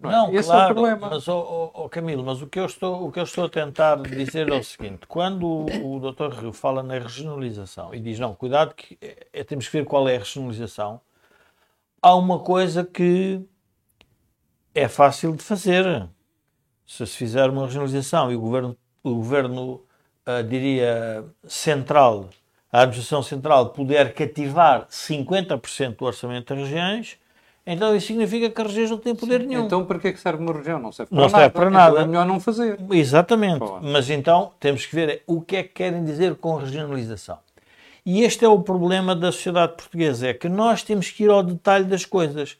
Não, 0.00 0.32
Esse 0.32 0.48
claro, 0.48 0.62
é 0.62 0.70
o 0.70 0.74
problema. 0.74 1.10
mas, 1.10 1.28
oh, 1.28 1.70
oh, 1.74 1.88
Camilo, 1.88 2.24
mas 2.24 2.40
o 2.40 2.46
que, 2.46 2.58
eu 2.58 2.64
estou, 2.64 3.06
o 3.06 3.12
que 3.12 3.18
eu 3.18 3.24
estou 3.24 3.44
a 3.44 3.48
tentar 3.50 3.96
dizer 3.96 4.48
é 4.48 4.54
o 4.54 4.64
seguinte, 4.64 5.06
quando 5.06 5.46
o, 5.46 5.96
o 5.96 6.12
Dr. 6.12 6.40
Rio 6.40 6.52
fala 6.54 6.82
na 6.82 6.94
regionalização 6.94 7.94
e 7.94 8.00
diz, 8.00 8.18
não, 8.18 8.34
cuidado 8.34 8.74
que 8.74 8.96
é, 9.00 9.26
é, 9.30 9.44
temos 9.44 9.68
que 9.68 9.76
ver 9.76 9.84
qual 9.84 10.08
é 10.08 10.16
a 10.16 10.18
regionalização, 10.18 11.02
há 12.00 12.14
uma 12.14 12.38
coisa 12.38 12.82
que 12.82 13.44
é 14.74 14.88
fácil 14.88 15.36
de 15.36 15.42
fazer. 15.42 16.08
Se 16.86 17.06
se 17.06 17.16
fizer 17.16 17.50
uma 17.50 17.66
regionalização 17.66 18.32
e 18.32 18.36
o 18.36 18.40
governo, 18.40 18.76
o 19.04 19.14
governo 19.16 19.84
uh, 20.26 20.42
diria, 20.48 21.24
central, 21.46 22.30
a 22.72 22.80
administração 22.82 23.22
central 23.22 23.70
puder 23.70 24.14
cativar 24.14 24.86
50% 24.88 25.96
do 25.96 26.04
orçamento 26.06 26.54
das 26.54 26.68
regiões, 26.68 27.18
então 27.66 27.94
isso 27.94 28.06
significa 28.06 28.50
que 28.50 28.60
as 28.60 28.66
regiões 28.68 28.90
não 28.90 28.98
têm 28.98 29.14
poder 29.14 29.40
Sim. 29.40 29.46
nenhum. 29.46 29.66
Então 29.66 29.84
para 29.84 29.98
que 29.98 30.08
é 30.08 30.12
que 30.12 30.20
serve 30.20 30.42
uma 30.42 30.52
região? 30.52 30.78
Não 30.78 30.92
serve 30.92 31.10
para 31.10 31.20
não 31.20 31.28
nada. 31.28 31.38
Serve 31.38 31.54
para 31.54 31.70
nada. 31.70 31.90
Então 31.90 32.02
é 32.02 32.06
melhor 32.06 32.26
não 32.26 32.40
fazer. 32.40 32.78
Exatamente. 32.90 33.58
Pô. 33.58 33.78
Mas 33.80 34.10
então 34.10 34.52
temos 34.58 34.86
que 34.86 34.94
ver 34.94 35.22
o 35.26 35.40
que 35.40 35.56
é 35.56 35.62
que 35.62 35.70
querem 35.70 36.04
dizer 36.04 36.34
com 36.36 36.56
regionalização. 36.56 37.38
E 38.04 38.22
este 38.22 38.44
é 38.44 38.48
o 38.48 38.60
problema 38.60 39.14
da 39.14 39.30
sociedade 39.30 39.74
portuguesa, 39.74 40.28
é 40.28 40.34
que 40.34 40.48
nós 40.48 40.82
temos 40.82 41.10
que 41.10 41.24
ir 41.24 41.30
ao 41.30 41.42
detalhe 41.42 41.84
das 41.84 42.04
coisas. 42.04 42.56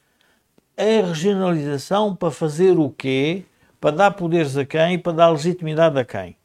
a 0.77 1.07
regionalização 1.07 2.15
para 2.15 2.31
fazer 2.31 2.79
o 2.79 2.91
quê? 2.91 3.45
Para 3.81 3.91
dar 3.97 4.11
poderes 4.13 4.57
a 4.57 4.65
quem? 4.65 4.99
Para 4.99 5.13
dar 5.13 5.31
legitimidade 5.31 5.99
a 5.99 6.05
quem? 6.05 6.37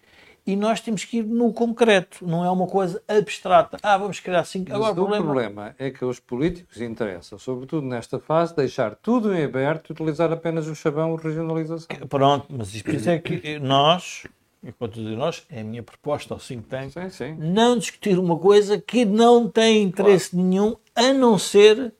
E 0.48 0.56
nós 0.56 0.80
temos 0.80 1.04
que 1.04 1.18
ir 1.18 1.24
no 1.26 1.52
concreto, 1.52 2.26
não 2.28 2.46
é 2.46 2.52
uma 2.52 2.68
coisa 2.68 3.02
abstrata. 3.08 3.78
Ah, 3.82 3.98
vamos 3.98 4.20
criar 4.20 4.44
cinco. 4.46 4.72
Agora, 4.72 4.92
o 4.92 4.96
problema... 4.96 5.24
problema 5.26 5.76
é 5.80 5.90
que 5.90 6.04
aos 6.04 6.20
políticos 6.20 6.80
interessa, 6.80 7.40
sobretudo 7.40 7.88
nesta 7.88 8.20
fase, 8.20 8.56
deixar 8.56 8.94
tudo 8.96 9.34
em 9.34 9.44
aberto 9.44 9.90
e 9.90 9.94
utilizar 9.94 10.32
apenas 10.32 10.68
o 10.68 10.76
chavão 10.76 11.16
regionalização. 11.16 11.88
Pronto, 12.08 12.46
mas 12.50 12.76
isso 12.76 13.10
é 13.10 13.18
que 13.18 13.58
nós, 13.58 14.28
enquanto 14.64 15.02
dizer 15.02 15.18
nós, 15.18 15.44
é 15.50 15.62
a 15.62 15.64
minha 15.64 15.82
proposta 15.82 16.36
ao 16.36 16.40
think 16.40 16.68
tank, 16.68 16.92
Sim, 16.92 17.10
sim. 17.10 17.36
não 17.40 17.76
discutir 17.76 18.20
uma 18.20 18.38
coisa 18.38 18.80
que 18.80 19.04
não 19.04 19.50
tem 19.50 19.82
interesse 19.82 20.36
nenhum, 20.36 20.76
a 20.96 21.12
não 21.12 21.40
ser 21.40 21.92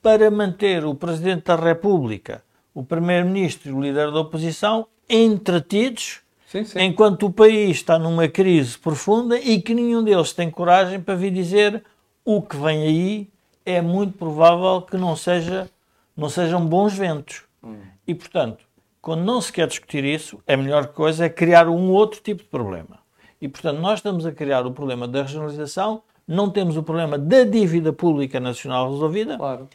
para 0.00 0.30
manter 0.30 0.82
o 0.86 0.94
Presidente 0.94 1.44
da 1.44 1.56
República, 1.56 2.42
o 2.74 2.82
Primeiro-Ministro 2.82 3.68
e 3.68 3.72
o 3.74 3.82
líder 3.82 4.10
da 4.10 4.20
oposição 4.20 4.86
entretidos 5.10 6.21
Sim, 6.52 6.64
sim. 6.64 6.80
enquanto 6.82 7.24
o 7.24 7.32
país 7.32 7.78
está 7.78 7.98
numa 7.98 8.28
crise 8.28 8.76
profunda 8.76 9.38
e 9.38 9.58
que 9.62 9.72
nenhum 9.72 10.04
deles 10.04 10.34
tem 10.34 10.50
coragem 10.50 11.00
para 11.00 11.14
vir 11.14 11.32
dizer 11.32 11.82
o 12.26 12.42
que 12.42 12.58
vem 12.58 12.82
aí 12.82 13.30
é 13.64 13.80
muito 13.80 14.18
provável 14.18 14.82
que 14.82 14.98
não, 14.98 15.16
seja, 15.16 15.70
não 16.14 16.28
sejam 16.28 16.66
bons 16.66 16.92
ventos. 16.92 17.44
Hum. 17.64 17.78
E, 18.06 18.14
portanto, 18.14 18.66
quando 19.00 19.24
não 19.24 19.40
se 19.40 19.50
quer 19.50 19.66
discutir 19.66 20.04
isso, 20.04 20.42
a 20.46 20.54
melhor 20.54 20.88
coisa 20.88 21.24
é 21.24 21.30
criar 21.30 21.70
um 21.70 21.90
outro 21.90 22.20
tipo 22.20 22.42
de 22.42 22.48
problema. 22.50 22.98
E, 23.40 23.48
portanto, 23.48 23.78
nós 23.78 24.00
estamos 24.00 24.26
a 24.26 24.32
criar 24.32 24.66
o 24.66 24.72
problema 24.72 25.08
da 25.08 25.22
regionalização, 25.22 26.02
não 26.28 26.50
temos 26.50 26.76
o 26.76 26.82
problema 26.82 27.16
da 27.16 27.44
dívida 27.44 27.94
pública 27.94 28.38
nacional 28.38 28.90
resolvida. 28.90 29.38
Claro. 29.38 29.68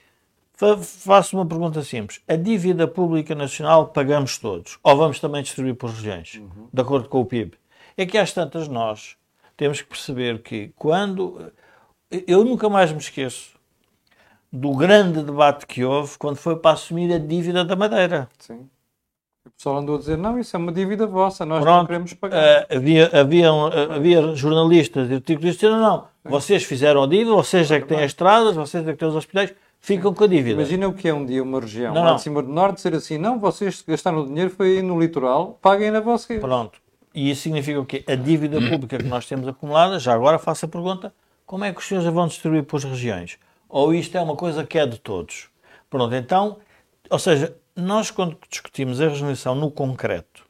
Fa- 0.58 0.78
Faço 0.78 1.38
uma 1.38 1.46
pergunta 1.46 1.82
simples. 1.84 2.20
A 2.28 2.36
dívida 2.36 2.88
pública 2.88 3.34
nacional 3.36 3.88
pagamos 3.88 4.38
todos? 4.40 4.78
Ou 4.84 4.98
vamos 4.98 5.20
também 5.20 5.44
distribuir 5.44 5.76
por 5.76 5.92
regiões? 5.92 6.42
De 6.74 6.82
acordo 6.82 7.08
com 7.08 7.22
o 7.22 7.26
PIB? 7.26 7.54
É 7.96 8.06
que 8.06 8.18
às 8.18 8.34
tantas 8.34 8.68
nós 8.68 9.16
temos 9.56 9.82
que 9.82 9.88
perceber 9.88 10.40
que 10.42 10.72
quando... 10.76 11.52
Eu 12.28 12.44
nunca 12.44 12.68
mais 12.70 12.92
me 12.92 12.98
esqueço 13.00 13.52
do 14.52 14.74
grande 14.76 15.22
debate 15.22 15.68
que 15.68 15.84
houve 15.84 16.18
quando 16.18 16.38
foi 16.38 16.56
para 16.56 16.72
assumir 16.72 17.14
a 17.14 17.18
dívida 17.20 17.64
da 17.64 17.76
Madeira. 17.76 18.28
Sim. 18.40 18.68
O 19.46 19.52
pessoal 19.52 19.78
andou 19.78 19.96
a 19.96 20.00
dizer, 20.00 20.18
não, 20.18 20.40
isso 20.40 20.56
é 20.56 20.60
uma 20.60 20.72
dívida 20.72 21.06
vossa, 21.06 21.46
nós 21.46 21.60
não 21.60 21.66
Pronto, 21.66 21.88
queremos 21.88 22.14
pagar. 22.14 22.38
eh, 22.38 22.68
havia, 22.76 23.10
havia, 23.14 23.50
havia 23.96 24.36
jornalistas 24.36 25.10
e 25.10 25.16
artigos 25.16 25.44
que 25.44 25.52
diziam, 25.52 25.80
não, 25.80 25.82
não, 25.82 26.08
vocês 26.32 26.64
fizeram 26.64 27.04
a 27.04 27.08
dívida, 27.08 27.32
vocês 27.32 27.70
é 27.72 27.80
que 27.80 27.88
têm 27.88 28.00
as 28.00 28.06
estradas, 28.08 28.56
vocês 28.56 28.88
é 28.88 28.92
que 28.92 28.98
têm 28.98 29.08
os 29.08 29.16
hospitais, 29.16 29.54
ficam 29.88 30.14
com 30.14 30.26
a 30.26 30.28
dívida. 30.28 30.62
Imagina 30.62 30.86
o 30.90 30.94
que 30.94 31.08
é 31.08 31.14
um 31.14 31.26
dia 31.26 31.42
uma 31.42 31.62
região 31.62 31.94
Não, 31.94 32.04
lá 32.04 32.14
de 32.16 32.22
cima 32.22 32.44
do 32.44 32.50
norte 32.50 32.76
dizer 32.76 32.94
assim, 32.94 33.18
não, 33.18 33.40
vocês 33.40 33.82
gastaram 33.88 34.20
o 34.20 34.26
dinheiro, 34.26 34.50
foi 34.50 34.78
aí 34.78 34.82
no 34.82 35.00
litoral, 35.00 35.58
paguem 35.62 35.92
na 35.92 36.02
vocês. 36.02 36.42
Pronto. 36.42 36.78
E 37.16 37.32
isso 37.32 37.44
significa 37.44 37.80
o 37.80 37.86
quê? 37.86 38.04
A 38.06 38.16
dívida 38.16 38.60
pública 38.60 38.98
que 38.98 39.06
nós 39.06 39.26
temos 39.26 39.48
acumulada, 39.48 39.98
já 39.98 40.14
agora 40.14 40.38
faço 40.38 40.66
a 40.66 40.68
pergunta, 40.68 41.14
como 41.46 41.64
é 41.64 41.72
que 41.72 41.80
os 41.80 41.88
senhores 41.88 42.06
a 42.06 42.12
vão 42.12 42.28
distribuir 42.28 42.66
para 42.66 42.78
as 42.78 42.84
regiões? 42.84 43.40
Ou 43.70 43.94
isto 43.94 44.18
é 44.18 44.22
uma 44.22 44.36
coisa 44.36 44.66
que 44.66 44.78
é 44.78 44.86
de 44.86 45.00
todos? 45.00 45.48
Pronto, 45.90 46.14
então, 46.14 46.58
ou 47.10 47.18
seja, 47.18 47.56
nós 47.74 48.12
quando 48.12 48.38
discutimos 48.50 49.00
a 49.00 49.08
regionalização 49.08 49.56
no 49.56 49.72
concreto, 49.72 50.44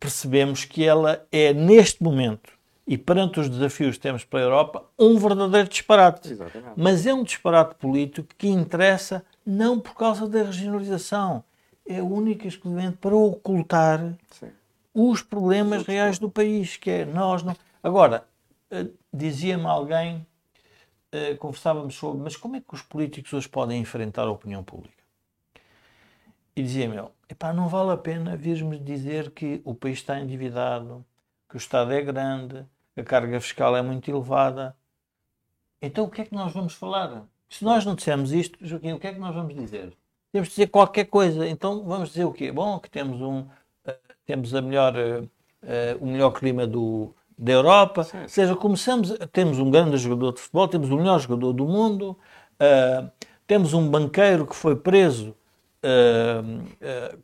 percebemos 0.00 0.64
que 0.64 0.82
ela 0.82 1.22
é, 1.30 1.52
neste 1.52 2.02
momento, 2.02 2.55
e 2.86 2.96
perante 2.96 3.40
os 3.40 3.48
desafios 3.48 3.96
que 3.96 4.02
temos 4.02 4.24
pela 4.24 4.42
Europa, 4.42 4.84
um 4.98 5.18
verdadeiro 5.18 5.68
disparate. 5.68 6.32
Exatamente. 6.32 6.74
Mas 6.76 7.04
é 7.06 7.12
um 7.12 7.24
disparate 7.24 7.74
político 7.74 8.28
que 8.38 8.46
interessa 8.46 9.24
não 9.44 9.80
por 9.80 9.94
causa 9.94 10.28
da 10.28 10.42
regionalização, 10.42 11.42
é 11.86 12.02
única 12.02 12.44
e 12.44 12.48
exclusivamente 12.48 12.98
para 12.98 13.14
ocultar 13.14 14.14
Sim. 14.30 14.50
os 14.94 15.22
problemas 15.22 15.84
reais 15.84 16.18
do 16.18 16.30
país, 16.30 16.76
que 16.76 16.90
é 16.90 17.04
nós 17.04 17.42
não. 17.42 17.56
Agora, 17.82 18.24
eh, 18.70 18.86
dizia-me 19.12 19.66
alguém, 19.66 20.26
eh, 21.12 21.34
conversávamos 21.34 21.94
sobre, 21.94 22.22
mas 22.22 22.36
como 22.36 22.56
é 22.56 22.60
que 22.60 22.74
os 22.74 22.82
políticos 22.82 23.32
hoje 23.32 23.48
podem 23.48 23.80
enfrentar 23.80 24.24
a 24.24 24.30
opinião 24.30 24.64
pública? 24.64 24.94
E 26.56 26.62
dizia-me 26.62 26.96
epá, 27.28 27.52
não 27.52 27.68
vale 27.68 27.92
a 27.92 27.96
pena 27.96 28.36
virmos 28.36 28.82
dizer 28.82 29.30
que 29.30 29.60
o 29.64 29.74
país 29.74 29.98
está 29.98 30.18
endividado, 30.18 31.04
que 31.48 31.56
o 31.56 31.58
Estado 31.58 31.92
é 31.92 32.00
grande, 32.00 32.64
a 32.96 33.02
carga 33.02 33.40
fiscal 33.40 33.76
é 33.76 33.82
muito 33.82 34.10
elevada. 34.10 34.76
Então 35.80 36.04
o 36.04 36.10
que 36.10 36.22
é 36.22 36.24
que 36.24 36.34
nós 36.34 36.52
vamos 36.52 36.74
falar? 36.74 37.26
Se 37.48 37.64
nós 37.64 37.84
não 37.84 37.94
dissermos 37.94 38.32
isto, 38.32 38.58
Joaquim, 38.60 38.92
o 38.92 38.98
que 38.98 39.06
é 39.06 39.12
que 39.12 39.20
nós 39.20 39.34
vamos 39.34 39.54
dizer? 39.54 39.92
Temos 40.32 40.48
de 40.48 40.54
dizer 40.54 40.66
qualquer 40.68 41.04
coisa. 41.04 41.46
Então 41.46 41.84
vamos 41.84 42.10
dizer 42.10 42.24
o 42.24 42.32
quê? 42.32 42.50
Bom, 42.50 42.78
que 42.78 42.90
temos 42.90 43.20
um, 43.20 43.46
eh, 43.84 43.98
temos 44.24 44.54
a 44.54 44.60
melhor, 44.60 44.94
eh, 44.96 45.96
o 46.00 46.06
melhor 46.06 46.30
clima 46.32 46.66
do, 46.66 47.14
da 47.38 47.52
Europa. 47.52 48.04
Sim. 48.04 48.22
Ou 48.22 48.28
seja, 48.28 48.56
começamos, 48.56 49.16
temos 49.32 49.58
um 49.58 49.70
grande 49.70 49.96
jogador 49.96 50.32
de 50.32 50.40
futebol, 50.40 50.68
temos 50.68 50.90
o 50.90 50.96
melhor 50.96 51.20
jogador 51.20 51.52
do 51.52 51.66
mundo, 51.66 52.18
eh, 52.58 53.04
temos 53.46 53.72
um 53.72 53.88
banqueiro 53.88 54.46
que 54.46 54.56
foi 54.56 54.76
preso 54.76 55.34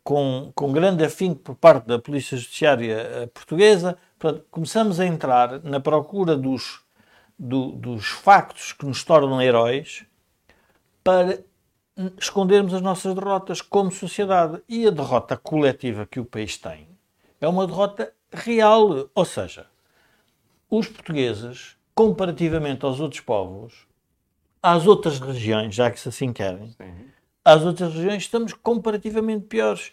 com, 0.05 0.53
com 0.55 0.71
grande 0.71 1.03
afinco 1.03 1.41
por 1.41 1.53
parte 1.53 1.85
da 1.85 1.99
Polícia 1.99 2.37
Judiciária 2.37 3.29
portuguesa. 3.33 3.97
Portanto, 4.23 4.45
começamos 4.49 5.01
a 5.01 5.05
entrar 5.05 5.61
na 5.65 5.81
procura 5.81 6.37
dos, 6.37 6.79
do- 7.37 7.73
dos 7.73 8.05
factos 8.05 8.71
que 8.71 8.85
nos 8.85 9.03
tornam 9.03 9.41
heróis 9.41 10.05
para 11.03 11.43
escondermos 12.17 12.73
as 12.73 12.81
nossas 12.81 13.13
derrotas 13.13 13.59
como 13.61 13.91
sociedade. 13.91 14.61
E 14.69 14.87
a 14.87 14.91
derrota 14.91 15.35
coletiva 15.35 16.05
que 16.05 16.21
o 16.21 16.25
país 16.25 16.57
tem 16.57 16.87
é 17.41 17.47
uma 17.49 17.67
derrota 17.67 18.13
real. 18.31 19.09
Ou 19.13 19.25
seja, 19.25 19.65
os 20.69 20.87
portugueses, 20.87 21.75
comparativamente 21.93 22.85
aos 22.85 23.01
outros 23.01 23.19
povos, 23.19 23.85
às 24.61 24.87
outras 24.87 25.19
regiões, 25.19 25.75
já 25.75 25.91
que 25.91 25.99
se 25.99 26.07
assim 26.07 26.31
querem, 26.31 26.69
Sim. 26.81 27.07
às 27.43 27.61
outras 27.63 27.93
regiões 27.93 28.23
estamos 28.23 28.53
comparativamente 28.53 29.47
piores. 29.47 29.91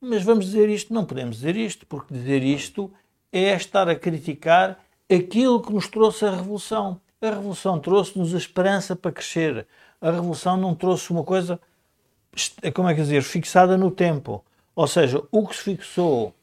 Mas 0.00 0.24
vamos 0.24 0.46
dizer 0.46 0.68
isto? 0.68 0.92
Não 0.92 1.04
podemos 1.04 1.36
dizer 1.36 1.54
isto, 1.54 1.86
porque 1.86 2.12
dizer 2.12 2.42
isto 2.42 2.92
é 3.32 3.54
estar 3.54 3.88
a 3.88 3.94
criticar 3.94 4.78
aquilo 5.10 5.60
que 5.62 5.72
nos 5.72 5.88
trouxe 5.88 6.24
a 6.26 6.30
Revolução. 6.30 7.00
A 7.20 7.30
Revolução 7.30 7.78
trouxe-nos 7.78 8.34
a 8.34 8.38
esperança 8.38 8.94
para 8.94 9.12
crescer. 9.12 9.66
A 10.00 10.10
Revolução 10.10 10.56
não 10.56 10.74
trouxe 10.74 11.10
uma 11.10 11.24
coisa, 11.24 11.60
como 12.74 12.88
é 12.88 12.94
que 12.94 13.00
dizer, 13.00 13.22
fixada 13.22 13.76
no 13.76 13.90
tempo. 13.90 14.44
Ou 14.74 14.86
seja, 14.86 15.22
o 15.30 15.46
que 15.46 15.54
se 15.56 15.62
fixou 15.62 16.34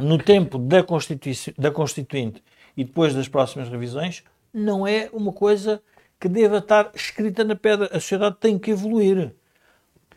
no 0.00 0.16
tempo 0.18 0.58
da, 0.58 0.82
Constituici- 0.82 1.54
da 1.58 1.70
Constituinte 1.70 2.42
e 2.76 2.84
depois 2.84 3.14
das 3.14 3.28
próximas 3.28 3.68
revisões, 3.68 4.22
não 4.52 4.86
é 4.86 5.08
uma 5.12 5.32
coisa 5.32 5.82
que 6.18 6.28
deva 6.28 6.58
estar 6.58 6.90
escrita 6.94 7.44
na 7.44 7.54
pedra. 7.56 7.86
A 7.92 8.00
sociedade 8.00 8.36
tem 8.40 8.58
que 8.58 8.70
evoluir. 8.70 9.34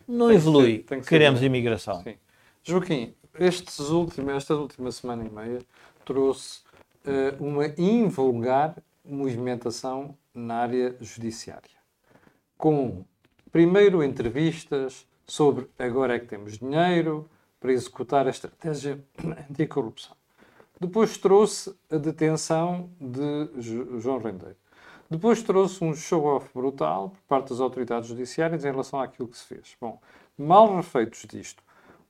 Não 0.07 0.27
Tem 0.27 0.35
que 0.37 0.41
evolui. 0.41 0.75
ser- 0.77 0.83
que 0.97 1.03
ser 1.03 1.09
Queremos 1.09 1.39
dinâmico. 1.39 1.45
imigração. 1.57 2.03
Sim. 2.03 2.15
Joaquim, 2.63 3.13
estes 3.39 3.79
últimos, 3.79 4.33
esta 4.33 4.55
última 4.55 4.91
semana 4.91 5.25
e 5.25 5.29
meia 5.29 5.59
trouxe 6.09 6.61
eh, 7.05 7.35
uma 7.39 7.67
invulgar 7.77 8.75
movimentação 9.05 10.17
na 10.33 10.55
área 10.55 10.95
judiciária. 10.99 11.77
Com, 12.57 13.05
primeiro, 13.51 14.03
entrevistas 14.03 15.07
sobre 15.27 15.69
agora 15.77 16.15
é 16.15 16.19
que 16.19 16.25
temos 16.25 16.57
dinheiro 16.57 17.29
para 17.59 17.71
executar 17.71 18.25
a 18.25 18.31
estratégia 18.31 18.99
anticorrupção. 19.51 20.15
Depois 20.81 21.15
trouxe 21.17 21.75
a 21.91 21.97
detenção 21.97 22.89
de 22.99 23.49
Jo- 23.61 23.99
João 23.99 24.17
Rendeiro. 24.17 24.55
Depois 25.11 25.43
trouxe 25.43 25.83
um 25.83 25.93
show-off 25.93 26.49
brutal 26.53 27.09
por 27.09 27.21
parte 27.27 27.49
das 27.49 27.59
autoridades 27.59 28.09
judiciárias 28.09 28.65
em 28.65 28.71
relação 28.71 28.99
àquilo 28.99 29.27
que 29.27 29.37
se 29.37 29.45
fez. 29.45 29.75
Bom, 29.79 29.99
mal 30.37 30.75
refeitos 30.75 31.25
disto, 31.29 31.61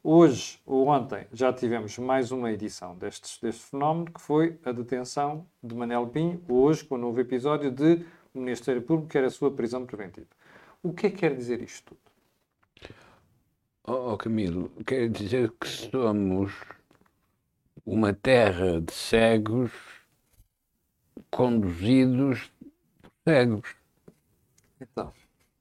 hoje 0.04 0.60
ou 0.66 0.88
ontem 0.88 1.28
já 1.34 1.52
tivemos 1.54 1.98
mais 1.98 2.32
uma 2.32 2.52
edição 2.52 2.96
destes, 2.96 3.40
deste 3.40 3.64
fenómeno, 3.64 4.12
que 4.12 4.22
foi 4.22 4.60
a 4.66 4.72
detenção 4.72 5.46
de 5.64 5.76
Manel 5.76 6.08
Pinho, 6.08 6.44
hoje 6.48 6.84
com 6.84 6.96
o 6.96 6.98
novo 6.98 7.20
episódio 7.20 7.72
de 7.72 8.06
o 8.34 8.40
Ministério 8.40 8.82
Público 8.82 9.10
quer 9.12 9.24
a 9.24 9.30
sua 9.30 9.52
prisão 9.52 9.86
preventiva. 9.86 10.28
O 10.84 10.94
que 10.94 11.08
é 11.08 11.10
que 11.10 11.18
quer 11.18 11.36
dizer 11.36 11.62
isto 11.62 11.96
tudo? 11.96 12.00
Oh, 13.88 14.14
oh, 14.14 14.18
Camilo, 14.18 14.72
quer 14.86 15.10
dizer 15.10 15.52
que 15.60 15.68
somos 15.68 16.54
uma 17.86 18.14
terra 18.14 18.80
de 18.82 18.94
cegos 18.94 19.72
conduzidos 21.32 22.52
por 23.02 23.12
cegos. 23.28 23.76
Então, 24.82 25.12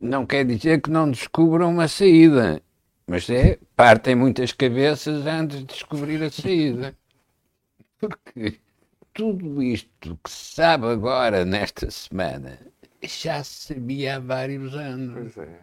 Não 0.00 0.26
quer 0.26 0.44
dizer 0.44 0.80
que 0.82 0.90
não 0.90 1.10
descubram 1.10 1.70
uma 1.70 1.88
saída, 1.88 2.62
mas 3.08 3.28
é, 3.30 3.58
partem 3.74 4.14
muitas 4.14 4.52
cabeças 4.52 5.26
antes 5.26 5.58
de 5.58 5.64
descobrir 5.64 6.22
a 6.22 6.30
saída. 6.30 6.94
Porque 7.98 8.60
tudo 9.12 9.62
isto 9.62 10.16
que 10.22 10.30
se 10.30 10.54
sabe 10.54 10.86
agora, 10.86 11.44
nesta 11.44 11.90
semana, 11.90 12.58
já 13.02 13.42
se 13.42 13.74
sabia 13.74 14.16
há 14.16 14.20
vários 14.20 14.74
anos. 14.74 15.34
pois 15.34 15.48
é. 15.48 15.60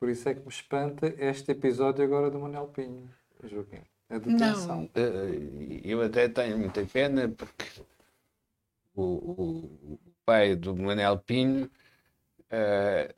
Por 0.00 0.08
isso 0.10 0.28
é 0.28 0.34
que 0.34 0.40
me 0.40 0.48
espanta 0.48 1.14
este 1.18 1.52
episódio 1.52 2.04
agora 2.04 2.30
do 2.30 2.38
Manuel 2.38 2.68
Pinho, 2.68 3.08
Joaquim. 3.44 3.80
A 4.10 4.18
detenção. 4.18 4.82
Não, 4.82 4.90
eh, 4.94 5.80
eu 5.82 6.02
até 6.02 6.28
tenho 6.28 6.58
muita 6.58 6.84
pena 6.84 7.26
porque 7.28 7.64
o, 8.94 9.02
o- 9.02 9.94
o 9.94 9.98
pai 10.26 10.54
do 10.56 10.76
Manel 10.76 11.18
Pinho 11.18 11.70
eh, 12.50 13.14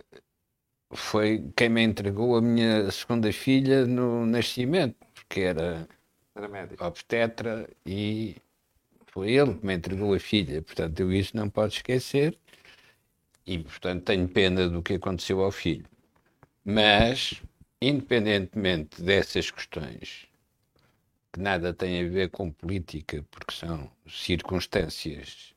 foi 0.94 1.52
quem 1.56 1.68
me 1.68 1.82
entregou 1.82 2.36
a 2.36 2.42
minha 2.42 2.90
segunda 2.90 3.32
filha 3.32 3.86
no 3.86 4.26
nascimento, 4.26 4.96
porque 5.14 5.40
era 5.40 5.88
Era 6.34 6.48
médico. 6.48 6.84
obstetra 6.84 7.68
e 7.86 8.36
foi 9.08 9.32
ele 9.32 9.54
que 9.56 9.66
me 9.66 9.74
entregou 9.76 10.14
a 10.14 10.20
filha. 10.20 10.62
Portanto, 10.62 11.00
eu 11.00 11.12
isso 11.12 11.36
não 11.36 11.50
posso 11.50 11.76
esquecer 11.78 12.38
e, 13.46 13.58
portanto, 13.58 14.04
tenho 14.04 14.28
pena 14.28 14.68
do 14.68 14.82
que 14.82 14.94
aconteceu 14.94 15.40
ao 15.42 15.50
filho. 15.50 15.86
Mas, 16.64 17.42
independentemente 17.82 19.02
dessas 19.02 19.50
questões, 19.50 20.28
que 21.32 21.40
nada 21.40 21.72
têm 21.72 22.04
a 22.04 22.08
ver 22.08 22.30
com 22.30 22.50
política, 22.50 23.24
porque 23.30 23.54
são 23.54 23.90
circunstâncias 24.08 25.54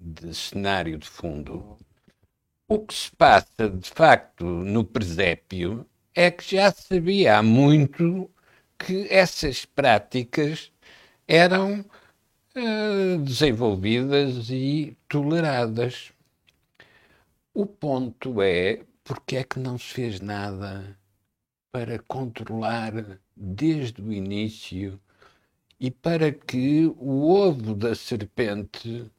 de 0.00 0.34
cenário 0.34 0.98
de 0.98 1.08
fundo, 1.08 1.76
o 2.68 2.78
que 2.80 2.94
se 2.94 3.10
passa 3.12 3.68
de 3.68 3.90
facto 3.90 4.44
no 4.44 4.84
presépio 4.84 5.86
é 6.14 6.30
que 6.30 6.56
já 6.56 6.72
sabia 6.72 7.38
há 7.38 7.42
muito 7.42 8.30
que 8.78 9.06
essas 9.10 9.64
práticas 9.64 10.72
eram 11.28 11.84
eh, 12.54 13.16
desenvolvidas 13.18 14.50
e 14.50 14.96
toleradas. 15.08 16.12
O 17.52 17.66
ponto 17.66 18.42
é 18.42 18.84
porque 19.04 19.36
é 19.36 19.44
que 19.44 19.58
não 19.60 19.78
se 19.78 19.94
fez 19.94 20.20
nada 20.20 20.98
para 21.72 21.98
controlar 22.00 23.20
desde 23.36 24.00
o 24.02 24.12
início 24.12 25.00
e 25.80 25.90
para 25.90 26.32
que 26.32 26.86
o 26.96 27.30
ovo 27.30 27.74
da 27.74 27.94
serpente 27.94 29.10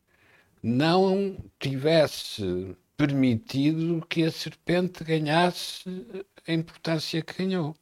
não 0.63 1.37
tivesse 1.59 2.75
permitido 2.97 4.05
que 4.07 4.23
a 4.23 4.31
serpente 4.31 5.03
ganhasse 5.03 6.05
a 6.47 6.53
importância 6.53 7.21
que 7.21 7.43
ganhou. 7.43 7.75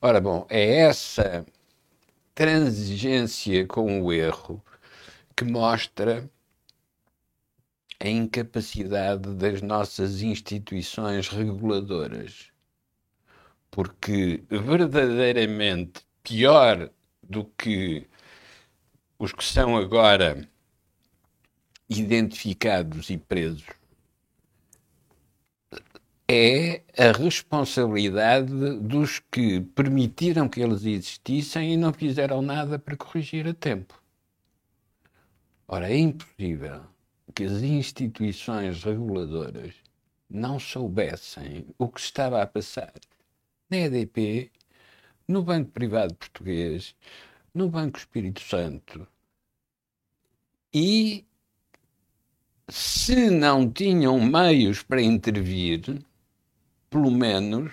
Ora 0.00 0.20
bom, 0.20 0.46
é 0.48 0.80
essa 0.80 1.46
transigência 2.34 3.66
com 3.66 4.02
o 4.02 4.12
erro 4.12 4.62
que 5.36 5.44
mostra 5.44 6.28
a 8.00 8.08
incapacidade 8.08 9.34
das 9.34 9.62
nossas 9.62 10.22
instituições 10.22 11.28
reguladoras. 11.28 12.50
Porque 13.70 14.42
verdadeiramente 14.50 16.02
pior 16.22 16.90
do 17.22 17.44
que 17.44 18.06
os 19.18 19.32
que 19.32 19.44
são 19.44 19.76
agora 19.76 20.48
identificados 21.88 23.08
e 23.10 23.16
presos 23.16 23.81
é 26.32 26.82
a 26.96 27.12
responsabilidade 27.12 28.52
dos 28.80 29.18
que 29.30 29.60
permitiram 29.60 30.48
que 30.48 30.60
eles 30.60 30.84
existissem 30.84 31.74
e 31.74 31.76
não 31.76 31.92
fizeram 31.92 32.40
nada 32.40 32.78
para 32.78 32.96
corrigir 32.96 33.46
a 33.46 33.54
tempo. 33.54 34.00
Ora, 35.68 35.90
é 35.90 35.98
impossível 35.98 36.82
que 37.34 37.44
as 37.44 37.62
instituições 37.62 38.82
reguladoras 38.82 39.74
não 40.28 40.58
soubessem 40.58 41.66
o 41.78 41.88
que 41.88 42.00
estava 42.00 42.42
a 42.42 42.46
passar 42.46 42.92
na 43.68 43.76
EDP, 43.76 44.50
no 45.28 45.42
Banco 45.42 45.70
Privado 45.70 46.14
Português, 46.14 46.94
no 47.54 47.68
Banco 47.68 47.98
Espírito 47.98 48.40
Santo 48.40 49.06
e 50.72 51.26
se 52.68 53.28
não 53.30 53.70
tinham 53.70 54.18
meios 54.18 54.82
para 54.82 55.02
intervir, 55.02 56.02
pelo 56.92 57.10
menos 57.10 57.72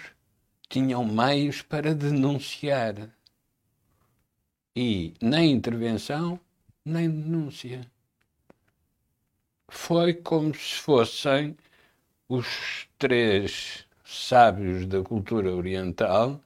tinham 0.69 1.03
meios 1.03 1.61
para 1.61 1.93
denunciar. 1.93 2.95
E 4.73 5.13
nem 5.21 5.51
intervenção, 5.51 6.39
nem 6.85 7.09
denúncia. 7.09 7.81
Foi 9.67 10.13
como 10.13 10.55
se 10.55 10.75
fossem 10.75 11.57
os 12.29 12.87
três 12.97 13.85
sábios 14.05 14.85
da 14.85 15.03
cultura 15.03 15.53
oriental 15.53 16.39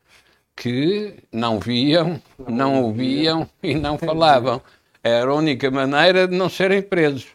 que 0.56 1.24
não 1.32 1.60
viam, 1.60 2.20
não 2.50 2.84
ouviam 2.86 3.48
e 3.62 3.76
não 3.76 4.00
falavam. 4.00 4.60
Era 5.04 5.30
a 5.30 5.36
única 5.36 5.70
maneira 5.70 6.28
de 6.28 6.36
não 6.36 6.50
serem 6.50 6.82
presos. 6.82 7.28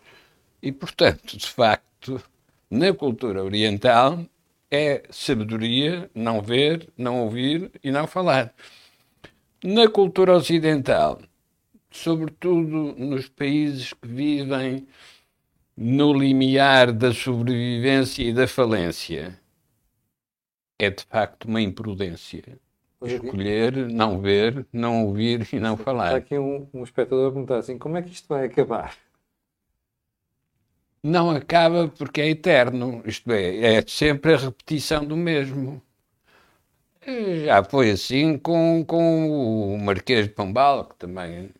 E, 0.61 0.73
portanto, 0.73 1.37
de 1.37 1.47
facto, 1.47 2.21
na 2.69 2.93
cultura 2.93 3.45
oriental 3.45 4.27
é 4.71 5.03
sabedoria 5.11 6.11
não 6.15 6.41
ver, 6.43 6.89
não 6.97 7.23
ouvir 7.25 7.71
e 7.83 7.91
não 7.91 8.07
falar. 8.07 8.55
Na 9.65 9.89
cultura 9.89 10.35
ocidental, 10.37 11.21
sobretudo 11.91 12.95
nos 12.97 13.29
países 13.29 13.93
que 13.93 14.09
vivem 14.09 14.87
no 15.77 16.13
limiar 16.13 16.93
da 16.93 17.13
sobrevivência 17.13 18.23
e 18.25 18.33
da 18.33 18.47
falência, 18.49 19.41
é 20.79 20.91
de 20.91 21.05
facto 21.05 21.45
uma 21.47 21.61
imprudência. 21.61 22.59
Aqui- 23.01 23.15
Escolher, 23.15 23.89
não 23.89 24.21
ver, 24.21 24.67
não 24.73 25.07
ouvir 25.07 25.49
e 25.53 25.61
não 25.61 25.75
Está 25.75 25.85
falar. 25.85 26.17
aqui 26.17 26.37
um, 26.39 26.69
um 26.75 26.83
espectador 26.83 27.29
a 27.29 27.33
perguntar 27.33 27.59
assim: 27.59 27.79
como 27.79 27.97
é 27.97 28.03
que 28.03 28.11
isto 28.11 28.27
vai 28.29 28.47
acabar? 28.47 28.97
Não 31.03 31.31
acaba 31.31 31.89
porque 31.89 32.21
é 32.21 32.29
eterno, 32.31 33.03
isto 33.05 33.31
é, 33.33 33.77
é 33.79 33.85
sempre 33.87 34.35
a 34.35 34.37
repetição 34.37 35.05
do 35.05 35.17
mesmo. 35.17 35.83
Já 37.45 37.65
foi 37.65 37.91
assim 37.91 38.37
com, 38.39 38.85
com 38.85 39.75
o 39.75 39.79
Marquês 39.79 40.27
de 40.27 40.35
Pombal, 40.35 40.85
que 40.85 40.97
também 40.97 41.51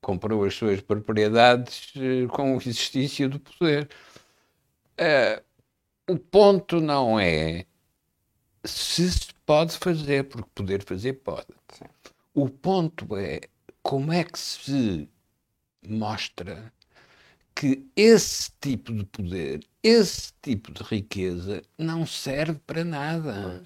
comprou 0.00 0.44
as 0.44 0.54
suas 0.54 0.80
propriedades 0.80 1.92
eh, 1.96 2.26
com 2.28 2.54
o 2.56 2.58
exercício 2.60 3.28
do 3.28 3.40
poder. 3.40 3.88
Eh, 4.96 5.42
o 6.08 6.18
ponto 6.18 6.80
não 6.80 7.18
é 7.20 7.66
se 8.64 9.10
se 9.10 9.34
pode 9.46 9.76
fazer, 9.78 10.24
porque 10.24 10.48
poder 10.54 10.82
fazer 10.84 11.14
pode. 11.14 11.48
Sim. 11.72 11.84
O 12.34 12.48
ponto 12.48 13.16
é 13.16 13.40
como 13.82 14.12
é 14.12 14.24
que 14.24 14.38
se 14.38 15.08
mostra 15.86 16.72
que 17.54 17.86
esse 17.96 18.50
tipo 18.60 18.92
de 18.92 19.04
poder, 19.04 19.60
esse 19.82 20.32
tipo 20.42 20.72
de 20.72 20.82
riqueza 20.82 21.62
não 21.78 22.04
serve 22.06 22.58
para 22.66 22.84
nada. 22.84 23.62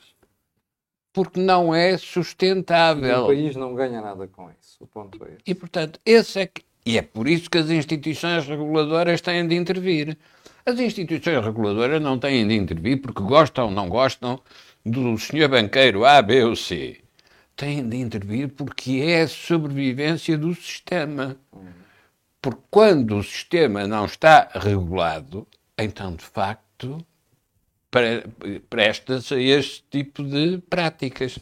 Porque 1.12 1.41
não 1.41 1.74
é 1.74 1.95
O 1.95 1.99
sustentável. 1.99 3.26
país 3.26 3.57
não 3.57 3.74
ganha 3.74 4.01
nada 4.01 4.26
com 4.28 4.51
isso. 4.61 4.76
O 4.80 4.86
ponto 4.86 5.24
é 5.24 5.28
esse. 5.30 5.39
E, 5.47 5.55
portanto, 5.55 5.99
esse 6.05 6.41
é 6.41 6.47
que. 6.47 6.62
E 6.84 6.97
é 6.97 7.03
por 7.03 7.26
isso 7.26 7.51
que 7.51 7.59
as 7.59 7.68
instituições 7.70 8.47
reguladoras 8.47 9.20
têm 9.20 9.47
de 9.47 9.55
intervir. 9.57 10.16
As 10.64 10.78
instituições 10.78 11.45
reguladoras 11.45 12.01
não 12.01 12.18
têm 12.18 12.47
de 12.47 12.55
intervir 12.55 13.01
porque 13.01 13.22
gostam 13.22 13.66
ou 13.66 13.70
não 13.70 13.89
gostam 13.89 14.41
do 14.84 15.18
senhor 15.18 15.49
banqueiro 15.49 16.05
A, 16.05 16.20
B 16.22 16.45
ou 16.45 16.55
C. 16.55 17.01
Têm 17.57 17.89
de 17.89 17.97
intervir 17.97 18.49
porque 18.51 19.01
é 19.05 19.22
a 19.22 19.28
sobrevivência 19.28 20.39
do 20.39 20.55
sistema. 20.55 21.36
Porque 22.41 22.62
quando 22.70 23.16
o 23.18 23.22
sistema 23.22 23.86
não 23.86 24.05
está 24.05 24.49
regulado, 24.55 25.47
então, 25.76 26.14
de 26.14 26.24
facto, 26.24 26.99
pre- 27.91 28.24
presta-se 28.70 29.34
a 29.34 29.41
este 29.41 29.84
tipo 29.91 30.22
de 30.22 30.59
práticas. 30.59 31.39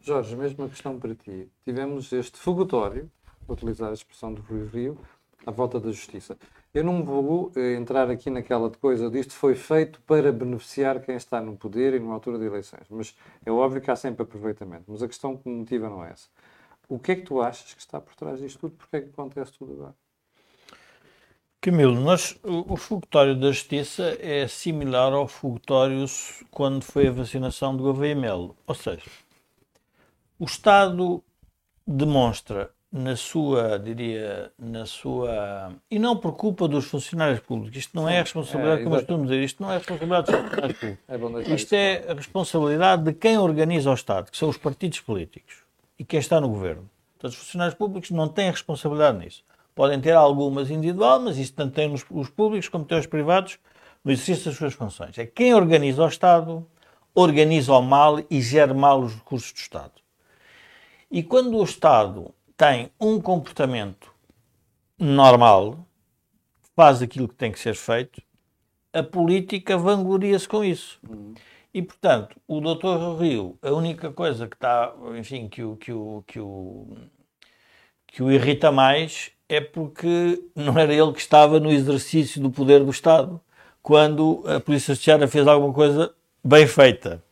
Jorge, 0.00 0.34
mesma 0.36 0.68
questão 0.68 0.98
para 0.98 1.14
ti. 1.14 1.48
Tivemos 1.64 2.12
este 2.12 2.38
fogotório, 2.38 3.10
vou 3.46 3.54
utilizar 3.54 3.90
a 3.90 3.94
expressão 3.94 4.32
do 4.32 4.42
Rui 4.42 4.66
Rio, 4.68 4.98
à 5.46 5.50
volta 5.50 5.78
da 5.78 5.90
justiça. 5.90 6.36
Eu 6.74 6.82
não 6.82 7.04
vou 7.04 7.52
eh, 7.54 7.74
entrar 7.74 8.10
aqui 8.10 8.30
naquela 8.30 8.70
coisa 8.70 9.10
disto 9.10 9.34
foi 9.34 9.54
feito 9.54 10.00
para 10.02 10.32
beneficiar 10.32 11.00
quem 11.00 11.16
está 11.16 11.40
no 11.40 11.56
poder 11.56 11.94
e 11.94 12.00
numa 12.00 12.14
altura 12.14 12.38
de 12.38 12.46
eleições. 12.46 12.86
Mas 12.88 13.14
é 13.44 13.50
óbvio 13.50 13.80
que 13.80 13.90
há 13.90 13.96
sempre 13.96 14.22
aproveitamento. 14.22 14.84
Mas 14.88 15.02
a 15.02 15.08
questão 15.08 15.36
que 15.36 15.48
me 15.48 15.56
motiva 15.56 15.88
não 15.90 16.04
é 16.04 16.10
essa. 16.12 16.28
O 16.88 16.98
que 16.98 17.12
é 17.12 17.16
que 17.16 17.22
tu 17.22 17.40
achas 17.42 17.74
que 17.74 17.80
está 17.80 18.00
por 18.00 18.14
trás 18.14 18.40
disto 18.40 18.60
tudo? 18.60 18.74
Porque 18.76 18.96
é 18.96 19.00
que 19.02 19.10
acontece 19.10 19.52
tudo 19.52 19.72
agora? 19.74 19.94
Camilo, 21.62 21.94
nós, 22.00 22.36
o, 22.42 22.72
o 22.72 22.76
fogotório 22.76 23.36
da 23.36 23.52
justiça 23.52 24.18
é 24.20 24.48
similar 24.48 25.12
ao 25.12 25.28
fogotório 25.28 26.04
quando 26.50 26.82
foi 26.82 27.06
a 27.06 27.12
vacinação 27.12 27.76
do 27.76 27.94
Melo. 27.94 28.56
Ou 28.66 28.74
seja, 28.74 29.06
o 30.40 30.44
Estado 30.44 31.22
demonstra 31.86 32.68
na 32.90 33.14
sua, 33.14 33.78
diria, 33.78 34.50
na 34.58 34.84
sua. 34.86 35.72
E 35.88 36.00
não 36.00 36.16
por 36.16 36.32
culpa 36.32 36.66
dos 36.66 36.86
funcionários 36.86 37.38
públicos. 37.38 37.78
Isto 37.78 37.94
não 37.94 38.08
é 38.08 38.18
a 38.18 38.22
responsabilidade, 38.22 38.80
É, 38.80 38.82
como 38.82 38.96
exato. 38.96 39.06
costumo 39.06 39.28
dizer, 39.28 39.44
isto 39.44 39.62
não 39.62 39.70
é 39.70 39.74
a 39.76 39.78
responsabilidade 39.78 40.26
dos 40.26 40.40
funcionários 40.40 40.78
públicos. 40.78 41.48
É 41.48 41.54
Isto 41.54 41.72
é 41.74 42.10
a 42.10 42.14
responsabilidade 42.14 43.04
de 43.04 43.12
quem 43.12 43.38
organiza 43.38 43.88
o 43.88 43.94
Estado, 43.94 44.32
que 44.32 44.36
são 44.36 44.48
os 44.48 44.58
partidos 44.58 44.98
políticos 44.98 45.62
e 45.96 46.04
quem 46.04 46.18
está 46.18 46.40
no 46.40 46.48
governo. 46.48 46.90
Portanto, 47.12 47.38
os 47.38 47.38
funcionários 47.38 47.78
públicos 47.78 48.10
não 48.10 48.26
têm 48.26 48.50
responsabilidade 48.50 49.16
nisso. 49.18 49.44
Podem 49.74 50.00
ter 50.00 50.12
algumas 50.12 50.70
individual, 50.70 51.20
mas 51.20 51.38
isso 51.38 51.54
tanto 51.54 51.74
tem 51.74 51.88
nos- 51.88 52.04
os 52.10 52.28
públicos 52.28 52.68
como 52.68 52.84
tem 52.84 52.98
os 52.98 53.06
privados 53.06 53.58
no 54.04 54.10
exercício 54.12 54.46
das 54.46 54.56
suas 54.56 54.74
funções. 54.74 55.16
É 55.16 55.26
quem 55.26 55.54
organiza 55.54 56.02
o 56.02 56.08
Estado, 56.08 56.66
organiza 57.14 57.72
o 57.72 57.82
mal 57.82 58.18
e 58.30 58.40
gera 58.40 58.74
mal 58.74 59.00
os 59.00 59.14
recursos 59.14 59.52
do 59.52 59.56
Estado. 59.58 59.92
E 61.10 61.22
quando 61.22 61.56
o 61.58 61.64
Estado 61.64 62.34
tem 62.56 62.90
um 63.00 63.20
comportamento 63.20 64.12
normal, 64.98 65.86
faz 66.74 67.02
aquilo 67.02 67.28
que 67.28 67.34
tem 67.34 67.52
que 67.52 67.60
ser 67.60 67.74
feito, 67.74 68.22
a 68.92 69.02
política 69.02 69.76
vangloria-se 69.76 70.48
com 70.48 70.62
isso. 70.64 71.00
E, 71.74 71.80
portanto, 71.82 72.36
o 72.46 72.60
Dr. 72.60 73.18
Rio, 73.20 73.58
a 73.62 73.70
única 73.70 74.12
coisa 74.12 74.46
que 74.46 74.54
está, 74.56 74.94
enfim, 75.18 75.48
que 75.48 75.62
o, 75.62 75.76
que 75.76 75.90
o, 75.92 76.22
que 76.26 76.38
o, 76.38 76.86
que 78.12 78.22
o 78.22 78.30
irrita 78.30 78.70
mais 78.70 79.30
é 79.48 79.60
porque 79.60 80.40
não 80.54 80.78
era 80.78 80.94
ele 80.94 81.12
que 81.12 81.20
estava 81.20 81.58
no 81.58 81.72
exercício 81.72 82.40
do 82.40 82.50
poder 82.50 82.84
do 82.84 82.90
Estado 82.90 83.40
quando 83.82 84.44
a 84.46 84.60
Polícia 84.60 84.94
Judiciária 84.94 85.26
fez 85.26 85.46
alguma 85.46 85.74
coisa 85.74 86.14
bem 86.44 86.66
feita. 86.66 87.22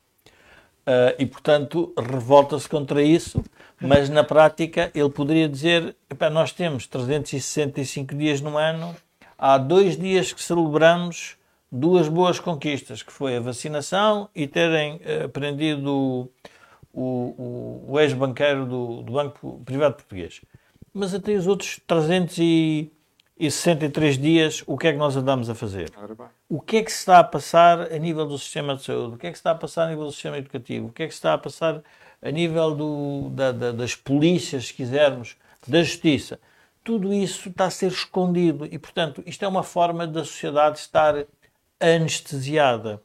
Ah, 0.90 1.14
e, 1.18 1.26
portanto, 1.26 1.92
revolta-se 1.96 2.68
contra 2.68 3.00
isso, 3.00 3.44
mas 3.80 4.08
na 4.08 4.24
prática 4.24 4.90
ele 4.92 5.08
poderia 5.08 5.48
dizer: 5.48 5.94
"Epá, 6.10 6.28
nós 6.28 6.52
temos 6.52 6.86
365 6.86 8.14
dias 8.16 8.40
no 8.40 8.58
ano, 8.58 8.96
há 9.38 9.56
dois 9.56 9.96
dias 9.96 10.32
que 10.32 10.42
celebramos 10.42 11.36
duas 11.70 12.08
boas 12.08 12.40
conquistas, 12.40 13.02
que 13.04 13.12
foi 13.12 13.36
a 13.36 13.40
vacinação 13.40 14.28
e 14.34 14.48
terem 14.48 15.00
eh, 15.04 15.28
prendido 15.28 16.28
o, 16.92 17.02
o, 17.02 17.84
o 17.92 18.00
ex-banqueiro 18.00 18.66
do, 18.66 19.02
do 19.02 19.12
Banco 19.12 19.62
Privado 19.64 19.94
Português. 19.94 20.40
Mas 20.92 21.14
até 21.14 21.32
os 21.34 21.46
outros 21.46 21.78
363 21.86 24.18
dias, 24.18 24.64
o 24.66 24.76
que 24.76 24.88
é 24.88 24.92
que 24.92 24.98
nós 24.98 25.16
andamos 25.16 25.48
a 25.48 25.54
fazer? 25.54 25.90
O 26.48 26.60
que 26.60 26.78
é 26.78 26.82
que 26.82 26.90
se 26.90 26.98
está 26.98 27.20
a 27.20 27.24
passar 27.24 27.92
a 27.92 27.98
nível 27.98 28.26
do 28.26 28.36
sistema 28.38 28.74
de 28.74 28.82
saúde, 28.82 29.14
o 29.14 29.18
que 29.18 29.26
é 29.26 29.30
que 29.30 29.36
se 29.36 29.40
está 29.40 29.52
a 29.52 29.54
passar 29.54 29.84
a 29.86 29.90
nível 29.90 30.04
do 30.06 30.12
sistema 30.12 30.38
educativo, 30.38 30.88
o 30.88 30.92
que 30.92 31.04
é 31.04 31.06
que 31.06 31.12
se 31.12 31.18
está 31.18 31.34
a 31.34 31.38
passar 31.38 31.82
a 32.22 32.30
nível 32.30 32.74
do- 32.74 33.30
da- 33.30 33.52
da- 33.52 33.72
das 33.72 33.94
polícias, 33.94 34.66
se 34.66 34.74
quisermos, 34.74 35.36
da 35.66 35.82
justiça. 35.82 36.38
Tudo 36.82 37.12
isso 37.12 37.50
está 37.50 37.66
a 37.66 37.70
ser 37.70 37.88
escondido 37.88 38.64
e, 38.66 38.78
portanto, 38.78 39.22
isto 39.26 39.44
é 39.44 39.48
uma 39.48 39.62
forma 39.62 40.06
da 40.06 40.24
sociedade 40.24 40.78
estar 40.78 41.26
anestesiada. 41.78 43.02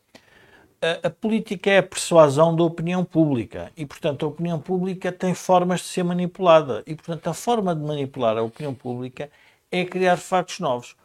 A, 0.85 1.07
a 1.07 1.09
política 1.09 1.71
é 1.71 1.77
a 1.79 1.83
persuasão 1.83 2.55
da 2.55 2.63
opinião 2.63 3.03
pública 3.03 3.71
e, 3.75 3.85
portanto, 3.85 4.23
a 4.23 4.29
opinião 4.29 4.59
pública 4.59 5.11
tem 5.11 5.33
formas 5.33 5.79
de 5.79 5.87
ser 5.87 6.03
manipulada 6.03 6.83
e, 6.85 6.93
portanto, 6.93 7.27
a 7.27 7.33
forma 7.33 7.75
de 7.75 7.81
manipular 7.81 8.37
a 8.37 8.43
opinião 8.43 8.73
pública 8.73 9.29
é 9.71 9.83
criar 9.83 10.17
factos 10.17 10.59
novos. 10.59 10.95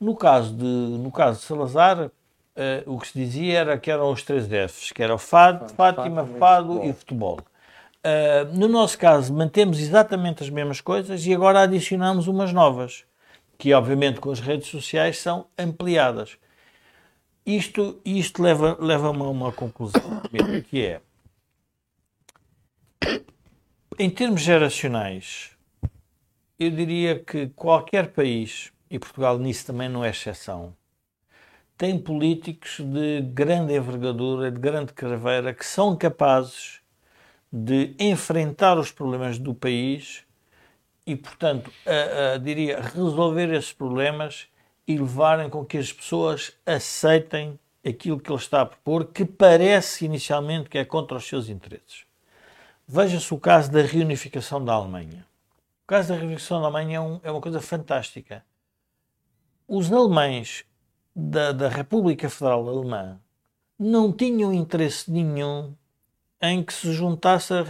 No 0.00 0.16
caso 0.16 0.52
de, 0.54 0.64
no 0.64 1.12
caso 1.12 1.38
de 1.38 1.46
Salazar, 1.46 2.10
eh, 2.56 2.82
o 2.86 2.98
que 2.98 3.08
se 3.08 3.18
dizia 3.18 3.58
era 3.60 3.78
que 3.78 3.90
eram 3.90 4.10
os 4.10 4.22
três 4.22 4.46
Fs, 4.46 4.90
que 4.90 5.02
era 5.02 5.14
o 5.14 5.18
FAD, 5.18 5.72
Fátima, 5.74 5.76
Fátima 5.76 6.22
e 6.22 6.38
Fado 6.38 6.66
futebol. 6.68 6.88
e 6.88 6.92
futebol. 6.92 7.40
Eh, 8.02 8.44
no 8.52 8.66
nosso 8.66 8.98
caso, 8.98 9.32
mantemos 9.32 9.78
exatamente 9.78 10.42
as 10.42 10.50
mesmas 10.50 10.80
coisas 10.80 11.24
e 11.26 11.32
agora 11.34 11.60
adicionamos 11.60 12.26
umas 12.26 12.52
novas, 12.52 13.04
que 13.56 13.72
obviamente 13.74 14.20
com 14.20 14.30
as 14.30 14.40
redes 14.40 14.68
sociais 14.68 15.18
são 15.18 15.46
ampliadas. 15.58 16.36
Isto, 17.44 18.00
isto 18.04 18.42
leva- 18.42 18.76
leva-me 18.80 19.22
a 19.22 19.28
uma 19.28 19.52
conclusão, 19.52 20.22
que 20.68 20.82
é, 20.84 21.00
em 23.98 24.10
termos 24.10 24.42
geracionais, 24.42 25.56
eu 26.58 26.70
diria 26.70 27.18
que 27.18 27.48
qualquer 27.48 28.12
país, 28.12 28.72
e 28.90 28.98
Portugal 28.98 29.38
nisso 29.38 29.66
também 29.66 29.88
não 29.88 30.04
é 30.04 30.10
exceção, 30.10 30.76
tem 31.78 31.98
políticos 31.98 32.78
de 32.80 33.22
grande 33.22 33.74
envergadura, 33.74 34.50
de 34.50 34.60
grande 34.60 34.92
craveira, 34.92 35.54
que 35.54 35.64
são 35.64 35.96
capazes 35.96 36.80
de 37.50 37.94
enfrentar 37.98 38.78
os 38.78 38.92
problemas 38.92 39.38
do 39.38 39.54
país 39.54 40.24
e, 41.06 41.16
portanto, 41.16 41.72
a- 41.86 42.34
a, 42.34 42.38
diria, 42.38 42.80
resolver 42.80 43.50
esses 43.54 43.72
problemas 43.72 44.46
e 44.90 44.98
levarem 44.98 45.48
com 45.48 45.64
que 45.64 45.78
as 45.78 45.92
pessoas 45.92 46.52
aceitem 46.66 47.58
aquilo 47.86 48.18
que 48.20 48.30
ele 48.30 48.38
está 48.38 48.62
a 48.62 48.66
propor, 48.66 49.06
que 49.06 49.24
parece 49.24 50.04
inicialmente 50.04 50.68
que 50.68 50.78
é 50.78 50.84
contra 50.84 51.16
os 51.16 51.26
seus 51.26 51.48
interesses. 51.48 52.04
Veja-se 52.86 53.32
o 53.32 53.38
caso 53.38 53.70
da 53.70 53.82
reunificação 53.82 54.62
da 54.64 54.72
Alemanha. 54.72 55.24
O 55.84 55.86
caso 55.86 56.08
da 56.08 56.14
reunificação 56.16 56.60
da 56.60 56.66
Alemanha 56.66 56.96
é, 56.96 57.00
um- 57.00 57.20
é 57.22 57.30
uma 57.30 57.40
coisa 57.40 57.60
fantástica. 57.60 58.44
Os 59.68 59.92
alemães 59.92 60.64
da, 61.14 61.52
da 61.52 61.68
República 61.68 62.28
Federal 62.28 62.68
Alemã 62.68 63.20
não 63.78 64.12
tinham 64.12 64.52
interesse 64.52 65.10
nenhum 65.10 65.72
em 66.42 66.62
que 66.62 66.72
se 66.72 66.92
juntasse 66.92 67.52
a, 67.52 67.64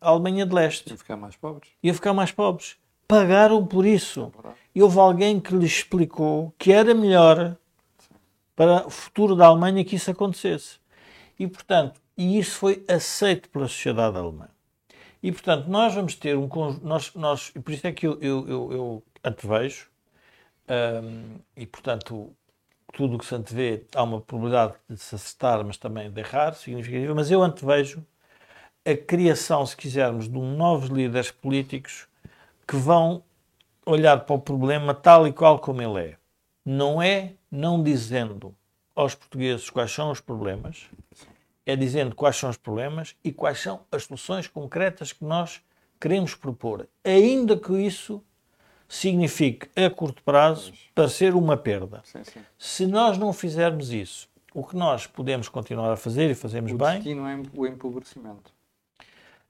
a 0.00 0.08
Alemanha 0.10 0.44
de 0.46 0.54
Leste 0.54 0.92
E 0.92 0.96
ficar 0.96 1.16
mais 1.16 1.36
pobres. 1.36 1.70
ia 1.82 1.94
ficar 1.94 2.12
mais 2.12 2.32
pobres. 2.32 2.76
Pagaram 3.06 3.64
por 3.64 3.86
isso. 3.86 4.30
Verdade. 4.34 4.56
E 4.76 4.82
houve 4.82 4.98
alguém 4.98 5.40
que 5.40 5.56
lhes 5.56 5.78
explicou 5.78 6.54
que 6.58 6.70
era 6.70 6.94
melhor 6.94 7.56
para 8.54 8.86
o 8.86 8.90
futuro 8.90 9.34
da 9.34 9.46
Alemanha 9.46 9.82
que 9.82 9.96
isso 9.96 10.10
acontecesse. 10.10 10.76
E, 11.38 11.46
portanto, 11.46 11.98
e 12.14 12.38
isso 12.38 12.58
foi 12.58 12.84
aceito 12.86 13.48
pela 13.48 13.68
sociedade 13.68 14.18
alemã. 14.18 14.50
E, 15.22 15.32
portanto, 15.32 15.66
nós 15.66 15.94
vamos 15.94 16.14
ter 16.14 16.36
um. 16.36 16.46
Nós, 16.82 17.14
nós, 17.14 17.48
por 17.48 17.72
isso 17.72 17.86
é 17.86 17.92
que 17.92 18.06
eu, 18.06 18.18
eu, 18.20 18.46
eu, 18.46 18.72
eu 18.72 19.02
antevejo, 19.24 19.88
hum, 20.68 21.38
e, 21.56 21.64
portanto, 21.64 22.30
tudo 22.92 23.16
o 23.16 23.18
que 23.18 23.24
se 23.24 23.34
antevê 23.34 23.86
há 23.94 24.02
uma 24.02 24.20
probabilidade 24.20 24.74
de 24.90 24.98
se 24.98 25.14
acertar, 25.14 25.64
mas 25.64 25.78
também 25.78 26.10
de 26.10 26.20
errar, 26.20 26.52
significativa. 26.52 27.14
Mas 27.14 27.30
eu 27.30 27.42
antevejo 27.42 28.04
a 28.84 28.94
criação, 28.94 29.64
se 29.64 29.74
quisermos, 29.74 30.28
de 30.28 30.38
novos 30.38 30.90
líderes 30.90 31.30
políticos 31.30 32.06
que 32.68 32.76
vão 32.76 33.24
olhar 33.86 34.26
para 34.26 34.34
o 34.34 34.40
problema 34.40 34.92
tal 34.92 35.26
e 35.26 35.32
qual 35.32 35.60
como 35.60 35.80
ele 35.80 36.10
é. 36.10 36.16
Não 36.64 37.00
é 37.00 37.34
não 37.50 37.82
dizendo 37.82 38.54
aos 38.94 39.14
portugueses 39.14 39.70
quais 39.70 39.92
são 39.92 40.10
os 40.10 40.20
problemas, 40.20 40.86
é 41.64 41.76
dizendo 41.76 42.14
quais 42.14 42.36
são 42.36 42.50
os 42.50 42.56
problemas 42.56 43.14
e 43.22 43.32
quais 43.32 43.60
são 43.60 43.82
as 43.92 44.04
soluções 44.04 44.48
concretas 44.48 45.12
que 45.12 45.24
nós 45.24 45.60
queremos 46.00 46.34
propor, 46.34 46.88
ainda 47.04 47.56
que 47.56 47.72
isso 47.72 48.22
signifique 48.88 49.68
a 49.76 49.88
curto 49.90 50.22
prazo 50.22 50.72
parecer 50.94 51.34
uma 51.34 51.56
perda. 51.56 52.02
Sim, 52.04 52.24
sim. 52.24 52.40
Se 52.58 52.86
nós 52.86 53.16
não 53.18 53.32
fizermos 53.32 53.92
isso, 53.92 54.28
o 54.54 54.64
que 54.64 54.76
nós 54.76 55.06
podemos 55.06 55.48
continuar 55.48 55.92
a 55.92 55.96
fazer 55.96 56.30
e 56.30 56.34
fazemos 56.34 56.72
O 56.72 56.76
bem, 56.76 56.94
destino 56.94 57.26
é 57.26 57.42
o 57.54 57.66
empobrecimento. 57.66 58.55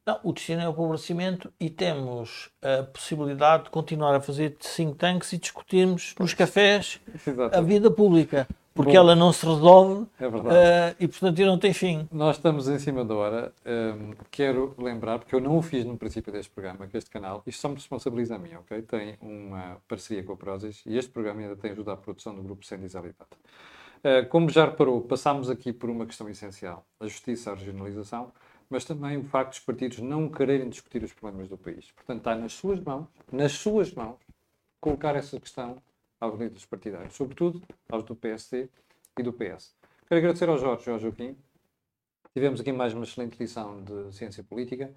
Não, 0.07 0.20
o 0.22 0.32
destino 0.32 0.62
é 0.62 0.68
o 0.68 0.70
empobrecimento 0.70 1.52
e 1.59 1.68
temos 1.68 2.48
a 2.62 2.84
possibilidade 2.84 3.64
de 3.64 3.70
continuar 3.70 4.14
a 4.14 4.20
fazer 4.20 4.50
think 4.50 4.96
tanks 4.96 5.32
e 5.32 5.38
discutirmos 5.38 6.14
nos 6.20 6.32
cafés 6.32 7.00
a 7.26 7.30
Exato. 7.30 7.62
vida 7.64 7.90
pública, 7.90 8.46
porque 8.72 8.92
Bom. 8.92 8.98
ela 8.98 9.16
não 9.16 9.32
se 9.32 9.44
resolve 9.44 10.07
É 10.20 10.26
eh, 10.26 10.94
e, 11.00 11.09
portanto, 11.09 11.38
não 11.40 11.59
tem 11.59 11.72
fim. 11.72 12.09
Nós 12.12 12.36
estamos 12.36 12.68
em 12.68 12.78
cima 12.78 13.04
da 13.04 13.16
hora. 13.16 13.52
Hum, 13.66 14.12
quero 14.30 14.76
lembrar, 14.78 15.18
porque 15.18 15.34
eu 15.34 15.40
não 15.40 15.59
o 15.59 15.62
fiz 15.62 15.84
no 15.84 15.96
princípio 15.96 16.32
deste 16.32 16.52
programa, 16.52 16.86
que 16.86 16.96
este 16.96 17.11
canal, 17.11 17.42
isto 17.44 17.61
só 17.61 17.68
me 17.68 17.74
responsabiliza 17.74 18.36
a 18.36 18.38
mim, 18.38 18.54
ok? 18.54 18.82
Tem 18.82 19.16
uma 19.20 19.78
parceria 19.88 20.22
com 20.22 20.34
a 20.34 20.36
Prozis 20.36 20.84
e 20.86 20.96
este 20.96 21.11
programa 21.11 21.40
ainda 21.40 21.57
tem 21.57 21.72
ajuda 21.72 21.94
à 21.94 21.96
produção 21.96 22.32
do 22.32 22.42
grupo 22.42 22.64
Sem 22.64 22.78
Disabilidade. 22.78 23.30
Uh, 24.04 24.28
como 24.28 24.48
já 24.50 24.66
reparou, 24.66 25.00
passámos 25.00 25.50
aqui 25.50 25.72
por 25.72 25.90
uma 25.90 26.07
questão 26.07 26.28
essencial, 26.28 26.86
a 27.00 27.09
justiça, 27.09 27.50
a 27.50 27.54
regionalização, 27.54 28.30
mas 28.68 28.84
também 28.84 29.16
o 29.16 29.24
facto 29.24 29.50
dos 29.50 29.60
partidos 29.60 29.98
não 29.98 30.28
quererem 30.28 30.68
discutir 30.68 31.02
os 31.02 31.12
problemas 31.12 31.48
do 31.48 31.56
país. 31.56 31.90
Portanto, 31.92 32.18
está 32.18 32.34
nas 32.34 32.52
suas 32.52 32.80
mãos, 32.80 33.06
nas 33.32 33.52
suas 33.52 33.92
mãos, 33.92 34.18
colocar 34.80 35.16
essa 35.16 35.38
questão 35.40 35.80
aos 36.20 36.38
líderes 36.38 36.64
partidários, 36.64 37.14
sobretudo 37.14 37.62
aos 37.88 38.02
do 38.04 38.14
PSD 38.14 38.68
e 39.18 39.22
do 39.22 39.32
PS. 39.32 39.74
Quero 40.08 40.18
agradecer 40.18 40.48
ao 40.48 40.58
Jorge 40.58 40.88
e 40.88 40.92
ao 40.92 40.98
Joaquim. 40.98 41.36
Tivemos 42.32 42.60
aqui 42.60 42.72
mais 42.72 42.94
uma 42.94 43.04
excelente 43.04 43.38
lição 43.38 43.82
de 43.82 44.14
ciência 44.14 44.44
política. 44.44 44.92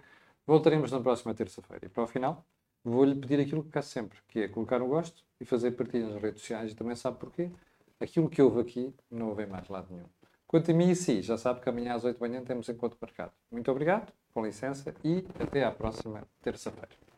Voltaremos 0.45 0.91
na 0.91 0.99
próxima 0.99 1.34
terça-feira. 1.34 1.86
E 1.86 1.89
para 1.89 2.03
o 2.03 2.07
final, 2.07 2.45
vou-lhe 2.84 3.15
pedir 3.15 3.39
aquilo 3.39 3.63
que 3.63 3.72
faço 3.72 3.89
sempre, 3.89 4.20
que 4.28 4.41
é 4.41 4.47
colocar 4.47 4.82
o 4.82 4.88
gosto 4.88 5.24
e 5.39 5.45
fazer 5.45 5.72
partilha 5.72 6.07
nas 6.09 6.22
redes 6.22 6.41
sociais. 6.41 6.72
E 6.72 6.76
também 6.76 6.95
sabe 6.95 7.17
porquê? 7.17 7.49
Aquilo 7.99 8.30
que 8.30 8.41
houve 8.41 8.61
aqui 8.61 8.93
não 9.09 9.30
houve 9.30 9.43
em 9.43 9.47
mais 9.47 9.67
lado 9.67 9.88
nenhum. 9.89 10.07
Quanto 10.50 10.72
a 10.72 10.74
mim 10.74 10.89
e 10.89 10.95
si, 10.95 11.22
já 11.22 11.38
sabe 11.38 11.62
que 11.62 11.70
amanhã 11.70 11.93
às 11.93 12.04
8 12.04 12.20
da 12.20 12.28
manhã 12.28 12.43
temos 12.43 12.68
encontro 12.70 12.97
marcado. 13.00 13.32
Muito 13.52 13.70
obrigado, 13.70 14.12
com 14.34 14.43
licença 14.43 14.95
e 15.04 15.24
até 15.39 15.64
à 15.64 15.72
próxima 15.72 16.24
terça-feira. 16.41 17.09